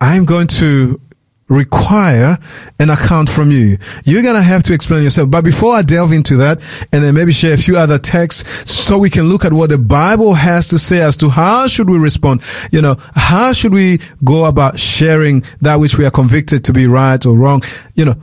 I'm 0.00 0.24
going 0.24 0.46
to 0.48 1.00
require 1.48 2.38
an 2.78 2.90
account 2.90 3.28
from 3.28 3.50
you. 3.50 3.78
You're 4.04 4.22
going 4.22 4.34
to 4.34 4.42
have 4.42 4.62
to 4.64 4.74
explain 4.74 5.02
yourself. 5.02 5.30
But 5.30 5.44
before 5.44 5.74
I 5.74 5.82
delve 5.82 6.12
into 6.12 6.36
that 6.36 6.60
and 6.92 7.02
then 7.02 7.14
maybe 7.14 7.32
share 7.32 7.54
a 7.54 7.58
few 7.58 7.76
other 7.78 7.98
texts 7.98 8.44
so 8.70 8.98
we 8.98 9.10
can 9.10 9.28
look 9.28 9.44
at 9.44 9.52
what 9.52 9.70
the 9.70 9.78
Bible 9.78 10.34
has 10.34 10.68
to 10.68 10.78
say 10.78 11.00
as 11.00 11.16
to 11.18 11.30
how 11.30 11.66
should 11.66 11.88
we 11.88 11.98
respond? 11.98 12.42
You 12.70 12.82
know, 12.82 12.96
how 13.14 13.52
should 13.52 13.72
we 13.72 14.00
go 14.24 14.44
about 14.44 14.78
sharing 14.78 15.42
that 15.62 15.76
which 15.76 15.96
we 15.96 16.04
are 16.04 16.10
convicted 16.10 16.64
to 16.64 16.72
be 16.72 16.86
right 16.86 17.24
or 17.24 17.34
wrong? 17.34 17.62
You 17.94 18.04
know, 18.04 18.22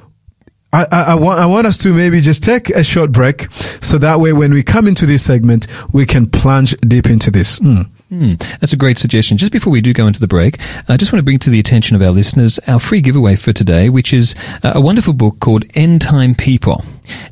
I, 0.71 0.85
I, 0.91 1.03
I, 1.03 1.15
want, 1.15 1.39
I 1.39 1.45
want 1.45 1.65
us 1.65 1.77
to 1.79 1.93
maybe 1.93 2.21
just 2.21 2.43
take 2.43 2.69
a 2.69 2.83
short 2.83 3.11
break 3.11 3.51
so 3.81 3.97
that 3.97 4.19
way 4.19 4.33
when 4.33 4.53
we 4.53 4.61
come 4.61 4.87
into 4.87 5.05
this 5.05 5.23
segment, 5.23 5.67
we 5.93 6.05
can 6.05 6.29
plunge 6.29 6.75
deep 6.81 7.07
into 7.07 7.31
this. 7.31 7.59
Mm. 7.59 7.89
Hmm, 8.09 8.35
that's 8.59 8.73
a 8.73 8.77
great 8.77 8.99
suggestion. 8.99 9.37
Just 9.37 9.51
before 9.51 9.71
we 9.73 9.81
do 9.81 9.91
go 9.91 10.05
into 10.05 10.19
the 10.19 10.27
break, 10.27 10.59
I 10.87 10.95
just 10.95 11.11
want 11.11 11.19
to 11.19 11.23
bring 11.23 11.39
to 11.39 11.49
the 11.49 11.59
attention 11.59 11.95
of 11.95 12.01
our 12.03 12.11
listeners 12.11 12.59
our 12.67 12.79
free 12.79 13.01
giveaway 13.01 13.35
for 13.35 13.51
today, 13.51 13.89
which 13.89 14.13
is 14.13 14.35
a 14.63 14.79
wonderful 14.79 15.13
book 15.13 15.39
called 15.39 15.65
End 15.73 16.01
Time 16.01 16.35
People. 16.35 16.83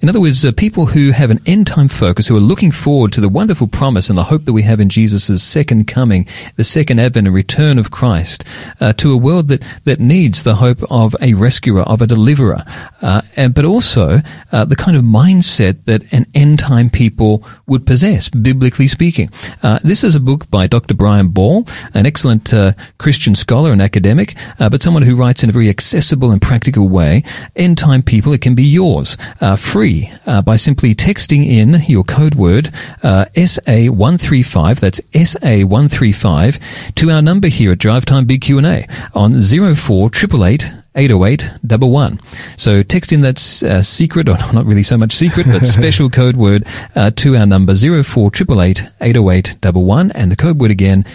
In 0.02 0.10
other 0.10 0.20
words, 0.20 0.44
uh, 0.44 0.52
people 0.52 0.88
who 0.88 1.12
have 1.12 1.32
an 1.32 1.40
end 1.46 1.68
time 1.68 1.88
focus, 1.88 2.28
who 2.28 2.36
are 2.36 2.42
looking 2.42 2.72
forward 2.72 3.14
to 3.14 3.22
the 3.22 3.30
wonderful 3.30 3.68
promise 3.68 4.10
and 4.10 4.18
the 4.18 4.26
hope 4.26 4.46
that 4.46 4.54
we 4.54 4.64
have 4.64 4.80
in 4.80 4.90
Jesus' 4.90 5.44
second 5.44 5.88
coming, 5.88 6.28
the 6.56 6.64
second 6.64 7.00
advent 7.00 7.28
and 7.28 7.36
return 7.36 7.80
of 7.80 7.92
Christ, 7.92 8.44
uh, 8.80 8.94
to 8.94 9.14
a 9.14 9.18
world 9.18 9.48
that, 9.48 9.64
that 9.86 10.00
needs 10.00 10.44
the 10.44 10.56
hope 10.56 10.80
of 10.90 11.16
a 11.22 11.34
rescuer, 11.34 11.82
of 11.82 12.02
a 12.02 12.08
deliverer, 12.08 12.64
uh, 13.02 13.22
and, 13.36 13.54
but 13.54 13.66
also 13.66 14.22
uh, 14.52 14.66
the 14.66 14.76
kind 14.76 14.98
of 14.98 15.04
mindset 15.04 15.86
that 15.86 16.12
an 16.14 16.26
end 16.34 16.60
time 16.60 16.90
people 16.90 17.44
would 17.68 17.86
possess, 17.86 18.30
biblically 18.30 18.88
speaking. 18.88 19.30
Uh, 19.62 19.80
this 19.84 20.04
is 20.04 20.16
a 20.16 20.20
book 20.20 20.50
by 20.50 20.68
Dr. 20.68 20.94
Bryan 20.94 21.30
Ball, 21.30 21.66
an 21.94 22.06
excellent 22.06 22.54
uh, 22.54 22.74
Christian 22.98 23.36
scholar 23.36 23.72
and 23.72 23.82
academic, 23.82 24.36
but 24.58 24.82
someone 24.82 25.04
who 25.04 25.16
writes 25.16 25.44
in 25.44 25.50
a 25.50 25.54
very 25.54 25.70
accessible 25.70 26.32
and 26.32 26.42
practical 26.42 26.88
way. 26.90 27.24
End 27.56 27.78
time 27.78 28.02
people, 28.02 28.34
it 28.34 28.42
can 28.42 28.56
be 28.56 28.64
yours 28.64 29.18
free 29.64 30.12
uh, 30.26 30.42
by 30.42 30.56
simply 30.56 30.94
texting 30.94 31.46
in 31.46 31.82
your 31.88 32.04
code 32.04 32.36
word 32.36 32.72
uh, 33.02 33.26
SA135, 33.36 34.80
that's 34.80 35.00
SA135, 35.14 36.96
to 36.96 37.10
our 37.10 37.22
number 37.22 37.48
here 37.48 37.72
at 37.72 37.80
Drive 37.80 38.06
Time 38.06 38.26
Big 38.26 38.42
Q&A 38.42 38.88
on 39.14 39.42
0488 39.42 40.72
808 40.96 41.52
11. 41.70 42.20
So 42.58 42.84
text 42.84 43.12
in 43.12 43.22
that 43.22 43.38
uh, 43.64 43.82
secret, 43.82 44.30
or 44.30 44.38
not 44.54 44.66
really 44.66 44.84
so 44.84 44.98
much 44.98 45.14
secret, 45.14 45.48
but 45.48 45.66
special 45.66 46.10
code 46.10 46.38
word 46.38 46.66
uh, 46.96 47.12
to 47.12 47.36
our 47.36 47.46
number 47.46 47.76
0488 47.76 48.84
808 49.02 49.58
11, 49.64 50.12
and 50.12 50.32
the 50.32 50.36
code 50.36 50.60
word 50.60 50.72
again 50.72 51.06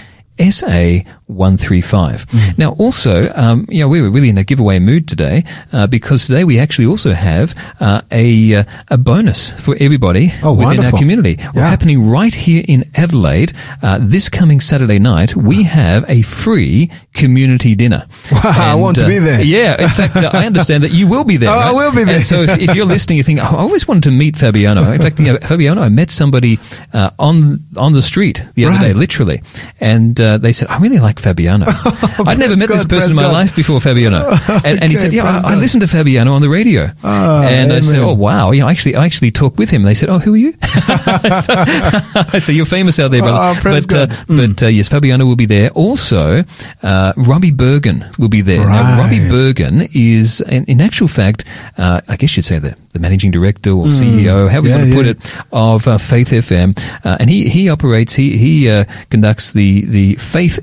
SA135. 1.29 2.27
Mm. 2.27 2.59
Now, 2.59 2.73
also, 2.73 3.33
um, 3.35 3.67
you 3.69 3.81
know, 3.81 3.89
we 3.89 4.03
were 4.03 4.11
really 4.11 4.29
in 4.29 4.39
a 4.39 4.45
giveaway 4.45 4.79
mood 4.79 5.09
today 5.09 5.45
uh, 5.73 5.87
because 5.87 6.27
today 6.27 6.45
we 6.45 6.59
actually 6.59 6.87
also 6.87 7.13
have 7.13 7.55
uh, 7.81 8.03
a 8.11 8.55
uh, 8.57 8.65
a 8.89 8.99
bonus 8.99 9.51
for 9.61 9.77
everybody 9.81 10.33
oh, 10.43 10.53
within 10.53 10.67
wonderful. 10.67 10.97
our 10.97 10.99
community. 10.99 11.37
Yeah. 11.39 11.51
We're 11.55 11.63
happening 11.63 12.11
right 12.11 12.35
here 12.35 12.65
in 12.67 12.91
Adelaide 12.95 13.53
uh, 13.83 13.99
this 14.01 14.29
coming 14.29 14.61
Saturday 14.61 14.99
night. 14.99 15.37
We 15.37 15.65
have 15.65 16.05
a 16.09 16.23
free 16.23 16.91
community 17.13 17.75
dinner. 17.75 18.07
Wow, 18.33 18.41
I 18.45 18.75
want 18.75 18.97
to 18.99 19.07
be 19.07 19.19
there. 19.19 19.43
Yeah, 19.43 19.81
in 19.83 19.89
fact, 19.89 20.17
uh, 20.17 20.31
I 20.33 20.47
understand 20.47 20.85
that 20.85 20.93
you 20.93 21.07
will 21.07 21.25
be 21.25 21.37
there. 21.37 21.49
Oh, 21.59 21.61
I 21.61 21.73
will 21.73 21.93
be 21.93 22.05
there. 22.05 22.17
And 22.17 22.25
so 22.25 22.43
if, 22.43 22.59
if, 22.61 22.75
you're 22.75 22.85
listening, 22.85 23.17
you 23.17 23.25
think, 23.25 23.41
oh, 23.41 23.57
I 23.57 23.61
always 23.61 23.89
wanted 23.89 24.03
to 24.03 24.11
meet 24.11 24.37
Fabiano. 24.37 24.93
In 24.93 25.01
fact, 25.01 25.19
you 25.19 25.25
know, 25.25 25.39
Fabiano, 25.39 25.81
I 25.81 25.89
met 25.89 26.11
somebody 26.11 26.59
uh, 26.93 27.11
on 27.19 27.65
on 27.77 27.95
the 27.95 28.03
street 28.03 28.43
the 28.55 28.67
other 28.67 28.75
Right. 28.75 28.89
day, 28.89 28.93
literally, 28.93 29.43
and 29.81 30.17
they 30.17 30.53
said, 30.53 30.69
I 30.69 30.79
really 30.79 30.99
like 30.99 31.18
Fabiano. 31.21 31.67
I'd 32.27 32.39
never 32.39 32.57
met 32.57 32.69
this 32.69 32.85
person 32.85 33.11
in 33.11 33.17
my 33.17 33.23
God. 33.23 33.33
life 33.33 33.57
before 33.57 33.81
Fabiano. 33.81 34.29
And, 34.65 34.83
and 34.83 34.91
he 34.91 34.97
said, 34.97 35.13
yeah, 35.13 35.25
I, 35.45 35.53
I 35.53 35.55
listened 35.55 35.83
to 35.83 35.89
Fabiano 35.89 36.33
on 36.33 36.43
the 36.43 36.49
radio. 36.49 36.91
Ah, 37.05 37.43
and 37.45 37.73
I 37.73 37.81
said, 37.81 38.01
oh, 38.01 38.13
wow. 38.13 38.51
You 38.51 38.63
know, 38.63 38.69
actually, 38.69 38.97
I 38.97 39.05
actually 39.05 39.31
talked 39.31 39.57
with 39.59 39.71
him. 39.71 39.83
They 39.83 39.95
said, 39.95 40.11
oh, 40.11 40.19
who 40.19 40.35
are 40.35 40.37
you? 40.37 40.53
so, 41.41 42.39
so 42.39 42.53
you're 42.53 42.67
famous 42.67 42.99
out 42.99 43.11
there, 43.11 43.23
brother. 43.23 43.59
Oh, 43.59 43.61
but, 43.63 43.95
uh, 43.95 44.07
Mm. 44.29 44.55
but 44.57 44.63
uh, 44.65 44.67
yes, 44.69 44.89
Fabiano 44.89 45.25
will 45.27 45.37
be 45.37 45.47
there. 45.47 45.71
Also, 45.71 46.45
uh, 46.83 47.13
Robbie 47.17 47.51
Bergen 47.53 48.05
will 48.19 48.29
be 48.29 48.41
there. 48.41 48.65
Now, 48.67 48.99
Robbie 48.99 49.29
Bergen 49.29 49.89
is, 49.95 50.41
in, 50.43 50.65
in 50.65 50.81
actual 50.81 51.09
fact, 51.09 51.45
uh, 51.79 52.01
I 52.09 52.17
guess 52.17 52.37
you'd 52.37 52.45
say 52.45 52.59
the, 52.59 52.77
the 52.93 52.99
managing 52.99 53.31
director 53.31 53.71
or 53.71 53.87
CEO, 53.87 54.49
however 54.49 54.69
Mm. 54.69 54.71
Yeah, 54.71 54.85
you 54.85 54.97
want 54.97 55.07
to 55.09 55.15
put 55.15 55.31
yeah. 55.31 55.41
it, 55.41 55.47
of 55.53 55.89
uh, 55.89 55.99
Faith 55.99 56.29
FM. 56.31 56.77
Uh, 57.05 57.17
and 57.21 57.31
he, 57.31 57.49
he 57.49 57.69
operates, 57.71 58.15
he, 58.15 58.37
he 58.37 58.69
uh, 58.69 58.85
conducts 59.11 59.53
the, 59.53 59.83
the 59.87 60.15
Faith 60.17 60.59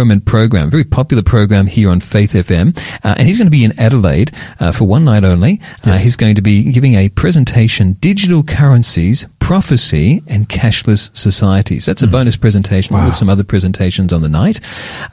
Experiment 0.00 0.24
program, 0.24 0.70
very 0.70 0.84
popular 0.84 1.22
program 1.22 1.66
here 1.66 1.90
on 1.90 2.00
Faith 2.00 2.32
FM. 2.32 2.74
Uh, 3.04 3.16
and 3.18 3.28
he's 3.28 3.36
going 3.36 3.46
to 3.46 3.50
be 3.50 3.64
in 3.64 3.78
Adelaide 3.78 4.32
uh, 4.58 4.72
for 4.72 4.86
one 4.86 5.04
night 5.04 5.24
only. 5.24 5.60
Uh, 5.84 5.98
he's 5.98 6.16
going 6.16 6.34
to 6.36 6.40
be 6.40 6.72
giving 6.72 6.94
a 6.94 7.10
presentation, 7.10 7.92
Digital 8.00 8.42
Currencies, 8.42 9.26
Prophecy 9.40 10.22
and 10.26 10.48
Cashless 10.48 11.14
Societies. 11.14 11.84
That's 11.84 12.00
a 12.00 12.06
bonus 12.06 12.36
presentation 12.36 12.96
Wow. 12.96 13.04
with 13.04 13.14
some 13.14 13.28
other 13.28 13.44
presentations 13.44 14.10
on 14.14 14.22
the 14.22 14.30
night. 14.30 14.58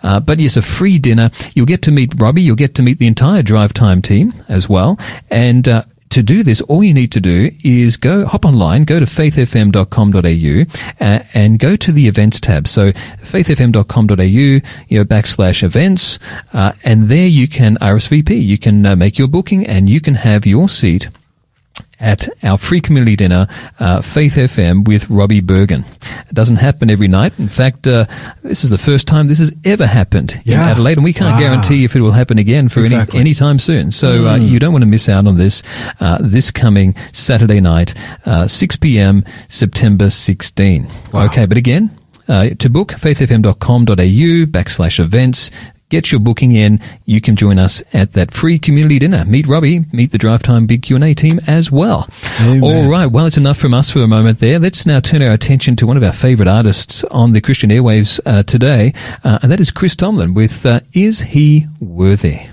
Uh, 0.04 0.22
but 0.22 0.40
yes, 0.40 0.56
a 0.56 0.62
free 0.62 1.00
dinner. 1.00 1.32
You'll 1.54 1.66
get 1.66 1.82
to 1.82 1.92
meet 1.92 2.14
Robbie. 2.16 2.44
You'll 2.44 2.56
get 2.56 2.74
to 2.76 2.82
meet 2.82 2.98
the 2.98 3.08
entire 3.08 3.44
Drive 3.44 3.74
Time 3.74 4.02
team 4.02 4.34
as 4.48 4.70
well. 4.70 4.98
And, 5.30 5.68
uh, 5.68 5.84
to 6.10 6.24
do 6.24 6.44
this, 6.44 6.62
all 6.62 6.84
you 6.84 6.94
need 6.94 7.12
to 7.14 7.20
do 7.20 7.52
is 7.64 7.98
go 7.98 8.26
hop 8.26 8.46
online, 8.46 8.84
go 8.84 9.00
to 9.00 9.06
faithfm.com.au 9.06 11.06
uh, 11.06 11.20
and 11.34 11.60
go 11.60 11.76
to 11.76 11.92
the 11.92 12.08
events 12.08 12.40
tab. 12.40 12.68
So 12.68 12.92
faithfm.com.au, 12.92 14.24
you 14.24 14.62
know, 14.92 15.06
backslash 15.06 15.64
events, 15.64 16.20
uh, 16.54 16.74
and 16.84 17.10
there 17.10 17.28
you 17.28 17.48
can 17.48 17.76
RSVP. 17.78 18.44
You 18.44 18.58
can 18.58 18.86
uh, 18.86 18.96
make 18.96 19.18
your 19.18 19.28
booking 19.28 19.66
and 19.66 19.90
you 19.90 20.02
can 20.02 20.16
have 20.16 20.46
your 20.46 20.70
seat 20.70 21.10
at 22.00 22.28
our 22.44 22.58
free 22.58 22.80
community 22.82 23.16
dinner, 23.16 23.48
uh, 23.80 24.02
Faith 24.02 24.36
FM 24.36 24.84
with 24.88 25.10
Robbie 25.10 25.42
Bergen. 25.42 25.84
It 26.30 26.34
doesn't 26.34 26.58
happen 26.58 26.90
every 26.90 27.08
night. 27.08 27.34
In 27.40 27.48
fact, 27.48 27.88
uh, 27.88 28.06
this 28.44 28.64
is 28.64 28.70
the 28.70 28.78
first 28.78 29.08
time 29.08 29.28
this 29.28 29.40
has 29.40 29.54
ever 29.66 29.88
happened 29.88 30.40
in 30.46 30.54
Adelaide, 30.54 30.98
and 30.98 31.04
we 31.04 31.14
can't 31.14 31.34
Wow. 31.34 31.40
guarantee 31.40 31.84
if 31.84 31.96
it 31.96 32.02
will 32.02 32.12
happen 32.12 32.38
again 32.38 32.70
for 32.70 32.82
Exactly. 32.82 33.20
any 33.20 33.28
any 33.30 33.34
time 33.34 33.60
soon. 33.60 33.92
So 33.92 34.28
uh, 34.28 34.36
you 34.38 34.60
don't 34.60 34.72
want 34.72 34.84
to 34.84 34.90
miss 34.90 35.10
out 35.10 35.28
on 35.28 35.38
this. 35.38 35.64
Uh, 36.00 36.18
this 36.22 36.52
coming 36.52 36.96
Saturday 37.12 37.60
night, 37.60 37.94
uh, 38.26 38.48
6 38.48 38.78
p.m. 38.78 39.24
September 39.48 40.10
16. 40.10 40.88
Okay, 41.14 41.46
but 41.46 41.58
again. 41.58 41.92
Uh, 42.30 42.50
to 42.60 42.70
book, 42.70 42.92
faithfm.com.au 42.92 44.46
backslash 44.46 45.00
events. 45.00 45.50
Get 45.90 46.12
your 46.12 46.20
booking 46.20 46.52
in. 46.52 46.82
You 47.06 47.22
can 47.22 47.38
join 47.38 47.58
us 47.58 47.82
at 47.94 48.12
that 48.14 48.32
free 48.32 48.60
community 48.60 49.00
dinner. 49.00 49.24
Meet 49.24 49.48
Robbie, 49.48 49.86
meet 49.94 50.12
the 50.12 50.18
Drive 50.18 50.44
Time 50.44 50.66
Big 50.66 50.82
Q&A 50.82 51.14
team 51.14 51.40
as 51.48 51.72
well. 51.72 52.10
Amen. 52.42 52.62
All 52.62 52.90
right. 52.90 53.06
Well, 53.06 53.26
it's 53.26 53.38
enough 53.38 53.58
from 53.58 53.74
us 53.74 53.90
for 53.90 54.00
a 54.00 54.08
moment 54.08 54.40
there. 54.40 54.60
Let's 54.60 54.86
now 54.86 55.00
turn 55.00 55.22
our 55.22 55.32
attention 55.32 55.78
to 55.78 55.88
one 55.88 55.96
of 55.96 56.04
our 56.04 56.12
favorite 56.12 56.50
artists 56.50 57.06
on 57.06 57.32
the 57.32 57.40
Christian 57.40 57.70
airwaves 57.70 58.20
uh, 58.26 58.44
today, 58.44 58.94
uh, 59.24 59.40
and 59.42 59.52
that 59.52 59.62
is 59.62 59.72
Chris 59.72 59.96
Tomlin 59.96 60.34
with 60.34 60.66
uh, 60.66 60.82
Is 60.92 61.22
He 61.22 61.68
Worthy? 61.80 62.48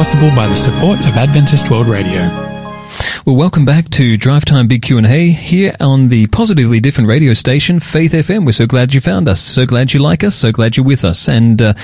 Possible 0.00 0.34
by 0.34 0.46
the 0.46 0.56
support 0.56 0.98
of 1.00 1.18
Adventist 1.18 1.70
World 1.70 1.86
Radio. 1.86 2.49
Well, 3.30 3.38
welcome 3.38 3.64
back 3.64 3.88
to 3.90 4.16
Drive 4.16 4.44
Time 4.44 4.66
Big 4.66 4.82
Q&A 4.82 5.30
here 5.30 5.76
on 5.78 6.08
the 6.08 6.26
positively 6.26 6.80
different 6.80 7.08
radio 7.08 7.32
station, 7.32 7.78
Faith 7.78 8.10
FM. 8.10 8.44
We're 8.44 8.50
so 8.50 8.66
glad 8.66 8.92
you 8.92 9.00
found 9.00 9.28
us. 9.28 9.40
So 9.40 9.66
glad 9.66 9.92
you 9.92 10.00
like 10.00 10.24
us. 10.24 10.34
So 10.34 10.50
glad 10.50 10.76
you're 10.76 10.84
with 10.84 11.04
us. 11.04 11.28
And 11.28 11.62
uh, 11.62 11.74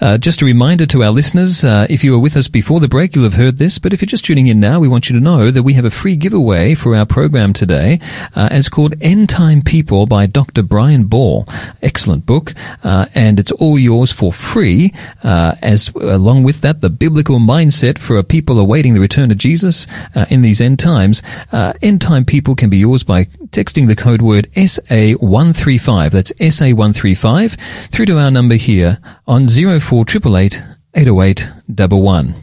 uh, 0.00 0.18
just 0.18 0.42
a 0.42 0.44
reminder 0.44 0.86
to 0.86 1.02
our 1.02 1.10
listeners, 1.10 1.64
uh, 1.64 1.88
if 1.90 2.04
you 2.04 2.12
were 2.12 2.20
with 2.20 2.36
us 2.36 2.46
before 2.46 2.78
the 2.78 2.86
break, 2.86 3.16
you'll 3.16 3.24
have 3.24 3.34
heard 3.34 3.56
this. 3.56 3.80
But 3.80 3.92
if 3.92 4.00
you're 4.00 4.06
just 4.06 4.24
tuning 4.24 4.46
in 4.46 4.60
now, 4.60 4.78
we 4.78 4.86
want 4.86 5.10
you 5.10 5.18
to 5.18 5.24
know 5.24 5.50
that 5.50 5.64
we 5.64 5.72
have 5.72 5.84
a 5.84 5.90
free 5.90 6.14
giveaway 6.14 6.76
for 6.76 6.94
our 6.94 7.04
program 7.04 7.52
today. 7.52 7.98
Uh, 8.36 8.46
and 8.52 8.58
it's 8.60 8.68
called 8.68 8.94
End 9.00 9.28
Time 9.28 9.60
People 9.60 10.06
by 10.06 10.26
Dr. 10.26 10.62
Bryan 10.62 11.06
Ball. 11.06 11.44
Excellent 11.82 12.26
book. 12.26 12.54
Uh, 12.84 13.06
and 13.12 13.40
it's 13.40 13.50
all 13.50 13.76
yours 13.76 14.12
for 14.12 14.32
free. 14.32 14.94
Uh, 15.24 15.56
as 15.62 15.88
along 15.96 16.44
with 16.44 16.60
that, 16.60 16.80
the 16.80 16.90
biblical 16.90 17.40
mindset 17.40 17.98
for 17.98 18.16
a 18.18 18.22
people 18.22 18.60
awaiting 18.60 18.94
the 18.94 19.00
return 19.00 19.32
of 19.32 19.36
Jesus 19.36 19.88
in 20.30 20.42
these 20.42 20.60
end 20.60 20.78
times. 20.78 20.91
Uh, 21.52 21.72
end 21.82 22.00
time 22.00 22.24
people 22.24 22.54
can 22.54 22.70
be 22.70 22.78
yours 22.78 23.02
by 23.02 23.24
texting 23.50 23.86
the 23.86 23.96
code 23.96 24.22
word 24.22 24.50
SA135. 24.52 26.10
That's 26.10 26.32
SA135 26.32 27.58
through 27.90 28.06
to 28.06 28.18
our 28.18 28.30
number 28.30 28.54
here 28.54 28.98
on 29.26 29.48
04888 29.48 30.62
808 30.94 31.48
11. 31.78 32.34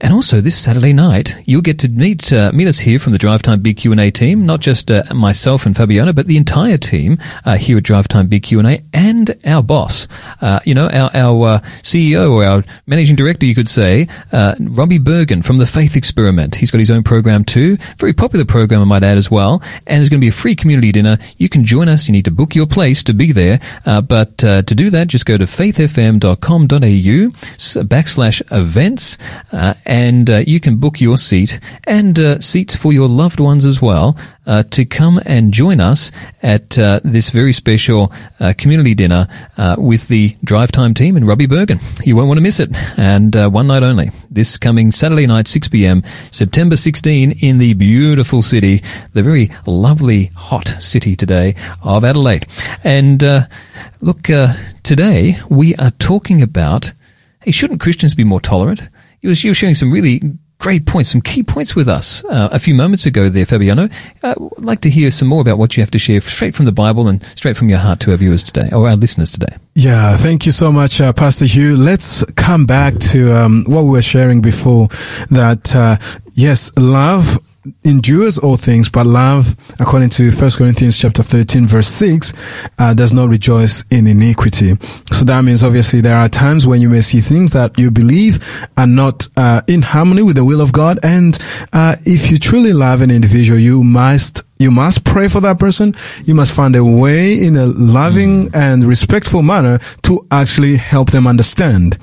And 0.00 0.14
also 0.14 0.40
this 0.40 0.56
Saturday 0.56 0.92
night, 0.92 1.36
you'll 1.44 1.60
get 1.60 1.78
to 1.80 1.88
meet 1.88 2.32
uh, 2.32 2.52
meet 2.54 2.68
us 2.68 2.78
here 2.78 2.98
from 2.98 3.12
the 3.12 3.18
Drive 3.18 3.42
Time 3.42 3.60
Big 3.60 3.76
Q 3.76 3.92
and 3.92 4.00
A 4.00 4.10
team. 4.10 4.46
Not 4.46 4.60
just 4.60 4.90
uh, 4.90 5.02
myself 5.14 5.66
and 5.66 5.76
Fabiano, 5.76 6.12
but 6.12 6.26
the 6.26 6.38
entire 6.38 6.78
team 6.78 7.18
uh, 7.44 7.56
here 7.56 7.76
at 7.76 7.84
Drive 7.84 8.08
Time 8.08 8.26
Big 8.26 8.44
Q 8.44 8.60
and 8.60 9.36
our 9.44 9.62
boss. 9.62 10.08
Uh, 10.40 10.60
you 10.64 10.74
know, 10.74 10.88
our 10.88 11.10
our 11.14 11.46
uh, 11.46 11.60
CEO 11.82 12.32
or 12.32 12.44
our 12.44 12.64
managing 12.86 13.16
director, 13.16 13.44
you 13.44 13.54
could 13.54 13.68
say, 13.68 14.08
uh, 14.32 14.54
Robbie 14.58 14.98
Bergen 14.98 15.42
from 15.42 15.58
the 15.58 15.66
Faith 15.66 15.96
Experiment. 15.96 16.54
He's 16.54 16.70
got 16.70 16.78
his 16.78 16.90
own 16.90 17.02
program 17.02 17.44
too, 17.44 17.76
very 17.98 18.14
popular 18.14 18.44
program, 18.44 18.80
I 18.80 18.84
might 18.84 19.02
add 19.02 19.18
as 19.18 19.30
well. 19.30 19.62
And 19.86 19.98
there's 19.98 20.08
going 20.08 20.20
to 20.20 20.24
be 20.24 20.28
a 20.28 20.32
free 20.32 20.56
community 20.56 20.92
dinner. 20.92 21.18
You 21.36 21.48
can 21.48 21.64
join 21.64 21.88
us. 21.88 22.08
You 22.08 22.12
need 22.12 22.24
to 22.24 22.30
book 22.30 22.54
your 22.54 22.66
place 22.66 23.02
to 23.04 23.12
be 23.12 23.32
there, 23.32 23.60
uh, 23.84 24.00
but 24.00 24.38
to 24.38 24.62
do 24.62 24.88
that, 24.90 25.08
just 25.08 25.26
go 25.26 25.36
to 25.36 25.44
faithfm.com.au 25.44 27.30
backslash 27.84 28.42
events, 28.52 29.18
uh, 29.52 29.74
and 29.90 30.30
uh, 30.30 30.36
you 30.46 30.60
can 30.60 30.76
book 30.76 31.00
your 31.00 31.18
seat 31.18 31.58
and 31.82 32.16
uh, 32.20 32.38
seats 32.38 32.76
for 32.76 32.92
your 32.92 33.08
loved 33.08 33.40
ones 33.40 33.66
as 33.66 33.82
well 33.82 34.16
uh, 34.46 34.62
to 34.70 34.84
come 34.84 35.20
and 35.26 35.52
join 35.52 35.80
us 35.80 36.12
at 36.44 36.78
uh, 36.78 37.00
this 37.02 37.30
very 37.30 37.52
special 37.52 38.12
uh, 38.38 38.52
community 38.56 38.94
dinner 38.94 39.26
uh, 39.58 39.74
with 39.76 40.06
the 40.06 40.36
Drive 40.44 40.70
Time 40.70 40.94
team 40.94 41.16
and 41.16 41.26
Robbie 41.26 41.46
Bergen. 41.46 41.80
You 42.04 42.14
won't 42.14 42.28
want 42.28 42.38
to 42.38 42.42
miss 42.42 42.60
it, 42.60 42.70
and 42.96 43.34
one 43.52 43.66
night 43.66 43.82
only. 43.82 44.12
This 44.30 44.56
coming 44.56 44.92
Saturday 44.92 45.26
night, 45.26 45.48
6 45.48 45.66
p.m., 45.68 46.04
September 46.30 46.76
16, 46.76 47.32
in 47.40 47.58
the 47.58 47.74
beautiful 47.74 48.42
city, 48.42 48.84
the 49.12 49.24
very 49.24 49.50
lovely, 49.66 50.26
hot 50.36 50.68
city 50.78 51.16
today 51.16 51.56
of 51.82 52.04
Adelaide. 52.04 52.46
And 52.84 53.20
look, 54.00 54.22
today 54.84 55.36
we 55.48 55.74
are 55.76 55.90
talking 55.98 56.42
about 56.42 56.92
hey, 57.42 57.50
shouldn't 57.50 57.80
Christians 57.80 58.14
be 58.14 58.22
more 58.22 58.40
tolerant? 58.40 58.82
You 59.22 59.30
were, 59.30 59.34
sharing 59.34 59.74
some 59.74 59.92
really 59.92 60.22
great 60.58 60.86
points, 60.86 61.10
some 61.10 61.20
key 61.20 61.42
points 61.42 61.74
with 61.74 61.88
us 61.88 62.24
uh, 62.24 62.48
a 62.52 62.58
few 62.58 62.74
moments 62.74 63.06
ago 63.06 63.28
there, 63.28 63.44
Fabiano. 63.44 63.88
Uh, 64.22 64.34
I'd 64.58 64.64
like 64.64 64.80
to 64.82 64.90
hear 64.90 65.10
some 65.10 65.28
more 65.28 65.40
about 65.40 65.58
what 65.58 65.76
you 65.76 65.82
have 65.82 65.90
to 65.90 65.98
share 65.98 66.20
straight 66.20 66.54
from 66.54 66.66
the 66.66 66.72
Bible 66.72 67.08
and 67.08 67.22
straight 67.34 67.56
from 67.56 67.68
your 67.68 67.78
heart 67.78 68.00
to 68.00 68.12
our 68.12 68.16
viewers 68.16 68.42
today, 68.42 68.68
or 68.72 68.88
our 68.88 68.96
listeners 68.96 69.30
today. 69.30 69.56
Yeah, 69.74 70.16
thank 70.16 70.46
you 70.46 70.52
so 70.52 70.70
much, 70.70 71.00
uh, 71.00 71.12
Pastor 71.12 71.46
Hugh. 71.46 71.76
Let's 71.76 72.24
come 72.32 72.66
back 72.66 72.94
to 73.12 73.36
um, 73.36 73.64
what 73.66 73.82
we 73.82 73.90
were 73.90 74.02
sharing 74.02 74.40
before. 74.40 74.88
That 75.30 75.74
uh, 75.74 75.98
yes, 76.34 76.70
love 76.78 77.38
endures 77.84 78.38
all 78.38 78.56
things, 78.56 78.88
but 78.88 79.06
love, 79.06 79.56
according 79.80 80.10
to 80.10 80.30
1 80.30 80.50
Corinthians 80.52 80.98
chapter 80.98 81.22
13, 81.22 81.66
verse 81.66 81.88
6, 81.88 82.32
uh, 82.78 82.94
does 82.94 83.12
not 83.12 83.28
rejoice 83.28 83.84
in 83.90 84.06
iniquity. 84.06 84.76
So 85.12 85.24
that 85.26 85.42
means 85.44 85.62
obviously 85.62 86.00
there 86.00 86.16
are 86.16 86.28
times 86.28 86.66
when 86.66 86.80
you 86.80 86.88
may 86.88 87.02
see 87.02 87.20
things 87.20 87.50
that 87.52 87.78
you 87.78 87.90
believe 87.90 88.42
are 88.76 88.86
not 88.86 89.28
uh, 89.36 89.62
in 89.68 89.82
harmony 89.82 90.22
with 90.22 90.36
the 90.36 90.44
will 90.44 90.60
of 90.60 90.72
God, 90.72 90.98
and 91.02 91.38
uh, 91.72 91.96
if 92.04 92.30
you 92.30 92.38
truly 92.38 92.72
love 92.72 93.02
an 93.02 93.10
individual, 93.10 93.58
you 93.58 93.84
must 93.84 94.42
you 94.60 94.70
must 94.70 95.04
pray 95.04 95.26
for 95.26 95.40
that 95.40 95.58
person. 95.58 95.94
You 96.24 96.34
must 96.34 96.52
find 96.52 96.76
a 96.76 96.84
way 96.84 97.32
in 97.32 97.56
a 97.56 97.64
loving 97.66 98.50
and 98.54 98.84
respectful 98.84 99.42
manner 99.42 99.80
to 100.02 100.26
actually 100.30 100.76
help 100.76 101.10
them 101.12 101.26
understand. 101.26 101.96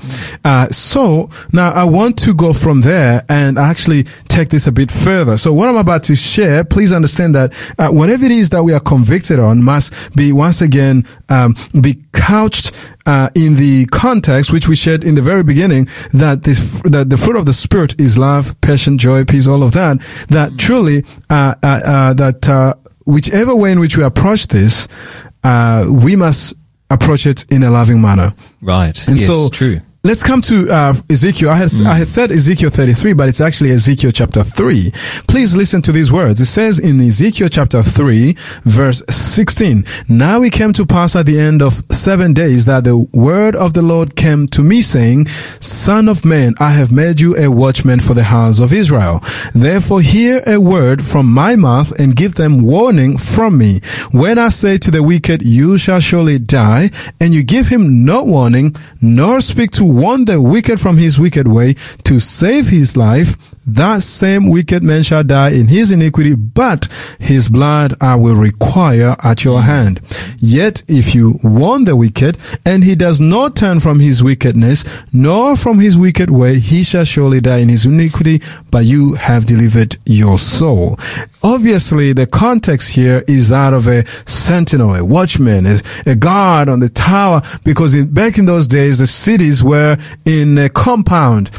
Uh, 0.44 0.68
so 0.70 1.30
now 1.54 1.72
I 1.72 1.84
want 1.84 2.18
to 2.20 2.34
go 2.34 2.54
from 2.54 2.82
there 2.82 3.24
and 3.30 3.60
actually 3.60 4.06
take 4.28 4.50
this 4.50 4.66
a 4.66 4.72
bit 4.72 4.92
further. 4.92 5.38
So 5.38 5.54
what 5.54 5.70
I'm 5.70 5.78
about 5.78 6.04
to 6.06 6.16
share, 6.16 6.64
please 6.64 6.92
understand 6.92 7.36
that 7.36 7.54
uh, 7.78 7.90
whatever 7.90 8.26
it 8.26 8.32
is 8.32 8.50
that 8.50 8.64
we 8.64 8.74
are 8.74 8.80
convicted 8.80 9.40
on 9.40 9.64
must 9.64 9.94
be 10.16 10.34
once 10.34 10.60
again 10.60 11.06
um, 11.30 11.56
be 11.80 12.02
couched 12.14 12.72
uh, 13.06 13.30
in 13.36 13.56
the 13.56 13.86
context 13.88 14.52
which 14.52 14.68
we 14.68 14.76
shared 14.76 15.04
in 15.04 15.16
the 15.16 15.22
very 15.22 15.44
beginning 15.44 15.88
that 16.14 16.44
this 16.44 16.60
that 16.82 17.10
the 17.10 17.18
fruit 17.18 17.36
of 17.36 17.46
the 17.46 17.54
spirit 17.54 18.00
is 18.00 18.18
love, 18.18 18.60
passion, 18.62 18.98
joy, 18.98 19.26
peace, 19.26 19.48
all 19.48 19.64
of 19.64 19.74
that. 19.74 20.00
That 20.30 20.58
truly 20.58 21.04
uh, 21.30 21.56
uh, 21.64 21.82
uh, 21.86 22.14
that 22.16 22.48
uh, 22.50 22.74
whichever 23.06 23.56
way 23.56 23.72
in 23.72 23.80
which 23.80 23.98
we 23.98 24.04
approach 24.04 24.48
this, 24.48 24.88
uh, 25.44 25.88
we 25.90 26.16
must 26.16 26.56
approach 26.90 27.26
it 27.26 27.46
in 27.52 27.64
a 27.64 27.70
loving 27.70 28.02
manner. 28.02 28.34
Right. 28.62 29.08
And 29.08 29.18
yes, 29.18 29.28
so 29.28 29.50
true. 29.50 29.82
Let's 30.08 30.24
come 30.24 30.42
to 30.44 30.72
uh, 30.72 30.94
Ezekiel. 31.10 31.50
I 31.50 31.56
had 31.56 31.70
I 31.86 31.96
had 31.96 32.08
said 32.08 32.32
Ezekiel 32.32 32.70
33, 32.70 33.12
but 33.12 33.28
it's 33.28 33.42
actually 33.42 33.72
Ezekiel 33.72 34.14
chapter 34.14 34.42
3. 34.42 34.94
Please 35.28 35.54
listen 35.54 35.82
to 35.82 35.92
these 35.92 36.14
words. 36.14 36.40
It 36.40 36.46
says 36.46 36.80
in 36.80 37.02
Ezekiel 37.02 37.50
chapter 37.50 37.84
3, 37.84 38.34
verse 38.64 39.04
16, 39.10 39.84
Now 40.08 40.42
it 40.44 40.54
came 40.54 40.72
to 40.72 40.86
pass 40.86 41.18
at 41.18 41.26
the 41.26 41.38
end 41.38 41.62
of 41.62 41.84
seven 41.92 42.34
days 42.34 42.64
that 42.64 42.86
the 42.86 42.98
word 43.12 43.54
of 43.58 43.74
the 43.74 43.82
Lord 43.82 44.16
came 44.16 44.48
to 44.48 44.64
me 44.64 44.82
saying, 44.82 45.28
Son 45.60 46.08
of 46.08 46.24
man, 46.24 46.56
I 46.58 46.72
have 46.72 46.90
made 46.90 47.20
you 47.20 47.36
a 47.36 47.52
watchman 47.52 48.00
for 48.00 48.14
the 48.14 48.24
house 48.24 48.62
of 48.62 48.72
Israel. 48.72 49.22
Therefore 49.54 50.00
hear 50.00 50.42
a 50.48 50.58
word 50.58 51.04
from 51.04 51.26
my 51.26 51.58
mouth 51.58 51.92
and 52.00 52.16
give 52.16 52.36
them 52.36 52.62
warning 52.62 53.18
from 53.18 53.58
me. 53.58 53.82
When 54.12 54.38
I 54.38 54.50
say 54.50 54.78
to 54.78 54.90
the 54.90 55.04
wicked, 55.04 55.44
you 55.44 55.78
shall 55.78 56.00
surely 56.00 56.40
die, 56.40 56.92
and 57.20 57.34
you 57.34 57.44
give 57.44 57.68
him 57.68 58.06
no 58.06 58.24
warning, 58.24 58.74
nor 59.02 59.42
speak 59.42 59.72
to 59.72 59.97
warn 59.98 60.26
the 60.26 60.40
wicked 60.40 60.80
from 60.80 60.98
his 60.98 61.20
wicked 61.20 61.48
way 61.48 61.76
to 62.04 62.20
save 62.20 62.68
his 62.68 62.96
life, 62.96 63.36
that 63.68 64.02
same 64.02 64.48
wicked 64.48 64.82
man 64.82 65.04
shall 65.04 65.24
die 65.24 65.50
in 65.50 65.68
his 65.68 65.92
iniquity, 65.92 66.36
but 66.36 66.88
his 67.20 67.50
blood 67.50 67.96
I 68.00 68.16
will 68.16 68.36
require 68.36 69.16
at 69.22 69.44
your 69.44 69.62
hand. 69.62 70.02
Yet 70.38 70.84
if 70.88 71.14
you 71.14 71.40
warn 71.44 71.84
the 71.84 71.96
wicked, 71.96 72.38
and 72.66 72.84
he 72.84 72.96
does 72.96 73.20
not 73.20 73.56
turn 73.56 73.80
from 73.82 74.00
his 74.00 74.24
wickedness, 74.24 74.86
nor 75.12 75.58
from 75.58 75.80
his 75.80 75.98
wicked 75.98 76.30
way, 76.30 76.60
he 76.60 76.84
shall 76.84 77.04
surely 77.04 77.42
die 77.42 77.58
in 77.58 77.70
his 77.70 77.86
iniquity, 77.86 78.42
but 78.72 78.86
you 78.86 79.16
have 79.16 79.46
delivered 79.46 79.98
your 80.06 80.40
soul. 80.40 80.98
Obviously, 81.44 82.14
the 82.14 82.26
context 82.26 82.94
here 82.94 83.24
is 83.28 83.50
that 83.50 83.74
of 83.74 83.88
a 83.88 84.06
sentinel, 84.26 84.96
a 84.96 85.04
watchman, 85.04 85.66
a, 85.66 85.82
a 86.06 86.16
guard 86.16 86.70
on 86.70 86.80
the 86.80 86.90
tower, 86.90 87.42
because 87.64 87.94
in, 87.94 88.14
back 88.14 88.38
in 88.38 88.46
those 88.46 88.68
days, 88.68 89.00
the 89.00 89.08
cities 89.08 89.64
were 89.64 89.98
in 90.26 90.58
a 90.58 90.70
compound. 90.70 91.52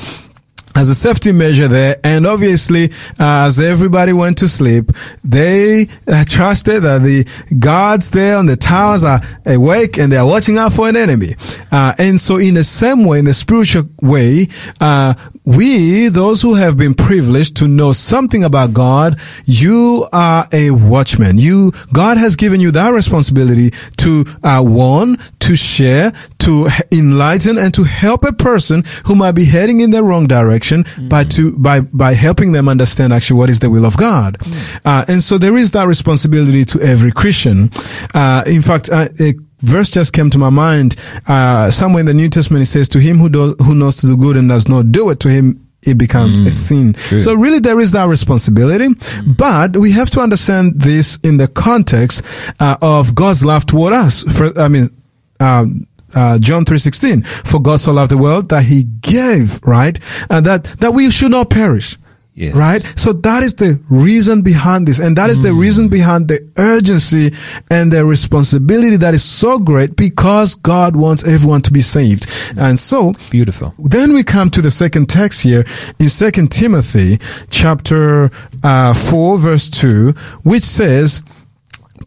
As 0.79 0.89
a 0.89 0.95
safety 0.95 1.33
measure 1.33 1.67
there. 1.67 1.97
And 2.05 2.25
obviously, 2.25 2.93
uh, 3.19 3.47
as 3.47 3.59
everybody 3.59 4.13
went 4.13 4.39
to 4.39 4.49
sleep, 4.49 4.93
they 5.25 5.89
uh, 6.07 6.25
trusted 6.25 6.85
that 6.85 7.03
the 7.03 7.27
guards 7.59 8.11
there 8.11 8.37
on 8.37 8.47
the 8.47 8.57
towers 8.57 9.03
are 9.03 9.21
awake 9.45 9.99
and 9.99 10.13
they 10.13 10.17
are 10.17 10.27
watching 10.27 10.57
out 10.57 10.73
for 10.73 10.89
an 10.89 10.97
enemy. 10.97 11.35
Uh, 11.73 11.95
and 11.99 12.21
so 12.21 12.37
in 12.37 12.55
the 12.55 12.63
same 12.63 13.05
way, 13.05 13.19
in 13.19 13.25
the 13.25 13.35
spiritual 13.35 13.89
way, 14.01 14.47
uh, 14.81 15.15
we, 15.49 16.09
those 16.09 16.43
who 16.43 16.53
have 16.57 16.77
been 16.77 16.93
privileged 16.93 17.57
to 17.57 17.69
know 17.69 17.93
something 17.93 18.45
about 18.45 18.75
God, 18.75 19.19
you 19.47 20.07
are 20.13 20.47
a 20.53 20.73
watchman. 20.73 21.39
You, 21.39 21.73
God 21.91 22.19
has 22.19 22.37
given 22.37 22.61
you 22.61 22.71
that 22.73 22.93
responsibility 22.93 23.73
to 23.97 24.27
uh, 24.45 24.63
warn, 24.63 25.17
to 25.41 25.57
share, 25.57 26.13
to 26.41 26.69
enlighten, 26.93 27.57
and 27.57 27.73
to 27.73 27.85
help 27.85 28.25
a 28.25 28.33
person 28.35 28.85
who 29.07 29.15
might 29.15 29.33
be 29.33 29.47
heading 29.47 29.81
in 29.81 29.91
the 29.91 30.05
wrong 30.05 30.27
direction 30.27 30.85
mm. 30.85 31.09
by 31.09 31.25
to 31.25 31.57
by 31.57 31.81
by 31.81 32.13
helping 32.13 32.53
them 32.53 32.69
understand 32.69 33.15
actually 33.15 33.39
what 33.39 33.49
is 33.49 33.61
the 33.61 33.71
will 33.71 33.87
of 33.87 33.97
God. 33.97 34.39
Mm. 34.41 34.81
Uh, 34.85 35.05
and 35.09 35.23
so 35.23 35.39
there 35.39 35.57
is 35.57 35.71
that 35.71 35.89
responsibility 35.89 36.67
to 36.67 36.81
every 36.83 37.11
Christian. 37.11 37.71
Uh, 38.13 38.45
in 38.47 38.61
fact, 38.61 38.91
uh, 38.91 39.09
a 39.19 39.33
verse 39.61 39.91
just 39.91 40.13
came 40.13 40.31
to 40.31 40.39
my 40.39 40.51
mind. 40.51 40.97
Uh, 41.27 41.71
somewhere 41.71 42.01
in 42.01 42.07
the 42.07 42.15
New 42.15 42.29
Testament, 42.29 42.63
it 42.63 42.67
says, 42.67 42.89
"To 42.91 42.99
him 42.99 43.19
who 43.19 43.29
does 43.29 43.55
who 43.59 43.75
knows 43.75 43.97
to 43.97 44.07
do 44.07 44.17
good 44.17 44.37
and 44.37 44.49
does 44.49 44.69
not 44.69 44.93
do 44.93 45.11
it, 45.11 45.21
to 45.21 45.29
him 45.29 45.69
it 45.83 45.97
becomes 45.97 46.41
mm, 46.41 46.47
a 46.47 46.51
sin. 46.51 46.95
So 47.21 47.35
really 47.35 47.61
there 47.61 47.79
is 47.79 47.93
that 47.93 48.09
responsibility, 48.09 48.89
mm. 48.89 49.37
but 49.37 49.77
we 49.77 49.93
have 49.93 50.11
to 50.11 50.21
understand 50.21 50.81
this 50.81 51.19
in 51.23 51.37
the 51.37 51.49
context 51.49 52.23
uh, 52.59 52.77
of 52.83 53.15
God's 53.15 53.45
love 53.45 53.65
toward 53.65 53.93
us. 53.93 54.25
For, 54.25 54.59
I 54.59 54.69
mean, 54.69 54.91
uh, 55.39 55.67
uh, 56.15 56.39
John 56.39 56.65
3.16, 56.65 57.27
for 57.47 57.61
God 57.61 57.81
so 57.81 57.93
loved 57.93 58.11
the 58.11 58.19
world 58.19 58.49
that 58.49 58.65
he 58.65 58.85
gave, 58.85 59.63
right? 59.63 59.99
And 60.29 60.45
that, 60.47 60.65
that 60.81 60.95
we 60.95 61.11
should 61.11 61.31
not 61.31 61.51
perish. 61.51 61.97
Yes. 62.39 62.55
Right? 62.55 62.85
So 62.95 63.13
that 63.13 63.43
is 63.43 63.57
the 63.57 63.81
reason 63.89 64.43
behind 64.43 64.87
this. 64.87 65.01
And 65.01 65.17
that 65.17 65.29
is 65.29 65.41
mm. 65.41 65.45
the 65.45 65.55
reason 65.55 65.89
behind 65.89 66.29
the 66.29 66.49
urgency 66.57 67.33
and 67.69 67.93
the 67.93 68.05
responsibility 68.05 68.97
that 68.97 69.13
is 69.13 69.25
so 69.25 69.59
great 69.59 69.97
because 69.97 70.55
God 70.55 70.95
wants 70.95 71.25
everyone 71.27 71.63
to 71.63 71.73
be 71.73 71.81
saved. 71.81 72.31
And 72.57 72.79
so. 72.79 73.13
Beautiful. 73.31 73.75
Then 73.77 74.13
we 74.13 74.23
come 74.23 74.51
to 74.51 74.63
the 74.63 74.71
second 74.71 75.09
text 75.09 75.43
here 75.43 75.67
in 75.99 76.09
second 76.09 76.53
Timothy 76.53 77.19
chapter, 77.51 78.31
uh, 78.63 78.95
4 78.95 79.39
verse 79.39 79.69
2, 79.69 80.13
which 80.45 80.63
says, 80.63 81.25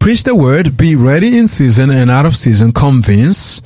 preach 0.00 0.24
the 0.24 0.34
word, 0.34 0.78
be 0.78 0.96
ready 0.96 1.36
in 1.36 1.46
season 1.46 1.90
and 1.90 2.10
out 2.10 2.24
of 2.24 2.38
season, 2.38 2.72
convince, 2.72 3.60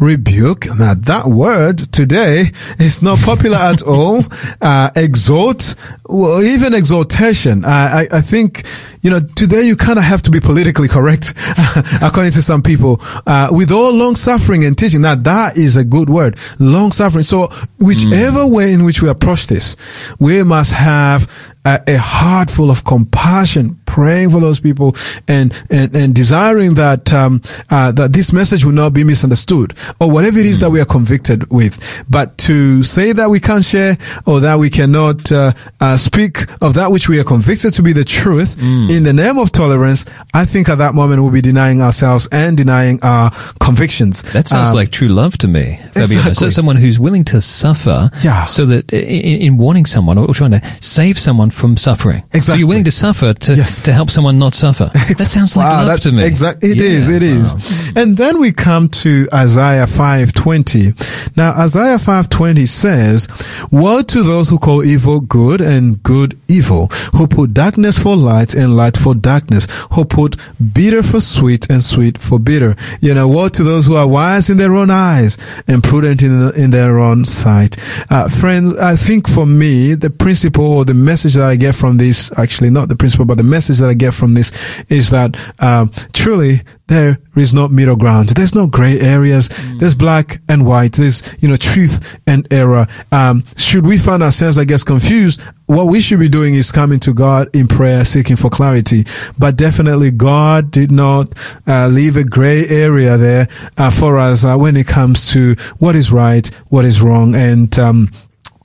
rebuke. 0.00 0.66
Now 0.66 0.94
that 0.94 1.26
word 1.26 1.92
today 1.92 2.52
is 2.78 3.02
not 3.02 3.18
popular 3.18 3.56
at 3.56 3.82
all. 3.86 4.24
Uh, 4.60 4.90
exhort, 4.96 5.74
well, 6.06 6.42
even 6.42 6.74
exhortation. 6.74 7.64
I, 7.64 8.02
I, 8.02 8.08
I 8.12 8.20
think, 8.20 8.64
you 9.00 9.10
know, 9.10 9.20
today 9.20 9.62
you 9.62 9.76
kind 9.76 9.98
of 9.98 10.04
have 10.04 10.22
to 10.22 10.30
be 10.30 10.40
politically 10.40 10.88
correct, 10.88 11.34
according 12.02 12.32
to 12.32 12.42
some 12.42 12.62
people, 12.62 13.00
uh, 13.26 13.48
with 13.50 13.70
all 13.70 13.92
long 13.92 14.14
suffering 14.14 14.64
and 14.64 14.76
teaching. 14.76 15.02
Now 15.02 15.14
that 15.14 15.56
is 15.56 15.76
a 15.76 15.84
good 15.84 16.08
word. 16.10 16.36
Long 16.58 16.92
suffering. 16.92 17.24
So 17.24 17.48
whichever 17.78 18.40
mm. 18.40 18.50
way 18.50 18.72
in 18.72 18.84
which 18.84 19.02
we 19.02 19.08
approach 19.08 19.46
this, 19.46 19.76
we 20.18 20.42
must 20.42 20.72
have 20.72 21.30
a, 21.64 21.80
a 21.86 21.96
heart 21.96 22.50
full 22.50 22.70
of 22.70 22.84
compassion, 22.84 23.78
praying 23.86 24.30
for 24.30 24.40
those 24.40 24.58
people 24.58 24.96
and, 25.28 25.52
and, 25.70 25.94
and 25.94 26.14
desiring 26.14 26.74
that, 26.74 27.12
um, 27.12 27.42
uh, 27.70 27.92
that 27.92 28.12
this 28.12 28.32
message 28.32 28.64
will 28.64 28.72
not 28.72 28.92
be 28.92 29.04
misunderstood 29.04 29.74
or 30.00 30.10
whatever 30.10 30.38
it 30.38 30.46
is 30.46 30.60
that 30.60 30.70
we 30.70 30.80
are 30.80 30.86
convicted 30.86 31.50
with. 31.52 31.78
But 32.08 32.38
to 32.38 32.82
say 32.82 33.12
that 33.12 33.28
we 33.28 33.38
can't 33.38 33.64
share 33.64 33.98
or 34.26 34.40
that 34.40 34.58
we 34.58 34.70
cannot, 34.70 35.30
uh, 35.30 35.52
uh, 35.80 35.96
speak 35.96 36.50
of 36.62 36.74
that 36.74 36.90
which 36.90 37.08
we 37.08 37.20
are 37.20 37.24
convicted 37.24 37.74
to 37.74 37.82
be 37.82 37.92
the 37.92 38.04
truth 38.04 38.56
mm. 38.56 38.90
in 38.90 39.04
the 39.04 39.12
name 39.12 39.38
of 39.38 39.52
tolerance, 39.52 40.04
I 40.32 40.46
think 40.46 40.68
at 40.68 40.78
that 40.78 40.94
moment 40.94 41.22
we'll 41.22 41.30
be 41.30 41.42
denying 41.42 41.82
ourselves 41.82 42.28
and 42.32 42.56
denying 42.56 42.98
our 43.02 43.30
convictions. 43.60 44.22
That 44.32 44.48
sounds 44.48 44.70
um, 44.70 44.76
like 44.76 44.90
true 44.90 45.08
love 45.08 45.36
to 45.38 45.48
me. 45.48 45.78
Exactly. 45.94 46.34
So 46.34 46.48
someone 46.48 46.76
who's 46.76 46.98
willing 46.98 47.24
to 47.24 47.40
suffer 47.40 48.10
yeah. 48.22 48.46
so 48.46 48.64
that 48.66 48.92
in, 48.92 49.42
in 49.42 49.56
warning 49.58 49.86
someone 49.86 50.18
or 50.18 50.32
trying 50.34 50.52
to 50.52 50.62
save 50.80 51.18
someone 51.18 51.51
from 51.52 51.76
suffering. 51.76 52.22
Exactly. 52.32 52.40
So 52.40 52.54
you're 52.54 52.68
willing 52.68 52.84
to 52.84 52.90
suffer 52.90 53.34
to, 53.34 53.54
yes. 53.54 53.82
to 53.84 53.92
help 53.92 54.10
someone 54.10 54.38
not 54.38 54.54
suffer. 54.54 54.90
That 55.12 55.28
sounds 55.28 55.56
like 55.56 55.66
wow, 55.66 55.86
love 55.86 56.00
to 56.00 56.12
me. 56.12 56.24
Exactly. 56.24 56.70
It 56.70 56.78
yeah. 56.78 56.84
is. 56.84 57.08
It 57.08 57.22
is. 57.22 57.52
Wow. 57.52 57.92
And 57.96 58.16
then 58.16 58.40
we 58.40 58.50
come 58.50 58.88
to 58.88 59.28
Isaiah 59.32 59.86
5:20. 59.86 61.36
Now 61.36 61.52
Isaiah 61.52 61.98
5:20 61.98 62.66
says, 62.66 63.28
"Woe 63.70 64.02
to 64.02 64.22
those 64.22 64.48
who 64.48 64.58
call 64.58 64.82
evil 64.84 65.20
good 65.20 65.60
and 65.60 66.02
good 66.02 66.38
evil, 66.48 66.86
who 67.12 67.26
put 67.26 67.52
darkness 67.54 67.98
for 67.98 68.16
light 68.16 68.54
and 68.54 68.74
light 68.76 68.96
for 68.96 69.14
darkness, 69.14 69.66
who 69.92 70.04
put 70.04 70.36
bitter 70.72 71.02
for 71.02 71.20
sweet 71.20 71.68
and 71.70 71.84
sweet 71.84 72.18
for 72.18 72.38
bitter." 72.38 72.74
You 73.00 73.14
know, 73.14 73.28
woe 73.28 73.48
to 73.48 73.62
those 73.62 73.86
who 73.86 73.96
are 73.96 74.08
wise 74.08 74.48
in 74.48 74.56
their 74.56 74.74
own 74.74 74.90
eyes 74.90 75.36
and 75.68 75.84
prudent 75.84 76.22
in, 76.22 76.52
in 76.54 76.70
their 76.70 76.98
own 76.98 77.24
sight. 77.24 77.76
Uh, 78.10 78.28
friends, 78.28 78.74
I 78.76 78.96
think 78.96 79.28
for 79.28 79.46
me, 79.46 79.94
the 79.94 80.10
principle 80.10 80.66
or 80.66 80.84
the 80.84 80.94
message 80.94 81.36
that 81.42 81.50
I 81.50 81.56
get 81.56 81.74
from 81.74 81.96
this, 81.96 82.30
actually 82.38 82.70
not 82.70 82.88
the 82.88 82.96
principle, 82.96 83.26
but 83.26 83.36
the 83.36 83.42
message 83.42 83.78
that 83.78 83.90
I 83.90 83.94
get 83.94 84.14
from 84.14 84.34
this 84.34 84.52
is 84.88 85.10
that 85.10 85.36
uh, 85.58 85.86
truly 86.12 86.62
there 86.86 87.18
is 87.34 87.52
no 87.52 87.68
middle 87.68 87.96
ground. 87.96 88.28
There's 88.30 88.54
no 88.54 88.66
gray 88.66 89.00
areas. 89.00 89.48
Mm. 89.48 89.80
There's 89.80 89.94
black 89.94 90.40
and 90.48 90.64
white. 90.64 90.92
There's, 90.92 91.22
you 91.40 91.48
know, 91.48 91.56
truth 91.56 92.18
and 92.26 92.46
error. 92.52 92.86
Um, 93.10 93.44
should 93.56 93.84
we 93.86 93.98
find 93.98 94.22
ourselves, 94.22 94.56
I 94.56 94.64
guess, 94.64 94.84
confused, 94.84 95.40
what 95.66 95.86
we 95.86 96.00
should 96.00 96.20
be 96.20 96.28
doing 96.28 96.54
is 96.54 96.70
coming 96.70 97.00
to 97.00 97.12
God 97.12 97.48
in 97.56 97.66
prayer, 97.66 98.04
seeking 98.04 98.36
for 98.36 98.50
clarity. 98.50 99.04
But 99.38 99.56
definitely 99.56 100.10
God 100.10 100.70
did 100.70 100.92
not 100.92 101.32
uh, 101.66 101.88
leave 101.88 102.16
a 102.16 102.24
gray 102.24 102.68
area 102.68 103.16
there 103.16 103.48
uh, 103.76 103.90
for 103.90 104.18
us 104.18 104.44
uh, 104.44 104.56
when 104.56 104.76
it 104.76 104.86
comes 104.86 105.32
to 105.32 105.56
what 105.78 105.96
is 105.96 106.12
right, 106.12 106.46
what 106.68 106.84
is 106.84 107.00
wrong. 107.00 107.34
And, 107.34 107.76
um, 107.78 108.10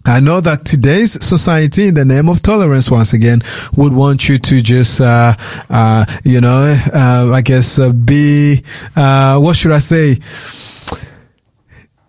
I 0.06 0.20
know 0.20 0.40
that 0.42 0.66
today's 0.66 1.24
society, 1.24 1.88
in 1.88 1.96
the 1.96 2.06
name 2.06 2.30
of 2.30 2.42
tolerance, 2.42 2.90
once 2.90 3.14
again, 3.14 3.42
would 3.76 3.94
want 3.94 4.30
you 4.30 4.38
to 4.40 4.62
just, 4.62 5.02
uh, 5.02 5.36
uh, 5.70 6.06
you 6.24 6.40
know, 6.40 6.80
uh, 6.94 7.32
I 7.34 7.42
guess, 7.42 7.78
uh, 7.78 7.92
be, 7.92 8.64
uh, 8.96 9.40
what 9.40 9.58
should 9.58 9.72
I 9.74 9.80
say? 9.80 10.20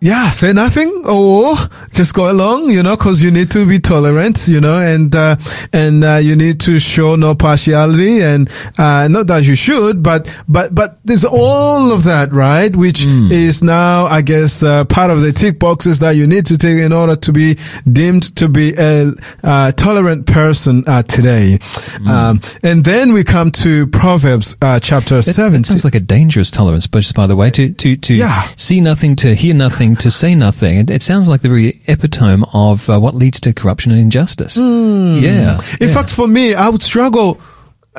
Yeah, 0.01 0.29
say 0.29 0.53
nothing 0.53 1.03
or 1.05 1.55
just 1.91 2.13
go 2.13 2.31
along, 2.31 2.69
you 2.69 2.81
know, 2.81 2.95
cause 2.95 3.21
you 3.21 3.31
need 3.31 3.51
to 3.51 3.67
be 3.67 3.79
tolerant, 3.79 4.47
you 4.47 4.61
know, 4.61 4.79
and, 4.79 5.13
uh, 5.13 5.35
and, 5.73 6.03
uh, 6.05 6.15
you 6.15 6.37
need 6.37 6.61
to 6.61 6.79
show 6.79 7.17
no 7.17 7.35
partiality 7.35 8.21
and, 8.21 8.49
uh, 8.77 9.09
not 9.09 9.27
that 9.27 9.43
you 9.43 9.55
should, 9.55 10.01
but, 10.01 10.33
but, 10.47 10.73
but 10.73 10.99
there's 11.03 11.25
all 11.25 11.91
of 11.91 12.05
that, 12.05 12.31
right? 12.31 12.73
Which 12.73 13.01
mm. 13.01 13.29
is 13.29 13.61
now, 13.61 14.05
I 14.05 14.21
guess, 14.21 14.63
uh, 14.63 14.85
part 14.85 15.11
of 15.11 15.21
the 15.21 15.33
tick 15.33 15.59
boxes 15.59 15.99
that 15.99 16.11
you 16.11 16.27
need 16.27 16.45
to 16.45 16.57
take 16.57 16.77
in 16.77 16.93
order 16.93 17.17
to 17.17 17.33
be 17.33 17.57
deemed 17.91 18.33
to 18.37 18.47
be 18.47 18.73
a, 18.77 19.11
uh, 19.43 19.73
tolerant 19.73 20.25
person, 20.27 20.85
uh, 20.87 21.03
today. 21.03 21.57
Mm. 21.59 22.07
Um, 22.07 22.41
and 22.63 22.85
then 22.85 23.11
we 23.11 23.25
come 23.25 23.51
to 23.51 23.87
Proverbs, 23.87 24.55
chapter 24.81 25.21
7. 25.21 25.59
It 25.59 25.65
sounds 25.65 25.83
like 25.83 25.95
a 25.95 25.99
dangerous 25.99 26.51
tolerance, 26.51 26.87
but 26.87 27.01
just 27.01 27.15
by 27.15 27.27
the 27.27 27.35
way, 27.35 27.49
to, 27.51 27.73
to, 27.73 27.97
to 27.97 28.13
yeah. 28.13 28.47
see 28.55 28.79
nothing, 28.79 29.17
to 29.17 29.35
hear 29.35 29.53
nothing, 29.53 29.88
nothing 29.89 30.03
to 30.03 30.11
say 30.11 30.35
nothing. 30.35 30.79
It, 30.79 30.89
it 30.89 31.03
sounds 31.03 31.27
like 31.27 31.41
the 31.41 31.49
very 31.49 31.81
epitome 31.87 32.45
of 32.53 32.89
uh, 32.89 32.99
what 32.99 33.15
leads 33.15 33.39
to 33.41 33.53
corruption 33.53 33.91
and 33.91 34.01
injustice. 34.01 34.57
Mm. 34.57 35.21
Yeah. 35.21 35.61
In 35.79 35.87
yeah. 35.87 35.93
fact, 35.93 36.11
for 36.11 36.27
me, 36.27 36.53
I 36.53 36.69
would 36.69 36.83
struggle 36.83 37.39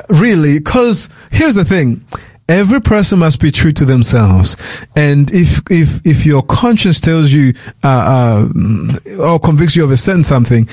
really 0.09 0.59
because 0.59 1.09
here's 1.31 1.55
the 1.55 1.65
thing. 1.65 2.05
Every 2.49 2.81
person 2.81 3.19
must 3.19 3.39
be 3.39 3.49
true 3.49 3.71
to 3.71 3.85
themselves, 3.85 4.57
and 4.93 5.31
if 5.31 5.61
if 5.69 6.05
if 6.05 6.25
your 6.25 6.43
conscience 6.43 6.99
tells 6.99 7.31
you 7.31 7.53
uh, 7.81 7.87
uh, 7.87 9.19
or 9.19 9.39
convicts 9.39 9.75
you 9.77 9.85
of 9.85 9.91
a 9.91 9.95
certain 9.95 10.23
something, 10.23 10.67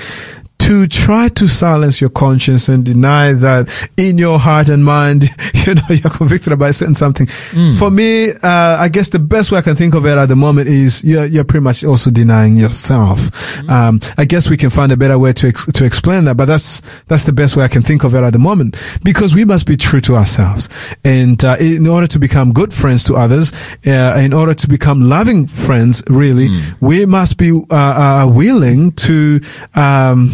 to 0.58 0.86
try 0.86 1.28
to 1.28 1.48
silence 1.48 2.00
your 2.00 2.10
conscience 2.10 2.68
and 2.68 2.84
deny 2.84 3.32
that 3.32 3.68
in 3.96 4.18
your 4.18 4.38
heart 4.38 4.68
and 4.68 4.84
mind, 4.84 5.24
you 5.66 5.74
know, 5.74 5.82
you're 5.88 6.10
convicted 6.10 6.52
about 6.52 6.74
saying 6.74 6.94
something. 6.94 7.26
Mm. 7.26 7.78
For 7.78 7.90
me, 7.90 8.30
uh, 8.30 8.76
I 8.78 8.88
guess 8.88 9.10
the 9.10 9.18
best 9.18 9.50
way 9.50 9.58
I 9.58 9.62
can 9.62 9.76
think 9.76 9.94
of 9.94 10.04
it 10.04 10.18
at 10.18 10.26
the 10.26 10.36
moment 10.36 10.68
is 10.68 11.02
you're, 11.02 11.24
you're 11.24 11.44
pretty 11.44 11.64
much 11.64 11.84
also 11.84 12.10
denying 12.10 12.56
yourself. 12.56 13.30
Mm. 13.60 13.70
Um, 13.70 14.00
I 14.18 14.24
guess 14.24 14.50
we 14.50 14.56
can 14.56 14.70
find 14.70 14.92
a 14.92 14.96
better 14.96 15.18
way 15.18 15.32
to, 15.34 15.48
ex- 15.48 15.66
to 15.72 15.84
explain 15.84 16.24
that, 16.24 16.36
but 16.36 16.46
that's, 16.46 16.82
that's 17.06 17.24
the 17.24 17.32
best 17.32 17.56
way 17.56 17.64
I 17.64 17.68
can 17.68 17.82
think 17.82 18.04
of 18.04 18.14
it 18.14 18.22
at 18.22 18.32
the 18.32 18.38
moment 18.38 18.76
because 19.02 19.34
we 19.34 19.44
must 19.44 19.66
be 19.66 19.76
true 19.76 20.00
to 20.02 20.16
ourselves. 20.16 20.68
And, 21.04 21.42
uh, 21.44 21.56
in 21.60 21.86
order 21.86 22.06
to 22.08 22.18
become 22.18 22.52
good 22.52 22.74
friends 22.74 23.04
to 23.04 23.14
others, 23.14 23.52
uh, 23.86 24.18
in 24.18 24.32
order 24.32 24.54
to 24.54 24.68
become 24.68 25.02
loving 25.02 25.46
friends, 25.46 26.02
really, 26.08 26.48
mm. 26.48 26.76
we 26.80 27.06
must 27.06 27.38
be, 27.38 27.52
uh, 27.70 27.74
uh, 27.74 28.30
willing 28.30 28.92
to, 28.92 29.40
um, 29.74 30.30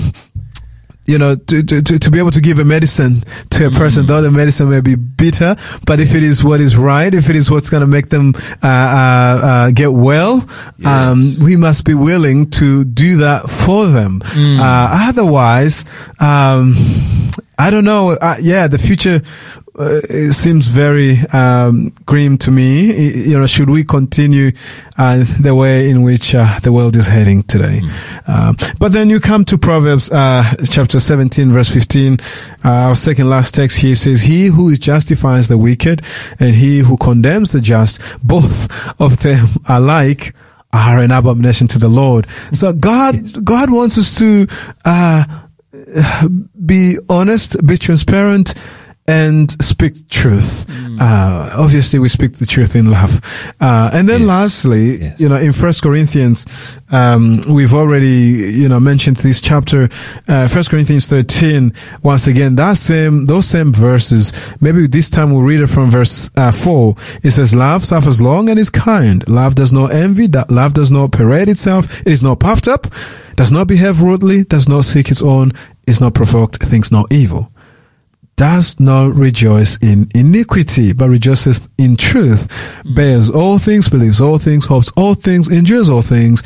you 1.07 1.19
know, 1.19 1.35
to, 1.37 1.63
to, 1.63 1.83
to, 1.83 1.99
to 1.99 2.11
be 2.11 2.19
able 2.19 2.31
to 2.31 2.41
give 2.41 2.59
a 2.59 2.65
medicine 2.65 3.23
to 3.51 3.67
a 3.67 3.71
person, 3.71 4.07
though 4.07 4.23
the 4.23 4.31
medicine 4.31 4.71
may 4.71 4.81
be 4.81 4.95
bitter, 4.95 5.57
but 5.87 6.01
if 6.01 6.15
it 6.15 6.23
is 6.23 6.43
what 6.43 6.61
is 6.61 6.77
right, 6.77 7.13
if 7.15 7.29
it 7.29 7.37
is 7.37 7.51
what's 7.51 7.69
going 7.71 7.83
to 7.83 7.87
make 7.87 8.09
them, 8.09 8.35
uh, 8.63 8.67
uh, 8.67 9.41
uh, 9.45 9.71
get 9.71 9.93
well, 9.93 10.49
um, 10.85 11.35
we 11.43 11.57
must 11.57 11.85
be 11.85 11.95
willing 11.95 12.49
to 12.51 12.85
do 12.85 13.19
that 13.19 13.51
for 13.51 13.87
them. 13.87 14.23
Uh, 14.61 15.09
otherwise, 15.09 15.85
um, 16.21 16.75
I 17.59 17.71
don't 17.71 17.85
know. 17.85 18.11
Uh, 18.11 18.37
yeah, 18.41 18.67
the 18.67 18.79
future 18.79 19.21
uh, 19.77 20.01
it 20.09 20.35
seems 20.35 20.67
very 20.67 21.19
um, 21.33 21.93
grim 22.07 22.39
to 22.39 22.51
me. 22.51 22.93
You 23.27 23.39
know, 23.39 23.47
should 23.47 23.69
we 23.69 23.83
continue 23.83 24.53
uh, 24.97 25.25
the 25.41 25.55
way 25.55 25.91
in 25.91 26.03
which 26.03 26.35
uh, 26.35 26.61
the 26.61 26.73
world 26.73 26.95
is 26.95 27.09
heading 27.09 27.43
today? 27.43 27.83
Um, 28.29 28.57
but 28.79 28.93
then 28.93 29.11
you 29.11 29.19
come 29.19 29.45
to 29.47 29.59
Proverbs 29.59 30.13
uh, 30.13 30.55
chapter 30.71 31.01
17, 31.01 31.53
verse 31.53 31.71
15. 31.71 32.19
Uh, 32.65 32.69
our 32.69 32.95
second 32.95 33.29
last 33.29 33.55
text 33.55 33.79
here 33.81 33.97
says, 33.97 34.23
"He 34.23 34.47
who 34.47 34.77
justifies 34.77 35.49
the 35.49 35.59
wicked 35.59 36.03
and 36.39 36.55
he 36.55 36.79
who 36.79 36.97
condemns 36.97 37.51
the 37.51 37.61
just, 37.61 38.01
both 38.23 38.69
of 39.01 39.23
them 39.23 39.49
alike." 39.69 40.35
Are 40.77 40.99
an 40.99 41.13
abomination 41.13 41.69
to 41.69 41.79
the 41.79 41.87
Lord. 41.87 42.27
So 42.53 42.73
God, 42.73 43.45
God 43.45 43.71
wants 43.71 43.97
us 43.97 44.19
to 44.19 44.49
uh, 44.85 45.25
be 46.67 46.99
honest, 47.09 47.65
be 47.65 47.79
transparent, 47.79 48.55
and 49.07 49.51
speak 49.63 50.09
truth. 50.09 50.65
Uh, 50.99 51.51
obviously, 51.59 51.99
we 51.99 52.09
speak 52.09 52.37
the 52.37 52.47
truth 52.47 52.75
in 52.75 52.91
love. 52.91 53.21
Uh, 53.61 53.91
and 53.93 54.09
then 54.09 54.21
Yes. 54.21 54.29
lastly, 54.29 55.01
Yes. 55.03 55.21
you 55.21 55.29
know, 55.29 55.37
in 55.37 55.53
First 55.53 55.83
Corinthians, 55.83 56.47
um, 56.91 57.43
we've 57.49 57.75
already, 57.75 58.53
you 58.55 58.69
know, 58.69 58.81
mentioned 58.81 59.17
this 59.19 59.41
chapter, 59.43 59.91
uh, 60.29 60.49
First 60.49 60.71
Corinthians 60.71 61.07
13. 61.07 61.73
Once 62.03 62.27
again, 62.27 62.55
that 62.55 62.79
same, 62.79 63.27
those 63.27 63.45
same 63.47 63.73
verses, 63.73 64.33
maybe 64.61 64.87
this 64.87 65.11
time 65.11 65.33
we'll 65.33 65.43
read 65.43 65.61
it 65.61 65.67
from 65.67 65.91
verse, 65.91 66.31
uh, 66.37 66.53
4. 66.53 66.97
It 67.23 67.33
says, 67.33 67.55
love 67.55 67.85
suffers 67.85 68.23
long 68.23 68.49
and 68.49 68.59
is 68.59 68.71
kind. 68.71 69.23
Love 69.29 69.55
does 69.55 69.73
not 69.73 69.93
envy. 69.93 70.29
That 70.29 70.51
love 70.51 70.73
does 70.73 70.91
not 70.91 71.11
parade 71.13 71.49
itself. 71.49 71.89
It 72.07 72.13
is 72.13 72.23
not 72.23 72.39
puffed 72.41 72.69
up, 72.69 72.87
does 73.37 73.53
not 73.53 73.67
behave 73.67 74.01
rudely, 74.01 74.45
does 74.45 74.67
not 74.69 74.85
seek 74.87 75.11
its 75.11 75.21
own, 75.21 75.53
is 75.87 76.01
not 76.01 76.15
provoked, 76.15 76.63
thinks 76.63 76.91
no 76.91 77.05
evil 77.11 77.51
does 78.37 78.79
not 78.81 79.15
rejoice 79.15 79.77
in 79.79 80.09
iniquity, 80.15 80.93
but 80.93 81.09
rejoices 81.09 81.69
in 81.79 81.97
truth, 81.97 82.49
bears 82.95 83.29
all 83.29 83.59
things, 83.59 83.89
believes 83.89 84.21
all 84.21 84.39
things, 84.39 84.67
hopes 84.67 84.91
all 84.97 85.15
things, 85.15 85.49
endures 85.49 85.89
all 85.89 86.03
things. 86.03 86.43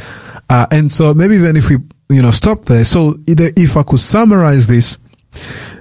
Uh, 0.51 0.66
and 0.70 0.91
so 0.93 1.14
maybe 1.14 1.36
even 1.36 1.57
if 1.57 1.68
we, 1.70 1.76
you 2.11 2.22
know, 2.22 2.30
stop 2.30 2.64
there. 2.66 2.84
So 2.84 3.18
either 3.26 3.51
if 3.57 3.76
I 3.76 3.82
could 3.82 4.01
summarize 4.01 4.66
this, 4.66 4.99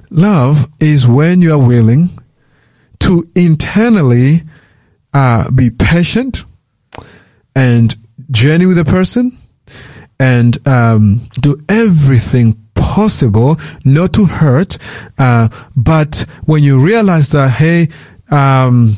love 0.10 0.70
is 0.80 1.08
when 1.08 1.42
you 1.42 1.54
are 1.54 1.68
willing 1.68 2.10
to 3.00 3.30
internally, 3.36 4.44
uh, 5.14 5.50
be 5.52 5.70
patient 5.70 6.44
and 7.56 7.96
journey 8.32 8.66
with 8.66 8.78
a 8.78 8.86
person 8.86 9.38
and 10.20 10.68
um, 10.68 11.28
do 11.42 11.62
everything 11.70 12.67
possible 12.98 13.60
not 13.86 14.12
to 14.12 14.26
hurt. 14.26 14.80
Uh, 15.20 15.48
but 15.76 16.26
when 16.46 16.64
you 16.64 16.76
realize 16.84 17.30
that, 17.30 17.50
hey, 17.62 17.90
um, 18.32 18.98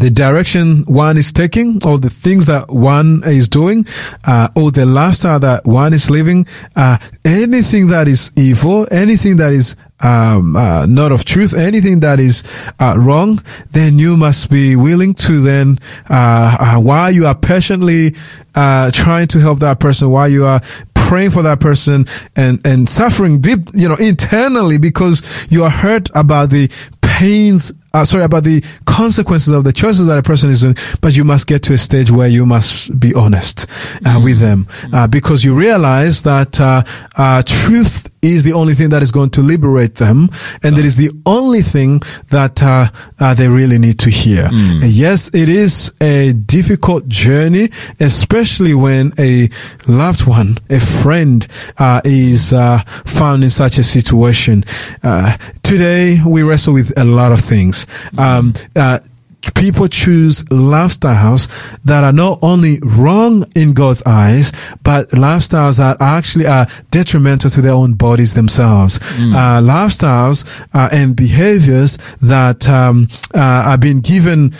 the 0.00 0.10
direction 0.10 0.84
one 0.86 1.16
is 1.16 1.32
taking, 1.32 1.78
or 1.84 1.98
the 1.98 2.10
things 2.10 2.46
that 2.46 2.70
one 2.70 3.22
is 3.24 3.48
doing, 3.48 3.86
uh, 4.24 4.48
or 4.56 4.72
the 4.72 4.84
lifestyle 4.84 5.38
that 5.38 5.64
one 5.64 5.92
is 5.92 6.10
living, 6.10 6.44
uh, 6.74 6.98
anything 7.24 7.88
that 7.88 8.08
is 8.08 8.32
evil, 8.36 8.86
anything 8.90 9.36
that 9.36 9.52
is 9.52 9.76
um, 10.00 10.56
uh, 10.56 10.86
not 10.86 11.12
of 11.12 11.24
truth, 11.24 11.52
anything 11.54 12.00
that 12.00 12.18
is 12.18 12.42
uh, 12.78 12.94
wrong, 12.98 13.38
then 13.72 13.98
you 13.98 14.16
must 14.16 14.50
be 14.50 14.74
willing 14.74 15.14
to 15.14 15.40
then, 15.40 15.78
uh, 16.08 16.56
uh, 16.58 16.80
while 16.80 17.10
you 17.10 17.26
are 17.26 17.34
patiently 17.34 18.14
trying 18.54 19.28
to 19.28 19.38
help 19.38 19.58
that 19.60 19.78
person, 19.78 20.10
while 20.10 20.28
you 20.28 20.44
are 20.44 20.60
praying 21.10 21.32
for 21.32 21.42
that 21.42 21.58
person 21.58 22.06
and 22.36 22.64
and 22.64 22.88
suffering 22.88 23.40
deep, 23.40 23.58
you 23.74 23.88
know, 23.88 23.96
internally 23.96 24.78
because 24.78 25.22
you 25.50 25.64
are 25.64 25.70
hurt 25.70 26.08
about 26.14 26.50
the 26.50 26.70
pains. 27.00 27.72
Uh, 27.92 28.04
sorry 28.04 28.24
about 28.24 28.44
the 28.44 28.62
consequences 28.86 29.52
of 29.52 29.64
the 29.64 29.72
choices 29.72 30.06
that 30.06 30.18
a 30.18 30.22
person 30.22 30.50
is 30.50 30.60
doing, 30.62 30.76
but 31.00 31.16
you 31.16 31.24
must 31.24 31.46
get 31.46 31.62
to 31.64 31.72
a 31.72 31.78
stage 31.78 32.10
where 32.10 32.28
you 32.28 32.46
must 32.46 32.98
be 32.98 33.12
honest 33.14 33.66
uh, 34.04 34.20
with 34.22 34.38
them 34.38 34.66
uh, 34.92 35.06
because 35.06 35.42
you 35.44 35.54
realize 35.54 36.22
that 36.22 36.60
uh, 36.60 36.82
uh, 37.16 37.42
truth 37.44 38.08
is 38.22 38.42
the 38.42 38.52
only 38.52 38.74
thing 38.74 38.90
that 38.90 39.02
is 39.02 39.10
going 39.10 39.30
to 39.30 39.40
liberate 39.40 39.94
them, 39.94 40.28
and 40.62 40.76
that 40.76 40.84
is 40.84 40.96
the 40.96 41.10
only 41.24 41.62
thing 41.62 42.02
that 42.28 42.62
uh, 42.62 42.86
uh, 43.18 43.32
they 43.32 43.48
really 43.48 43.78
need 43.78 43.98
to 43.98 44.10
hear. 44.10 44.44
And 44.52 44.84
yes, 44.84 45.30
it 45.34 45.48
is 45.48 45.92
a 46.02 46.32
difficult 46.34 47.08
journey, 47.08 47.70
especially 47.98 48.74
when 48.74 49.14
a 49.18 49.48
loved 49.86 50.26
one, 50.26 50.58
a 50.68 50.80
friend, 50.80 51.46
uh, 51.78 52.02
is 52.04 52.52
uh, 52.52 52.80
found 53.06 53.42
in 53.42 53.48
such 53.50 53.78
a 53.78 53.82
situation. 53.82 54.64
Uh, 55.02 55.38
today, 55.62 56.20
we 56.26 56.42
wrestle 56.42 56.74
with 56.74 56.92
a 56.98 57.04
lot 57.04 57.32
of 57.32 57.40
things. 57.40 57.79
Um, 58.18 58.54
uh, 58.76 59.00
people 59.54 59.88
choose 59.88 60.42
lifestyles 60.44 61.48
that 61.84 62.04
are 62.04 62.12
not 62.12 62.38
only 62.42 62.78
wrong 62.82 63.44
in 63.54 63.72
God's 63.72 64.02
eyes, 64.04 64.52
but 64.82 65.08
lifestyles 65.10 65.78
that 65.78 65.96
actually 66.00 66.46
are 66.46 66.66
detrimental 66.90 67.50
to 67.50 67.62
their 67.62 67.72
own 67.72 67.94
bodies 67.94 68.34
themselves. 68.34 68.98
Uh, 68.98 69.60
lifestyles 69.60 70.44
uh, 70.74 70.88
and 70.92 71.16
behaviors 71.16 71.98
that 72.20 72.68
um, 72.68 73.08
uh, 73.34 73.38
are 73.38 73.78
being 73.78 74.00
given. 74.00 74.54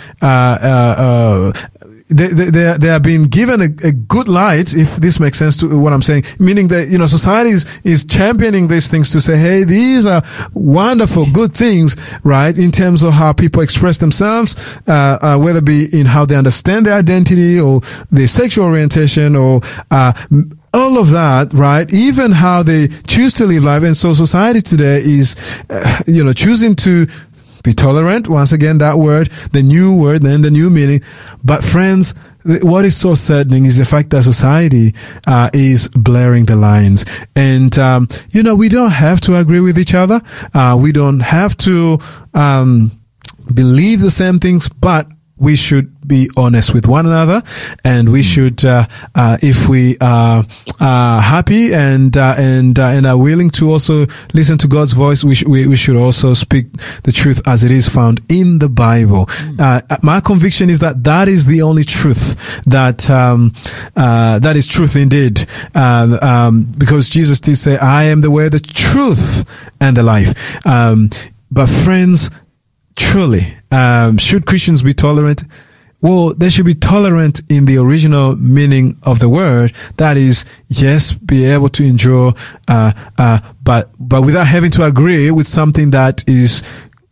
They, 2.10 2.26
they, 2.28 2.76
they, 2.78 2.90
are, 2.90 3.00
being 3.00 3.24
given 3.24 3.60
a, 3.60 3.86
a 3.86 3.92
good 3.92 4.28
light, 4.28 4.74
if 4.74 4.96
this 4.96 5.20
makes 5.20 5.38
sense 5.38 5.56
to 5.58 5.78
what 5.78 5.92
I'm 5.92 6.02
saying, 6.02 6.24
meaning 6.38 6.68
that, 6.68 6.88
you 6.88 6.98
know, 6.98 7.06
society 7.06 7.50
is, 7.50 7.66
is 7.84 8.04
championing 8.04 8.66
these 8.66 8.88
things 8.88 9.10
to 9.12 9.20
say, 9.20 9.38
hey, 9.38 9.62
these 9.62 10.06
are 10.06 10.22
wonderful, 10.52 11.26
good 11.32 11.54
things, 11.54 11.96
right? 12.24 12.56
In 12.58 12.72
terms 12.72 13.04
of 13.04 13.12
how 13.12 13.32
people 13.32 13.62
express 13.62 13.98
themselves, 13.98 14.56
uh, 14.88 15.18
uh, 15.22 15.38
whether 15.38 15.60
it 15.60 15.64
be 15.64 15.86
in 15.92 16.06
how 16.06 16.24
they 16.26 16.36
understand 16.36 16.86
their 16.86 16.98
identity 16.98 17.60
or 17.60 17.80
their 18.10 18.26
sexual 18.26 18.66
orientation 18.66 19.36
or, 19.36 19.60
uh, 19.90 20.12
all 20.72 20.98
of 20.98 21.10
that, 21.10 21.52
right? 21.52 21.92
Even 21.92 22.32
how 22.32 22.62
they 22.62 22.88
choose 23.06 23.32
to 23.34 23.46
live 23.46 23.64
life. 23.64 23.82
And 23.82 23.96
so 23.96 24.14
society 24.14 24.60
today 24.60 24.98
is, 24.98 25.36
uh, 25.68 26.02
you 26.06 26.22
know, 26.22 26.32
choosing 26.32 26.76
to 26.76 27.06
be 27.62 27.72
tolerant. 27.72 28.28
Once 28.28 28.52
again, 28.52 28.78
that 28.78 28.98
word, 28.98 29.30
the 29.52 29.62
new 29.62 29.94
word, 29.96 30.22
then 30.22 30.42
the 30.42 30.50
new 30.50 30.70
meaning. 30.70 31.02
But 31.44 31.64
friends, 31.64 32.14
what 32.44 32.84
is 32.84 32.96
so 32.96 33.14
saddening 33.14 33.66
is 33.66 33.76
the 33.76 33.84
fact 33.84 34.10
that 34.10 34.22
society 34.22 34.94
uh, 35.26 35.50
is 35.52 35.88
blurring 35.88 36.46
the 36.46 36.56
lines, 36.56 37.04
and 37.36 37.78
um, 37.78 38.08
you 38.30 38.42
know 38.42 38.54
we 38.54 38.68
don't 38.68 38.90
have 38.90 39.20
to 39.22 39.36
agree 39.36 39.60
with 39.60 39.78
each 39.78 39.94
other. 39.94 40.22
Uh, 40.54 40.78
we 40.80 40.92
don't 40.92 41.20
have 41.20 41.56
to 41.58 41.98
um, 42.32 42.90
believe 43.52 44.00
the 44.00 44.10
same 44.10 44.38
things, 44.38 44.68
but 44.68 45.06
we 45.36 45.56
should 45.56 45.94
be 46.10 46.28
honest 46.36 46.74
with 46.74 46.86
one 46.88 47.06
another, 47.06 47.40
and 47.84 48.10
we 48.10 48.22
should, 48.22 48.64
uh, 48.64 48.86
uh, 49.14 49.38
if 49.40 49.68
we 49.68 49.96
are 50.00 50.44
uh, 50.80 51.20
happy 51.20 51.72
and 51.72 52.16
uh, 52.16 52.34
and 52.36 52.78
uh, 52.78 52.88
and 52.88 53.06
are 53.06 53.16
willing 53.16 53.48
to 53.50 53.70
also 53.70 54.06
listen 54.34 54.58
to 54.58 54.66
God's 54.66 54.92
voice, 54.92 55.22
we, 55.22 55.36
sh- 55.36 55.44
we 55.44 55.68
we 55.68 55.76
should 55.76 55.96
also 55.96 56.34
speak 56.34 56.66
the 57.04 57.12
truth 57.12 57.40
as 57.46 57.62
it 57.62 57.70
is 57.70 57.88
found 57.88 58.20
in 58.28 58.58
the 58.58 58.68
Bible. 58.68 59.28
Uh, 59.58 59.80
my 60.02 60.20
conviction 60.20 60.68
is 60.68 60.80
that 60.80 61.04
that 61.04 61.28
is 61.28 61.46
the 61.46 61.62
only 61.62 61.84
truth 61.84 62.36
that 62.66 63.08
um, 63.08 63.52
uh, 63.96 64.40
that 64.40 64.56
is 64.56 64.66
truth 64.66 64.96
indeed, 64.96 65.46
uh, 65.76 66.18
um, 66.20 66.64
because 66.76 67.08
Jesus 67.08 67.40
did 67.40 67.56
say, 67.56 67.78
"I 67.78 68.04
am 68.04 68.20
the 68.20 68.30
way, 68.32 68.48
the 68.48 68.58
truth, 68.58 69.46
and 69.80 69.96
the 69.96 70.02
life." 70.02 70.34
Um, 70.66 71.10
but 71.52 71.68
friends 71.68 72.30
truly, 72.96 73.54
um, 73.70 74.18
should 74.18 74.44
Christians 74.44 74.82
be 74.82 74.92
tolerant? 74.92 75.44
Well, 76.02 76.32
they 76.34 76.48
should 76.48 76.64
be 76.64 76.74
tolerant 76.74 77.42
in 77.50 77.66
the 77.66 77.76
original 77.76 78.34
meaning 78.36 78.98
of 79.02 79.18
the 79.18 79.28
word. 79.28 79.74
That 79.98 80.16
is, 80.16 80.44
yes, 80.68 81.12
be 81.12 81.44
able 81.44 81.68
to 81.70 81.86
endure, 81.86 82.34
uh, 82.68 82.92
uh, 83.18 83.40
but, 83.62 83.90
but 83.98 84.22
without 84.22 84.46
having 84.46 84.70
to 84.72 84.84
agree 84.84 85.30
with 85.30 85.46
something 85.46 85.90
that 85.90 86.24
is, 86.26 86.62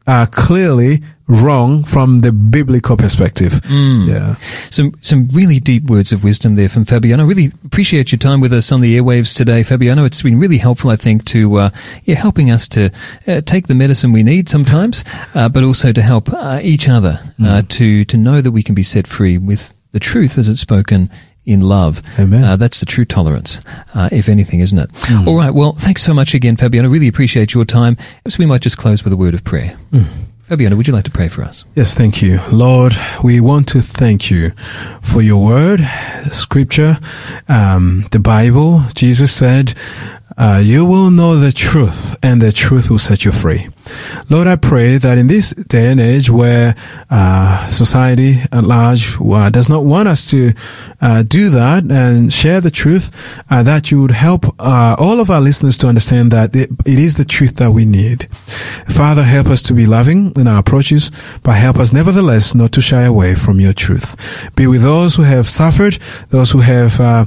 uh, 0.06 0.24
clearly 0.26 1.02
wrong 1.28 1.84
from 1.84 2.22
the 2.22 2.32
biblical 2.32 2.96
perspective. 2.96 3.60
Yeah. 3.68 4.36
Some 4.70 4.94
some 5.00 5.28
really 5.28 5.60
deep 5.60 5.84
words 5.84 6.12
of 6.12 6.24
wisdom 6.24 6.56
there 6.56 6.68
from 6.68 6.84
Fabiano. 6.84 7.24
Really 7.24 7.52
appreciate 7.64 8.10
your 8.10 8.18
time 8.18 8.40
with 8.40 8.52
us 8.52 8.72
on 8.72 8.80
the 8.80 8.96
airwaves 8.98 9.36
today, 9.36 9.62
Fabiano. 9.62 10.04
It's 10.04 10.22
been 10.22 10.40
really 10.40 10.58
helpful, 10.58 10.90
I 10.90 10.96
think, 10.96 11.24
to 11.26 11.56
uh, 11.56 11.70
yeah 12.04 12.16
helping 12.16 12.50
us 12.50 12.66
to 12.68 12.90
uh, 13.26 13.42
take 13.42 13.66
the 13.66 13.74
medicine 13.74 14.12
we 14.12 14.22
need 14.22 14.48
sometimes, 14.48 15.04
uh, 15.34 15.48
but 15.48 15.62
also 15.62 15.92
to 15.92 16.02
help 16.02 16.28
uh, 16.32 16.60
each 16.62 16.88
other 16.88 17.20
uh, 17.44 17.62
to 17.68 18.04
to 18.06 18.16
know 18.16 18.40
that 18.40 18.52
we 18.52 18.62
can 18.62 18.74
be 18.74 18.82
set 18.82 19.06
free 19.06 19.38
with 19.38 19.74
the 19.92 20.00
truth 20.00 20.38
as 20.38 20.48
it's 20.48 20.60
spoken 20.60 21.10
in 21.44 21.62
love. 21.62 22.02
Amen. 22.18 22.44
Uh, 22.44 22.56
that's 22.56 22.80
the 22.80 22.86
true 22.86 23.06
tolerance, 23.06 23.60
uh, 23.94 24.08
if 24.12 24.28
anything, 24.28 24.60
isn't 24.60 24.78
it? 24.78 24.90
Hmm. 24.94 25.26
All 25.26 25.36
right. 25.36 25.50
Well, 25.50 25.72
thanks 25.72 26.02
so 26.02 26.12
much 26.12 26.34
again, 26.34 26.56
Fabiano. 26.56 26.90
Really 26.90 27.08
appreciate 27.08 27.54
your 27.54 27.64
time. 27.64 27.96
So 28.28 28.36
we 28.38 28.44
might 28.44 28.60
just 28.60 28.76
close 28.76 29.02
with 29.02 29.14
a 29.14 29.16
word 29.16 29.32
of 29.32 29.44
prayer. 29.44 29.70
Hmm. 29.90 30.02
Fabiano, 30.48 30.76
would 30.76 30.86
you 30.86 30.94
like 30.94 31.04
to 31.04 31.10
pray 31.10 31.28
for 31.28 31.42
us? 31.42 31.66
Yes, 31.74 31.92
thank 31.92 32.22
you. 32.22 32.40
Lord, 32.50 32.96
we 33.22 33.38
want 33.38 33.68
to 33.68 33.82
thank 33.82 34.30
you 34.30 34.52
for 35.02 35.20
your 35.20 35.44
word, 35.44 35.86
scripture, 36.32 36.96
um, 37.50 38.06
the 38.12 38.18
Bible. 38.18 38.84
Jesus 38.94 39.30
said, 39.30 39.74
uh, 40.38 40.62
you 40.64 40.86
will 40.86 41.10
know 41.10 41.34
the 41.34 41.50
truth 41.50 42.16
and 42.22 42.40
the 42.40 42.52
truth 42.52 42.90
will 42.90 42.98
set 42.98 43.24
you 43.24 43.32
free. 43.32 43.68
Lord, 44.30 44.46
I 44.46 44.56
pray 44.56 44.96
that 44.98 45.18
in 45.18 45.26
this 45.26 45.50
day 45.50 45.90
and 45.90 46.00
age 46.00 46.30
where 46.30 46.76
uh, 47.10 47.68
society 47.70 48.36
at 48.52 48.62
large 48.62 49.16
uh, 49.20 49.50
does 49.50 49.68
not 49.68 49.84
want 49.84 50.06
us 50.06 50.26
to 50.26 50.52
uh, 51.00 51.22
do 51.24 51.50
that 51.50 51.84
and 51.90 52.32
share 52.32 52.60
the 52.60 52.70
truth, 52.70 53.10
uh, 53.50 53.62
that 53.64 53.90
you 53.90 54.00
would 54.02 54.12
help 54.12 54.44
uh, 54.60 54.94
all 54.98 55.20
of 55.20 55.30
our 55.30 55.40
listeners 55.40 55.76
to 55.78 55.88
understand 55.88 56.30
that 56.30 56.54
it, 56.54 56.70
it 56.86 56.98
is 56.98 57.16
the 57.16 57.24
truth 57.24 57.56
that 57.56 57.72
we 57.72 57.84
need. 57.84 58.28
Father, 58.88 59.24
help 59.24 59.48
us 59.48 59.62
to 59.62 59.74
be 59.74 59.86
loving 59.86 60.32
in 60.36 60.46
our 60.46 60.58
approaches, 60.60 61.10
but 61.42 61.52
help 61.52 61.78
us 61.78 61.92
nevertheless 61.92 62.54
not 62.54 62.72
to 62.72 62.80
shy 62.80 63.02
away 63.02 63.34
from 63.34 63.60
your 63.60 63.72
truth. 63.72 64.14
Be 64.54 64.66
with 64.66 64.82
those 64.82 65.16
who 65.16 65.22
have 65.22 65.48
suffered, 65.48 65.98
those 66.28 66.50
who 66.50 66.60
have 66.60 67.00
uh, 67.00 67.26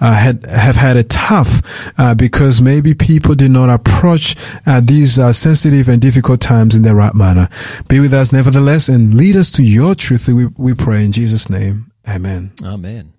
had 0.00 0.46
have 0.46 0.76
had 0.76 0.96
it 0.96 1.10
tough 1.10 1.60
uh, 2.06 2.14
because 2.14 2.62
maybe 2.62 2.94
people 2.94 3.34
did 3.34 3.50
not 3.50 3.68
approach 3.68 4.36
uh, 4.64 4.80
these 4.80 5.18
uh, 5.18 5.32
sensitive 5.32 5.88
and 5.88 6.00
difficult 6.00 6.40
times 6.40 6.76
in 6.76 6.82
the 6.82 6.94
right 6.94 7.14
manner. 7.16 7.48
Be 7.88 7.98
with 7.98 8.14
us 8.14 8.32
nevertheless 8.32 8.88
and 8.88 9.14
lead 9.14 9.34
us 9.34 9.50
to 9.52 9.62
your 9.64 9.96
truth. 9.96 10.28
We 10.28 10.46
we 10.56 10.74
pray 10.74 11.04
in 11.04 11.10
Jesus' 11.10 11.50
name. 11.50 11.90
Amen. 12.08 12.52
Amen. 12.62 13.15